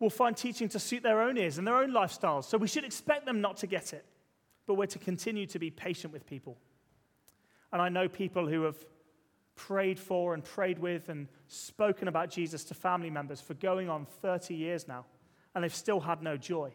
will 0.00 0.10
find 0.10 0.36
teaching 0.36 0.68
to 0.70 0.78
suit 0.78 1.02
their 1.02 1.22
own 1.22 1.38
ears 1.38 1.58
and 1.58 1.66
their 1.66 1.76
own 1.76 1.92
lifestyles. 1.92 2.44
So 2.44 2.58
we 2.58 2.68
should 2.68 2.84
expect 2.84 3.24
them 3.26 3.40
not 3.40 3.58
to 3.58 3.66
get 3.66 3.92
it. 3.92 4.04
But 4.66 4.74
we're 4.74 4.86
to 4.86 4.98
continue 4.98 5.46
to 5.46 5.58
be 5.58 5.70
patient 5.70 6.12
with 6.12 6.26
people. 6.26 6.56
And 7.72 7.82
I 7.82 7.88
know 7.88 8.08
people 8.08 8.48
who 8.48 8.62
have 8.62 8.76
prayed 9.56 9.98
for 9.98 10.34
and 10.34 10.44
prayed 10.44 10.78
with 10.78 11.08
and 11.08 11.28
spoken 11.48 12.08
about 12.08 12.30
Jesus 12.30 12.64
to 12.64 12.74
family 12.74 13.10
members 13.10 13.40
for 13.40 13.54
going 13.54 13.88
on 13.88 14.06
30 14.22 14.54
years 14.54 14.88
now, 14.88 15.04
and 15.54 15.62
they've 15.62 15.74
still 15.74 16.00
had 16.00 16.22
no 16.22 16.36
joy. 16.36 16.72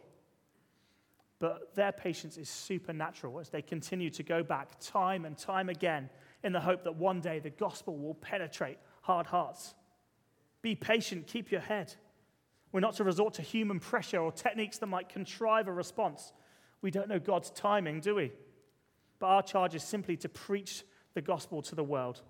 But 1.38 1.74
their 1.74 1.92
patience 1.92 2.36
is 2.36 2.48
supernatural 2.48 3.40
as 3.40 3.48
they 3.48 3.62
continue 3.62 4.10
to 4.10 4.22
go 4.22 4.42
back 4.42 4.78
time 4.78 5.24
and 5.24 5.36
time 5.36 5.68
again 5.68 6.10
in 6.44 6.52
the 6.52 6.60
hope 6.60 6.84
that 6.84 6.96
one 6.96 7.20
day 7.20 7.38
the 7.38 7.50
gospel 7.50 7.96
will 7.96 8.14
penetrate 8.14 8.78
hard 9.02 9.26
hearts. 9.26 9.74
Be 10.62 10.74
patient, 10.74 11.26
keep 11.26 11.50
your 11.50 11.62
head. 11.62 11.94
We're 12.72 12.80
not 12.80 12.94
to 12.96 13.04
resort 13.04 13.34
to 13.34 13.42
human 13.42 13.80
pressure 13.80 14.18
or 14.18 14.30
techniques 14.30 14.78
that 14.78 14.86
might 14.86 15.08
contrive 15.08 15.66
a 15.66 15.72
response. 15.72 16.32
We 16.82 16.90
don't 16.90 17.08
know 17.08 17.18
God's 17.18 17.50
timing, 17.50 18.00
do 18.00 18.14
we? 18.14 18.32
But 19.18 19.26
our 19.26 19.42
charge 19.42 19.74
is 19.74 19.82
simply 19.82 20.16
to 20.18 20.28
preach 20.28 20.82
the 21.14 21.20
gospel 21.20 21.62
to 21.62 21.74
the 21.74 21.84
world. 21.84 22.22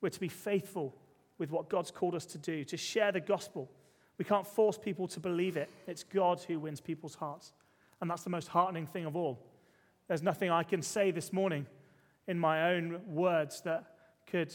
We're 0.00 0.08
to 0.10 0.20
be 0.20 0.28
faithful 0.28 0.94
with 1.38 1.50
what 1.50 1.68
God's 1.68 1.90
called 1.90 2.14
us 2.14 2.26
to 2.26 2.38
do, 2.38 2.64
to 2.64 2.76
share 2.76 3.12
the 3.12 3.20
gospel. 3.20 3.70
We 4.18 4.24
can't 4.24 4.46
force 4.46 4.78
people 4.78 5.08
to 5.08 5.20
believe 5.20 5.56
it. 5.56 5.68
It's 5.86 6.04
God 6.04 6.40
who 6.40 6.58
wins 6.58 6.80
people's 6.80 7.14
hearts. 7.14 7.52
And 8.00 8.10
that's 8.10 8.22
the 8.22 8.30
most 8.30 8.48
heartening 8.48 8.86
thing 8.86 9.04
of 9.06 9.16
all. 9.16 9.38
There's 10.08 10.22
nothing 10.22 10.50
I 10.50 10.62
can 10.62 10.82
say 10.82 11.10
this 11.10 11.32
morning 11.32 11.66
in 12.26 12.38
my 12.38 12.72
own 12.72 13.00
words 13.06 13.60
that 13.62 13.84
could 14.26 14.54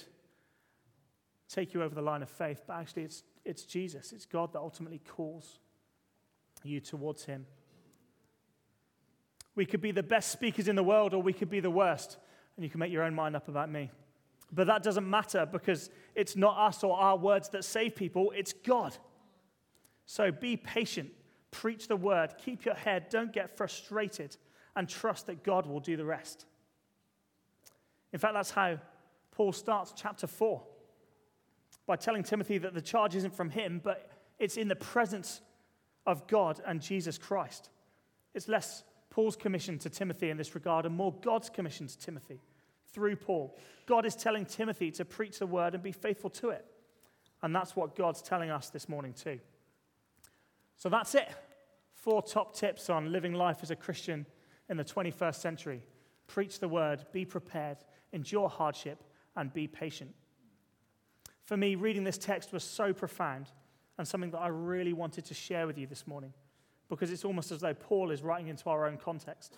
take 1.49 1.73
you 1.73 1.83
over 1.83 1.93
the 1.93 2.01
line 2.01 2.23
of 2.23 2.29
faith, 2.29 2.63
but 2.67 2.73
actually, 2.73 3.03
it's, 3.03 3.23
it's 3.43 3.63
Jesus. 3.63 4.13
It's 4.13 4.25
God 4.25 4.53
that 4.53 4.59
ultimately 4.59 4.99
calls 4.99 5.59
you 6.63 6.79
towards 6.79 7.25
Him. 7.25 7.45
We 9.55 9.65
could 9.65 9.81
be 9.81 9.91
the 9.91 10.03
best 10.03 10.31
speakers 10.31 10.67
in 10.67 10.75
the 10.75 10.83
world, 10.83 11.13
or 11.13 11.21
we 11.21 11.33
could 11.33 11.49
be 11.49 11.59
the 11.59 11.71
worst, 11.71 12.17
and 12.55 12.63
you 12.63 12.69
can 12.69 12.79
make 12.79 12.91
your 12.91 13.03
own 13.03 13.15
mind 13.15 13.35
up 13.35 13.47
about 13.47 13.71
me. 13.71 13.89
But 14.51 14.67
that 14.67 14.83
doesn't 14.83 15.09
matter 15.09 15.45
because 15.45 15.89
it's 16.13 16.35
not 16.35 16.57
us 16.57 16.83
or 16.83 16.97
our 16.97 17.17
words 17.17 17.49
that 17.49 17.63
save 17.63 17.95
people, 17.95 18.31
it's 18.35 18.53
God. 18.53 18.95
So 20.05 20.31
be 20.31 20.55
patient, 20.55 21.09
preach 21.51 21.87
the 21.87 21.95
word, 21.95 22.35
keep 22.37 22.65
your 22.65 22.75
head, 22.75 23.09
don't 23.09 23.33
get 23.33 23.57
frustrated, 23.57 24.37
and 24.75 24.87
trust 24.87 25.27
that 25.27 25.43
God 25.43 25.65
will 25.65 25.79
do 25.79 25.97
the 25.97 26.05
rest. 26.05 26.45
In 28.13 28.19
fact, 28.19 28.33
that's 28.33 28.51
how 28.51 28.77
Paul 29.31 29.51
starts 29.51 29.93
chapter 29.95 30.27
4 30.27 30.61
by 31.87 31.95
telling 31.95 32.23
Timothy 32.23 32.57
that 32.59 32.73
the 32.73 32.81
charge 32.81 33.15
isn't 33.15 33.35
from 33.35 33.49
him, 33.49 33.81
but 33.83 34.09
it's 34.39 34.57
in 34.57 34.67
the 34.67 34.75
presence 34.75 35.41
of 36.05 36.27
God 36.27 36.61
and 36.65 36.81
Jesus 36.81 37.17
Christ. 37.17 37.69
It's 38.33 38.47
less 38.47 38.83
Paul's 39.15 39.37
commission 39.37 39.79
to 39.79 39.89
Timothy 39.89 40.29
in 40.29 40.35
this 40.35 40.55
regard 40.55 40.85
and 40.85 40.93
more 40.93 41.13
God's 41.21 41.49
commission 41.49 41.87
to 41.87 41.97
Timothy 41.97 42.41
through 42.91 43.15
Paul. 43.15 43.57
God 43.85 44.05
is 44.05 44.13
telling 44.13 44.45
Timothy 44.45 44.91
to 44.91 45.05
preach 45.05 45.39
the 45.39 45.47
word 45.47 45.73
and 45.73 45.81
be 45.81 45.93
faithful 45.93 46.29
to 46.31 46.49
it. 46.49 46.65
And 47.41 47.55
that's 47.55 47.77
what 47.77 47.95
God's 47.95 48.21
telling 48.21 48.49
us 48.49 48.71
this 48.71 48.89
morning, 48.89 49.13
too. 49.13 49.39
So 50.75 50.89
that's 50.89 51.15
it. 51.15 51.29
Four 51.93 52.23
top 52.23 52.57
tips 52.57 52.89
on 52.89 53.13
living 53.13 53.33
life 53.33 53.59
as 53.61 53.71
a 53.71 53.75
Christian 53.77 54.25
in 54.69 54.75
the 54.75 54.83
21st 54.83 55.35
century 55.35 55.87
preach 56.27 56.59
the 56.59 56.67
word, 56.67 57.05
be 57.13 57.23
prepared, 57.23 57.77
endure 58.11 58.49
hardship, 58.49 59.01
and 59.37 59.53
be 59.53 59.65
patient. 59.65 60.13
For 61.45 61.55
me, 61.55 61.75
reading 61.75 62.03
this 62.03 62.17
text 62.17 62.51
was 62.51 62.65
so 62.65 62.91
profound 62.91 63.49
and 63.97 64.05
something 64.05 64.31
that 64.31 64.39
I 64.39 64.49
really 64.49 64.91
wanted 64.91 65.23
to 65.23 65.33
share 65.33 65.67
with 65.67 65.77
you 65.77 65.87
this 65.87 66.05
morning 66.05 66.33
because 66.89 67.11
it's 67.11 67.25
almost 67.25 67.51
as 67.51 67.61
though 67.61 67.73
Paul 67.73 68.11
is 68.11 68.21
writing 68.21 68.47
into 68.47 68.69
our 68.69 68.85
own 68.85 68.97
context. 68.97 69.55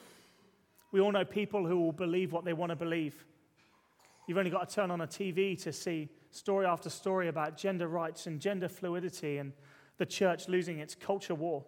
We 0.92 1.02
all 1.02 1.12
know 1.12 1.26
people 1.26 1.66
who 1.66 1.80
will 1.80 1.92
believe 1.92 2.32
what 2.32 2.46
they 2.46 2.54
want 2.54 2.70
to 2.72 2.76
believe. 2.76 3.26
You've 4.28 4.38
only 4.38 4.52
got 4.52 4.70
to 4.70 4.76
turn 4.76 4.92
on 4.92 5.02
a 5.02 5.08
TV 5.08 5.62
to 5.64 5.74
see 5.74 6.10
story 6.32 6.66
after 6.66 6.90
story 6.90 7.28
about 7.28 7.58
gender 7.58 7.88
rights 7.88 8.28
and 8.28 8.40
gender 8.40 8.68
fluidity 8.68 9.38
and 9.38 9.54
the 9.98 10.06
church 10.06 10.48
losing 10.48 10.80
its 10.80 10.96
culture 10.96 11.36
war. 11.36 11.64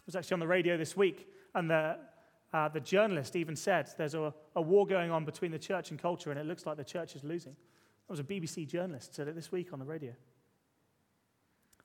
I 0.00 0.02
was 0.06 0.16
actually 0.16 0.34
on 0.34 0.40
the 0.40 0.46
radio 0.46 0.76
this 0.76 0.96
week, 0.96 1.28
and 1.54 1.70
the, 1.70 1.98
uh, 2.52 2.68
the 2.68 2.80
journalist 2.80 3.36
even 3.36 3.54
said 3.54 3.90
there's 3.98 4.14
a, 4.14 4.32
a 4.56 4.62
war 4.62 4.86
going 4.86 5.10
on 5.10 5.24
between 5.24 5.50
the 5.50 5.58
church 5.58 5.90
and 5.90 6.00
culture, 6.00 6.30
and 6.30 6.40
it 6.40 6.46
looks 6.46 6.64
like 6.64 6.76
the 6.76 6.84
church 6.84 7.14
is 7.14 7.22
losing. 7.22 7.52
That 7.52 8.12
was 8.12 8.20
a 8.20 8.24
BBC 8.24 8.66
journalist 8.66 9.14
said 9.14 9.28
it 9.28 9.34
this 9.34 9.52
week 9.52 9.72
on 9.72 9.78
the 9.78 9.84
radio. 9.84 10.14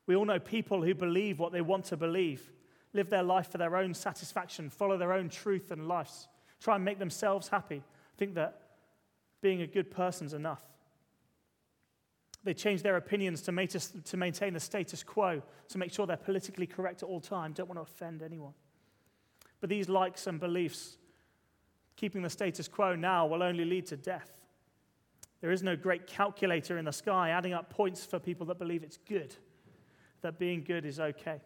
We 0.06 0.16
all 0.16 0.26
know 0.26 0.39
people 0.39 0.82
who 0.82 0.94
believe 0.94 1.39
what 1.39 1.52
they 1.52 1.62
want 1.62 1.86
to 1.86 1.98
believe 1.98 2.52
live 2.94 3.10
their 3.10 3.24
life 3.24 3.52
for 3.52 3.58
their 3.58 3.76
own 3.76 3.94
satisfaction, 3.94 4.70
follow 4.70 4.98
their 4.98 5.13
own 5.13 5.30
truth 5.30 5.72
and 5.72 5.88
lives, 5.88 6.28
try 6.62 6.76
and 6.76 6.86
make 6.86 7.00
themselves 7.00 7.48
happy, 7.48 7.82
think 8.18 8.36
that 8.36 8.62
being 9.42 9.62
a 9.62 9.68
good 9.68 9.89
person's 9.89 10.34
enough. 10.34 10.62
They 12.44 12.54
change 12.54 12.84
their 12.84 12.98
opinions 12.98 13.42
to, 13.44 13.52
maintain 13.52 14.54
the 14.54 14.60
status 14.60 15.02
quo, 15.02 15.42
to 15.70 15.78
make 15.78 15.94
sure 15.94 16.06
they're 16.06 16.18
politically 16.18 16.68
correct 16.68 17.02
at 17.02 17.10
all 17.10 17.22
times, 17.22 17.56
don't 17.56 17.70
want 17.70 17.78
to 17.80 17.84
offend 17.84 18.22
anyone. 18.22 18.54
But 19.62 19.70
these 19.70 19.88
likes 19.88 20.28
and 20.28 20.39
beliefs, 20.39 20.98
keeping 21.96 22.22
the 22.22 22.30
status 22.30 22.68
quo 22.68 22.96
now, 22.96 23.26
will 23.26 23.42
only 23.42 23.63
lead 23.63 23.86
to 23.88 23.98
death. 23.98 24.30
There 25.39 25.52
is 25.52 25.63
no 25.63 25.76
great 25.76 26.06
calculator 26.06 26.78
in 26.78 26.86
the 26.86 26.92
sky 26.92 27.30
adding 27.30 27.54
up 27.54 27.70
points 27.70 28.06
for 28.06 28.20
people 28.20 28.46
that 28.48 28.60
believe 28.60 28.84
it's 28.84 28.98
good, 28.98 29.36
that 30.24 30.40
being 30.40 30.64
good 30.64 30.86
is 30.86 31.00
okay. 31.00 31.40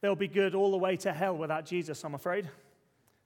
They'll 0.00 0.16
be 0.16 0.28
good 0.28 0.54
all 0.54 0.70
the 0.70 0.78
way 0.78 0.96
to 0.98 1.12
hell 1.12 1.36
without 1.36 1.66
Jesus, 1.66 2.02
I'm 2.04 2.14
afraid. 2.14 2.48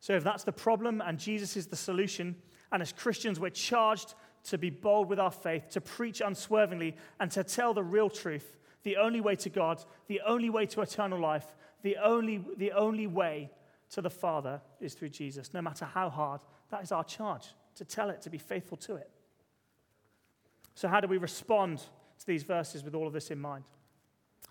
So, 0.00 0.14
if 0.14 0.24
that's 0.24 0.44
the 0.44 0.52
problem 0.52 1.02
and 1.04 1.18
Jesus 1.18 1.56
is 1.56 1.66
the 1.66 1.76
solution, 1.76 2.34
and 2.72 2.82
as 2.82 2.92
Christians 2.92 3.38
we're 3.38 3.50
charged 3.50 4.14
to 4.44 4.58
be 4.58 4.70
bold 4.70 5.08
with 5.08 5.20
our 5.20 5.30
faith, 5.30 5.68
to 5.70 5.80
preach 5.80 6.22
unswervingly, 6.24 6.96
and 7.20 7.30
to 7.32 7.44
tell 7.44 7.74
the 7.74 7.82
real 7.82 8.08
truth, 8.08 8.56
the 8.82 8.96
only 8.96 9.20
way 9.20 9.36
to 9.36 9.50
God, 9.50 9.84
the 10.06 10.22
only 10.26 10.48
way 10.48 10.64
to 10.66 10.80
eternal 10.80 11.20
life, 11.20 11.44
the 11.82 11.98
only, 11.98 12.42
the 12.56 12.72
only 12.72 13.06
way 13.06 13.50
to 13.90 14.00
the 14.00 14.10
Father 14.10 14.62
is 14.80 14.94
through 14.94 15.10
Jesus, 15.10 15.52
no 15.52 15.60
matter 15.60 15.84
how 15.84 16.08
hard. 16.08 16.40
That 16.70 16.82
is 16.82 16.92
our 16.92 17.04
charge, 17.04 17.48
to 17.74 17.84
tell 17.84 18.08
it, 18.08 18.22
to 18.22 18.30
be 18.30 18.38
faithful 18.38 18.78
to 18.78 18.96
it. 18.96 19.10
So, 20.74 20.88
how 20.88 21.00
do 21.00 21.08
we 21.08 21.18
respond 21.18 21.82
to 22.20 22.26
these 22.26 22.42
verses 22.42 22.84
with 22.84 22.94
all 22.94 23.06
of 23.06 23.12
this 23.12 23.30
in 23.30 23.40
mind? 23.40 23.64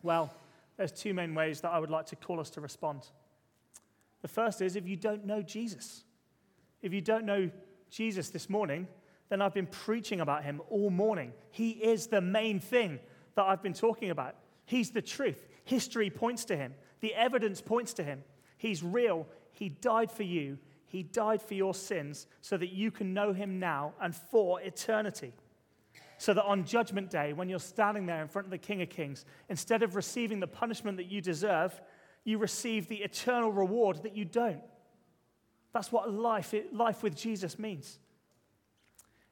Well, 0.04 0.34
there's 0.78 0.92
two 0.92 1.14
main 1.14 1.36
ways 1.36 1.62
that 1.62 1.70
I 1.70 1.80
would 1.80 1.90
like 1.90 2.08
to 2.08 2.16
call 2.16 2.40
us 2.40 2.50
to 2.52 2.62
respond. 2.62 3.08
The 4.22 4.28
first 4.28 4.62
is 4.62 4.76
if 4.76 4.88
you 4.88 4.96
don't 4.96 5.26
know 5.26 5.42
Jesus. 5.42 6.04
If 6.82 6.94
you 6.94 7.02
don't 7.02 7.26
know 7.26 7.50
Jesus 7.90 8.30
this 8.30 8.50
morning, 8.50 8.88
then 9.30 9.42
I've 9.42 9.54
been 9.54 9.68
preaching 9.68 10.22
about 10.22 10.44
him 10.44 10.62
all 10.70 10.90
morning. 10.90 11.34
He 11.52 11.72
is 11.72 12.08
the 12.08 12.22
main 12.22 12.60
thing 12.60 13.00
that 13.36 13.44
I've 13.44 13.62
been 13.62 13.74
talking 13.74 14.10
about. 14.10 14.36
He's 14.66 14.92
the 14.92 15.02
truth. 15.02 15.46
History 15.66 16.10
points 16.10 16.46
to 16.46 16.58
him, 16.58 16.74
the 17.00 17.14
evidence 17.14 17.62
points 17.62 17.94
to 17.94 18.04
him. 18.04 18.24
He's 18.58 18.84
real. 18.84 19.28
He 19.52 19.70
died 19.70 20.12
for 20.12 20.24
you, 20.24 20.58
He 20.86 21.04
died 21.04 21.42
for 21.42 21.54
your 21.54 21.76
sins 21.76 22.26
so 22.42 22.58
that 22.58 22.74
you 22.74 22.90
can 22.90 23.14
know 23.14 23.34
him 23.34 23.60
now 23.60 23.94
and 24.02 24.16
for 24.16 24.60
eternity 24.62 25.34
so 26.20 26.34
that 26.34 26.44
on 26.44 26.66
Judgment 26.66 27.10
Day, 27.10 27.32
when 27.32 27.48
you're 27.48 27.60
standing 27.60 28.06
there 28.06 28.22
in 28.22 28.28
front 28.28 28.46
of 28.46 28.52
the 28.52 28.58
King 28.58 28.82
of 28.82 28.90
Kings, 28.90 29.24
instead 29.48 29.84
of 29.84 29.96
receiving 29.96 30.42
the 30.42 30.48
punishment 30.48 30.98
that 30.98 31.10
you 31.10 31.22
deserve, 31.22 31.80
you 32.26 32.38
receive 32.38 32.90
the 32.90 32.98
eternal 32.98 33.54
reward 33.54 34.04
that 34.04 34.18
you 34.18 34.26
don't. 34.26 34.62
That's 35.74 35.94
what 35.94 36.14
life, 36.14 36.54
life 36.74 37.04
with 37.04 37.16
Jesus 37.16 37.58
means. 37.58 38.00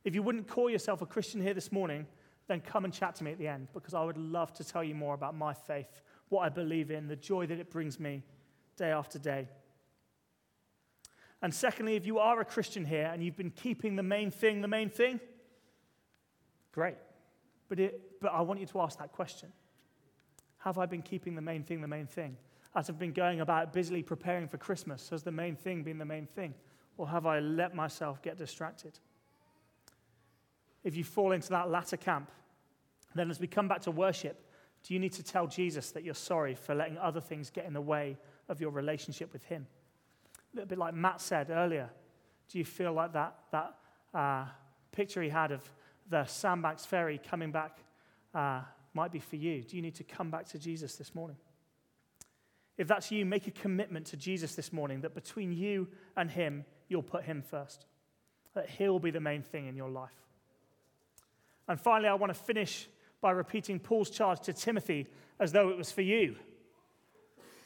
If 0.05 0.15
you 0.15 0.23
wouldn't 0.23 0.47
call 0.47 0.69
yourself 0.69 1.01
a 1.01 1.05
Christian 1.05 1.41
here 1.41 1.53
this 1.53 1.73
morning, 1.73 2.07
then 2.47 2.61
come 2.61 2.85
and 2.85 2.93
chat 2.93 3.15
to 3.15 3.25
me 3.25 3.33
at 3.33 3.37
the 3.37 3.49
end 3.49 3.67
because 3.73 3.93
I 3.93 4.05
would 4.05 4.17
love 4.17 4.53
to 4.53 4.63
tell 4.63 4.83
you 4.83 4.95
more 4.95 5.13
about 5.13 5.35
my 5.35 5.53
faith, 5.53 6.01
what 6.29 6.43
I 6.43 6.49
believe 6.49 6.89
in, 6.89 7.09
the 7.09 7.17
joy 7.17 7.47
that 7.47 7.59
it 7.59 7.69
brings 7.69 7.99
me 7.99 8.23
day 8.77 8.91
after 8.91 9.19
day. 9.19 9.49
And 11.41 11.53
secondly, 11.53 11.97
if 11.97 12.05
you 12.05 12.19
are 12.19 12.39
a 12.39 12.45
Christian 12.45 12.85
here 12.85 13.09
and 13.11 13.21
you've 13.21 13.35
been 13.35 13.51
keeping 13.51 13.97
the 13.97 14.03
main 14.03 14.31
thing 14.31 14.61
the 14.61 14.69
main 14.69 14.89
thing, 14.89 15.19
Great. 16.77 16.97
But, 17.69 17.79
it, 17.79 18.21
but 18.21 18.31
I 18.31 18.41
want 18.41 18.59
you 18.59 18.67
to 18.67 18.81
ask 18.81 18.99
that 18.99 19.11
question 19.11 19.51
Have 20.59 20.77
I 20.77 20.85
been 20.85 21.01
keeping 21.01 21.33
the 21.33 21.41
main 21.41 21.63
thing 21.63 21.81
the 21.81 21.87
main 21.87 22.05
thing? 22.05 22.37
as 22.75 22.87
I've 22.87 22.99
been 22.99 23.13
going 23.13 23.41
about 23.41 23.73
busily 23.73 24.03
preparing 24.03 24.47
for 24.47 24.59
Christmas? 24.59 25.09
Has 25.09 25.23
the 25.23 25.31
main 25.31 25.55
thing 25.55 25.81
been 25.81 25.97
the 25.97 26.05
main 26.05 26.27
thing? 26.27 26.53
Or 26.97 27.07
have 27.07 27.25
I 27.25 27.39
let 27.39 27.73
myself 27.73 28.21
get 28.21 28.37
distracted? 28.37 28.99
If 30.83 30.95
you 30.95 31.03
fall 31.03 31.31
into 31.31 31.49
that 31.49 31.71
latter 31.71 31.97
camp, 31.97 32.29
then 33.15 33.31
as 33.31 33.39
we 33.39 33.47
come 33.47 33.67
back 33.67 33.81
to 33.81 33.91
worship, 33.91 34.39
do 34.83 34.93
you 34.93 34.99
need 34.99 35.13
to 35.13 35.23
tell 35.23 35.47
Jesus 35.47 35.89
that 35.91 36.03
you're 36.03 36.13
sorry 36.13 36.53
for 36.53 36.75
letting 36.75 36.99
other 36.99 37.21
things 37.21 37.49
get 37.49 37.65
in 37.65 37.73
the 37.73 37.81
way 37.81 38.15
of 38.47 38.61
your 38.61 38.69
relationship 38.69 39.33
with 39.33 39.43
Him? 39.45 39.65
A 40.53 40.57
little 40.57 40.69
bit 40.69 40.77
like 40.77 40.93
Matt 40.93 41.19
said 41.21 41.49
earlier. 41.49 41.89
Do 42.49 42.59
you 42.59 42.65
feel 42.65 42.93
like 42.93 43.13
that, 43.13 43.35
that 43.51 43.73
uh, 44.13 44.45
picture 44.91 45.23
he 45.23 45.29
had 45.29 45.51
of 45.51 45.67
the 46.09 46.25
Sandbanks 46.25 46.85
ferry 46.85 47.19
coming 47.29 47.51
back 47.51 47.77
uh, 48.33 48.61
might 48.93 49.11
be 49.11 49.19
for 49.19 49.35
you? 49.35 49.63
Do 49.63 49.75
you 49.75 49.81
need 49.81 49.95
to 49.95 50.03
come 50.03 50.29
back 50.29 50.47
to 50.49 50.59
Jesus 50.59 50.95
this 50.95 51.13
morning? 51.13 51.37
If 52.77 52.87
that's 52.87 53.11
you, 53.11 53.25
make 53.25 53.47
a 53.47 53.51
commitment 53.51 54.07
to 54.07 54.17
Jesus 54.17 54.55
this 54.55 54.71
morning 54.71 55.01
that 55.01 55.15
between 55.15 55.51
you 55.51 55.87
and 56.15 56.29
Him, 56.29 56.63
you'll 56.87 57.03
put 57.03 57.23
Him 57.23 57.41
first, 57.41 57.85
that 58.53 58.69
He'll 58.69 58.99
be 58.99 59.11
the 59.11 59.19
main 59.19 59.41
thing 59.41 59.67
in 59.67 59.75
your 59.75 59.89
life. 59.89 60.11
And 61.67 61.79
finally, 61.79 62.09
I 62.09 62.13
want 62.13 62.33
to 62.33 62.39
finish 62.39 62.87
by 63.19 63.31
repeating 63.31 63.79
Paul's 63.79 64.09
charge 64.09 64.41
to 64.41 64.53
Timothy 64.53 65.07
as 65.39 65.51
though 65.51 65.69
it 65.69 65.77
was 65.77 65.91
for 65.91 66.01
you. 66.01 66.35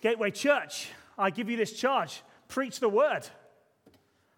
Gateway 0.02 0.32
Church, 0.32 0.90
I 1.18 1.30
give 1.30 1.50
you 1.50 1.58
this 1.58 1.74
charge 1.74 2.24
preach 2.48 2.82
the 2.82 2.90
word. 2.90 3.26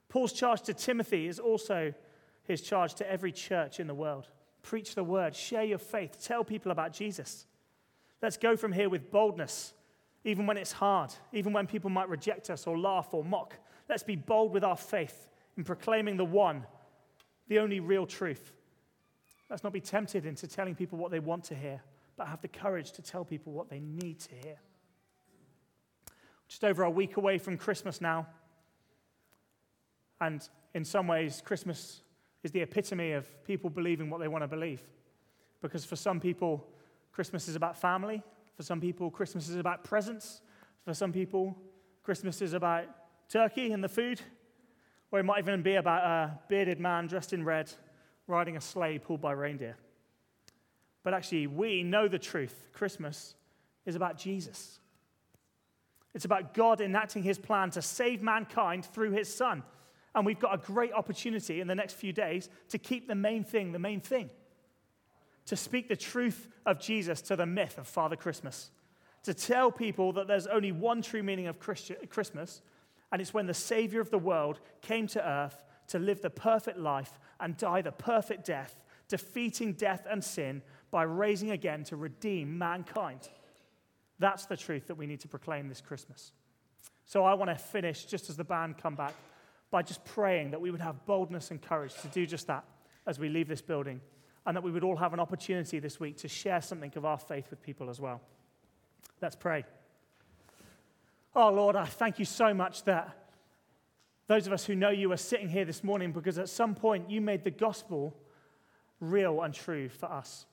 Paul's 0.07 0.33
charge 0.33 0.61
to 0.63 0.73
Timothy 0.73 1.27
is 1.27 1.39
also 1.39 1.95
his 2.43 2.61
charge 2.61 2.93
to 2.95 3.09
every 3.09 3.31
church 3.31 3.79
in 3.79 3.87
the 3.87 3.93
world. 3.93 4.27
Preach 4.61 4.95
the 4.95 5.03
word, 5.03 5.35
share 5.35 5.63
your 5.63 5.77
faith, 5.77 6.23
tell 6.23 6.43
people 6.43 6.71
about 6.71 6.93
Jesus. 6.93 7.45
Let's 8.21 8.37
go 8.37 8.55
from 8.55 8.71
here 8.71 8.89
with 8.89 9.11
boldness, 9.11 9.73
even 10.23 10.45
when 10.45 10.57
it's 10.57 10.71
hard, 10.71 11.13
even 11.33 11.51
when 11.51 11.67
people 11.67 11.89
might 11.89 12.09
reject 12.09 12.49
us 12.49 12.65
or 12.65 12.77
laugh 12.77 13.13
or 13.13 13.23
mock. 13.23 13.55
Let's 13.89 14.03
be 14.03 14.15
bold 14.15 14.53
with 14.53 14.63
our 14.63 14.77
faith 14.77 15.27
in 15.57 15.63
proclaiming 15.63 16.17
the 16.17 16.25
one, 16.25 16.65
the 17.47 17.59
only 17.59 17.79
real 17.79 18.05
truth. 18.05 18.53
Let's 19.49 19.63
not 19.63 19.73
be 19.73 19.81
tempted 19.81 20.25
into 20.25 20.47
telling 20.47 20.75
people 20.75 20.97
what 20.97 21.11
they 21.11 21.19
want 21.19 21.43
to 21.45 21.55
hear, 21.55 21.81
but 22.15 22.27
have 22.27 22.41
the 22.41 22.47
courage 22.47 22.93
to 22.93 23.01
tell 23.01 23.25
people 23.25 23.51
what 23.51 23.69
they 23.69 23.79
need 23.79 24.19
to 24.21 24.35
hear. 24.35 24.55
Just 26.47 26.63
over 26.63 26.83
a 26.83 26.89
week 26.89 27.17
away 27.17 27.37
from 27.37 27.57
Christmas 27.57 27.99
now. 27.99 28.27
And 30.21 30.47
in 30.73 30.85
some 30.85 31.07
ways, 31.07 31.41
Christmas 31.43 32.01
is 32.43 32.51
the 32.51 32.61
epitome 32.61 33.13
of 33.13 33.25
people 33.45 33.69
believing 33.69 34.09
what 34.09 34.19
they 34.19 34.27
want 34.27 34.43
to 34.43 34.47
believe. 34.47 34.83
Because 35.61 35.85
for 35.85 35.95
some 35.95 36.19
people, 36.19 36.67
Christmas 37.11 37.47
is 37.47 37.55
about 37.55 37.77
family. 37.77 38.21
For 38.55 38.63
some 38.63 38.81
people, 38.81 39.09
Christmas 39.09 39.49
is 39.49 39.55
about 39.55 39.83
presents. 39.83 40.41
For 40.83 40.93
some 40.93 41.13
people, 41.13 41.57
Christmas 42.03 42.41
is 42.41 42.53
about 42.53 42.85
turkey 43.29 43.71
and 43.71 43.83
the 43.83 43.89
food. 43.89 44.21
Or 45.11 45.19
it 45.19 45.23
might 45.23 45.39
even 45.39 45.61
be 45.61 45.75
about 45.75 46.03
a 46.03 46.39
bearded 46.49 46.79
man 46.79 47.07
dressed 47.07 47.33
in 47.33 47.43
red 47.45 47.71
riding 48.27 48.57
a 48.57 48.61
sleigh 48.61 48.97
pulled 48.99 49.21
by 49.21 49.31
reindeer. 49.31 49.77
But 51.03 51.13
actually, 51.13 51.47
we 51.47 51.83
know 51.83 52.07
the 52.07 52.19
truth. 52.19 52.69
Christmas 52.73 53.35
is 53.85 53.95
about 53.95 54.17
Jesus. 54.17 54.79
It's 56.13 56.25
about 56.25 56.53
God 56.53 56.79
enacting 56.79 57.23
his 57.23 57.37
plan 57.37 57.71
to 57.71 57.81
save 57.81 58.21
mankind 58.21 58.85
through 58.85 59.11
his 59.11 59.33
son. 59.33 59.63
And 60.15 60.25
we've 60.25 60.39
got 60.39 60.53
a 60.53 60.57
great 60.57 60.93
opportunity 60.93 61.59
in 61.59 61.67
the 61.67 61.75
next 61.75 61.93
few 61.93 62.13
days 62.13 62.49
to 62.69 62.77
keep 62.77 63.07
the 63.07 63.15
main 63.15 63.43
thing 63.43 63.71
the 63.71 63.79
main 63.79 63.99
thing. 63.99 64.29
To 65.47 65.55
speak 65.55 65.89
the 65.89 65.95
truth 65.95 66.47
of 66.65 66.79
Jesus 66.79 67.21
to 67.23 67.35
the 67.35 67.45
myth 67.45 67.77
of 67.77 67.87
Father 67.87 68.15
Christmas. 68.15 68.71
To 69.23 69.33
tell 69.33 69.71
people 69.71 70.13
that 70.13 70.27
there's 70.27 70.47
only 70.47 70.71
one 70.71 71.01
true 71.01 71.23
meaning 71.23 71.47
of 71.47 71.59
Christmas, 71.59 72.61
and 73.11 73.21
it's 73.21 73.33
when 73.33 73.47
the 73.47 73.53
Savior 73.53 74.01
of 74.01 74.09
the 74.09 74.17
world 74.17 74.59
came 74.81 75.07
to 75.07 75.27
earth 75.27 75.63
to 75.87 75.99
live 75.99 76.21
the 76.21 76.29
perfect 76.29 76.77
life 76.77 77.19
and 77.39 77.57
die 77.57 77.81
the 77.81 77.91
perfect 77.91 78.45
death, 78.45 78.83
defeating 79.07 79.73
death 79.73 80.05
and 80.09 80.23
sin 80.23 80.61
by 80.91 81.03
raising 81.03 81.51
again 81.51 81.83
to 81.85 81.95
redeem 81.95 82.57
mankind. 82.57 83.29
That's 84.19 84.45
the 84.45 84.57
truth 84.57 84.87
that 84.87 84.95
we 84.95 85.07
need 85.07 85.19
to 85.21 85.27
proclaim 85.27 85.67
this 85.67 85.81
Christmas. 85.81 86.31
So 87.05 87.25
I 87.25 87.33
want 87.33 87.49
to 87.49 87.55
finish, 87.55 88.05
just 88.05 88.29
as 88.29 88.37
the 88.37 88.43
band 88.43 88.77
come 88.77 88.95
back, 88.95 89.13
by 89.73 89.81
just 89.81 90.05
praying 90.05 90.51
that 90.51 90.61
we 90.61 90.69
would 90.69 90.81
have 90.81 91.03
boldness 91.07 91.49
and 91.49 91.59
courage 91.59 91.95
to 91.99 92.07
do 92.09 92.27
just 92.27 92.45
that 92.45 92.63
as 93.07 93.17
we 93.17 93.27
leave 93.27 93.47
this 93.47 93.63
building, 93.63 93.99
and 94.45 94.55
that 94.55 94.61
we 94.61 94.69
would 94.69 94.83
all 94.83 94.95
have 94.95 95.13
an 95.13 95.19
opportunity 95.19 95.79
this 95.79 95.99
week 95.99 96.15
to 96.15 96.27
share 96.27 96.61
something 96.61 96.93
of 96.95 97.05
our 97.05 97.17
faith 97.17 97.49
with 97.49 97.59
people 97.63 97.89
as 97.89 97.99
well. 97.99 98.21
Let's 99.19 99.35
pray. 99.35 99.65
Oh, 101.35 101.49
Lord, 101.49 101.75
I 101.75 101.85
thank 101.85 102.19
you 102.19 102.25
so 102.25 102.53
much 102.53 102.83
that 102.83 103.17
those 104.27 104.45
of 104.45 104.53
us 104.53 104.63
who 104.63 104.75
know 104.75 104.91
you 104.91 105.11
are 105.11 105.17
sitting 105.17 105.49
here 105.49 105.65
this 105.65 105.83
morning 105.83 106.11
because 106.11 106.37
at 106.37 106.49
some 106.49 106.75
point 106.75 107.09
you 107.09 107.19
made 107.19 107.43
the 107.43 107.49
gospel 107.49 108.15
real 108.99 109.41
and 109.41 109.55
true 109.55 109.89
for 109.89 110.05
us. 110.05 110.45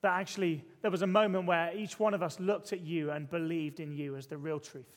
That 0.00 0.18
actually 0.18 0.64
there 0.80 0.90
was 0.90 1.02
a 1.02 1.06
moment 1.06 1.46
where 1.46 1.76
each 1.76 2.00
one 2.00 2.14
of 2.14 2.22
us 2.22 2.40
looked 2.40 2.72
at 2.72 2.80
you 2.80 3.10
and 3.10 3.28
believed 3.28 3.80
in 3.80 3.92
you 3.92 4.16
as 4.16 4.26
the 4.28 4.38
real 4.38 4.60
truth. 4.60 4.96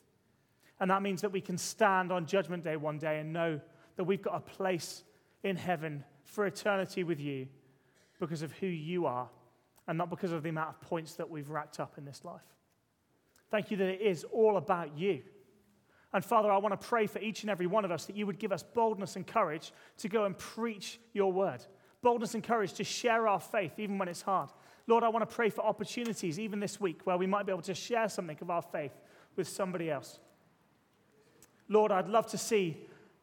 And 0.80 0.90
that 0.92 1.02
means 1.02 1.22
that 1.22 1.32
we 1.32 1.42
can 1.42 1.58
stand 1.58 2.12
on 2.12 2.26
Judgment 2.26 2.64
Day 2.64 2.78
one 2.78 2.98
day 2.98 3.20
and 3.20 3.34
know 3.34 3.60
that 3.98 4.04
we've 4.06 4.22
got 4.22 4.36
a 4.36 4.40
place 4.40 5.04
in 5.44 5.56
heaven 5.56 6.04
for 6.24 6.46
eternity 6.46 7.04
with 7.04 7.20
you 7.20 7.48
because 8.20 8.42
of 8.42 8.52
who 8.54 8.68
you 8.68 9.06
are 9.06 9.30
and 9.88 9.98
not 9.98 10.10
because 10.10 10.32
of 10.32 10.44
the 10.44 10.50
amount 10.50 10.70
of 10.70 10.82
points 10.82 11.16
that 11.16 11.30
we've 11.30 11.50
racked 11.50 11.80
up 11.80 11.98
in 11.98 12.06
this 12.06 12.24
life. 12.24 12.42
Thank 13.50 13.72
you 13.72 13.78
that 13.78 13.88
it 13.88 14.02
is 14.02 14.24
all 14.32 14.58
about 14.58 14.98
you. 14.98 15.22
And 16.14 16.24
Father, 16.24 16.52
I 16.52 16.58
want 16.58 16.80
to 16.80 16.88
pray 16.88 17.08
for 17.08 17.20
each 17.20 17.42
and 17.42 17.50
every 17.50 17.68
one 17.68 17.86
of 17.86 17.92
us 17.92 18.06
that 18.06 18.16
you 18.16 18.26
would 18.26 18.40
give 18.40 18.52
us 18.52 18.64
boldness 18.64 19.16
and 19.16 19.26
courage 19.26 19.72
to 19.98 20.10
go 20.10 20.26
and 20.26 20.38
preach 20.38 21.00
your 21.14 21.32
word. 21.32 21.66
Boldness 22.02 22.34
and 22.34 22.44
courage 22.44 22.74
to 22.74 22.84
share 22.84 23.28
our 23.28 23.40
faith 23.40 23.74
even 23.78 23.98
when 23.98 24.08
it's 24.08 24.22
hard. 24.22 24.50
Lord, 24.88 25.04
I 25.04 25.10
want 25.10 25.28
to 25.28 25.36
pray 25.36 25.50
for 25.50 25.64
opportunities 25.64 26.40
even 26.40 26.60
this 26.60 26.80
week 26.80 27.02
where 27.04 27.18
we 27.18 27.28
might 27.28 27.46
be 27.46 27.52
able 27.52 27.62
to 27.64 27.76
share 27.76 28.10
something 28.10 28.38
of 28.42 28.50
our 28.50 28.62
faith 28.62 28.94
with 29.36 29.48
somebody 29.48 29.92
else. 29.92 30.20
Lord, 31.70 31.92
I'd 31.92 32.10
love 32.10 32.28
to 32.28 32.38
see 32.38 32.78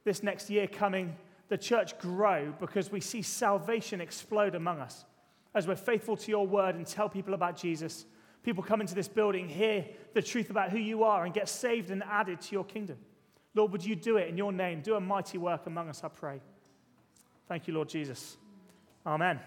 this 0.04 0.22
next 0.22 0.48
year 0.48 0.66
coming, 0.66 1.16
the 1.48 1.58
church 1.58 1.98
grow 1.98 2.54
because 2.58 2.90
we 2.90 3.00
see 3.00 3.22
salvation 3.22 4.00
explode 4.00 4.54
among 4.54 4.80
us 4.80 5.04
as 5.54 5.66
we're 5.66 5.76
faithful 5.76 6.16
to 6.16 6.30
your 6.30 6.46
word 6.46 6.74
and 6.76 6.86
tell 6.86 7.08
people 7.08 7.34
about 7.34 7.56
Jesus 7.56 8.06
people 8.46 8.62
come 8.62 8.80
into 8.80 8.94
this 8.94 9.08
building, 9.08 9.48
hear 9.48 9.84
the 10.14 10.22
truth 10.22 10.50
about 10.50 10.70
who 10.70 10.78
you 10.78 11.02
are, 11.02 11.24
and 11.24 11.34
get 11.34 11.48
saved 11.48 11.90
and 11.90 12.02
added 12.04 12.40
to 12.40 12.52
your 12.52 12.64
kingdom. 12.64 12.96
Lord, 13.54 13.72
would 13.72 13.84
you 13.84 13.96
do 13.96 14.18
it 14.18 14.28
in 14.28 14.38
your 14.38 14.52
name? 14.52 14.82
Do 14.82 14.94
a 14.94 15.00
mighty 15.00 15.36
work 15.36 15.66
among 15.66 15.88
us, 15.88 16.04
I 16.04 16.08
pray. 16.08 16.40
Thank 17.48 17.66
you, 17.66 17.74
Lord 17.74 17.88
Jesus. 17.88 18.36
Amen. 19.04 19.40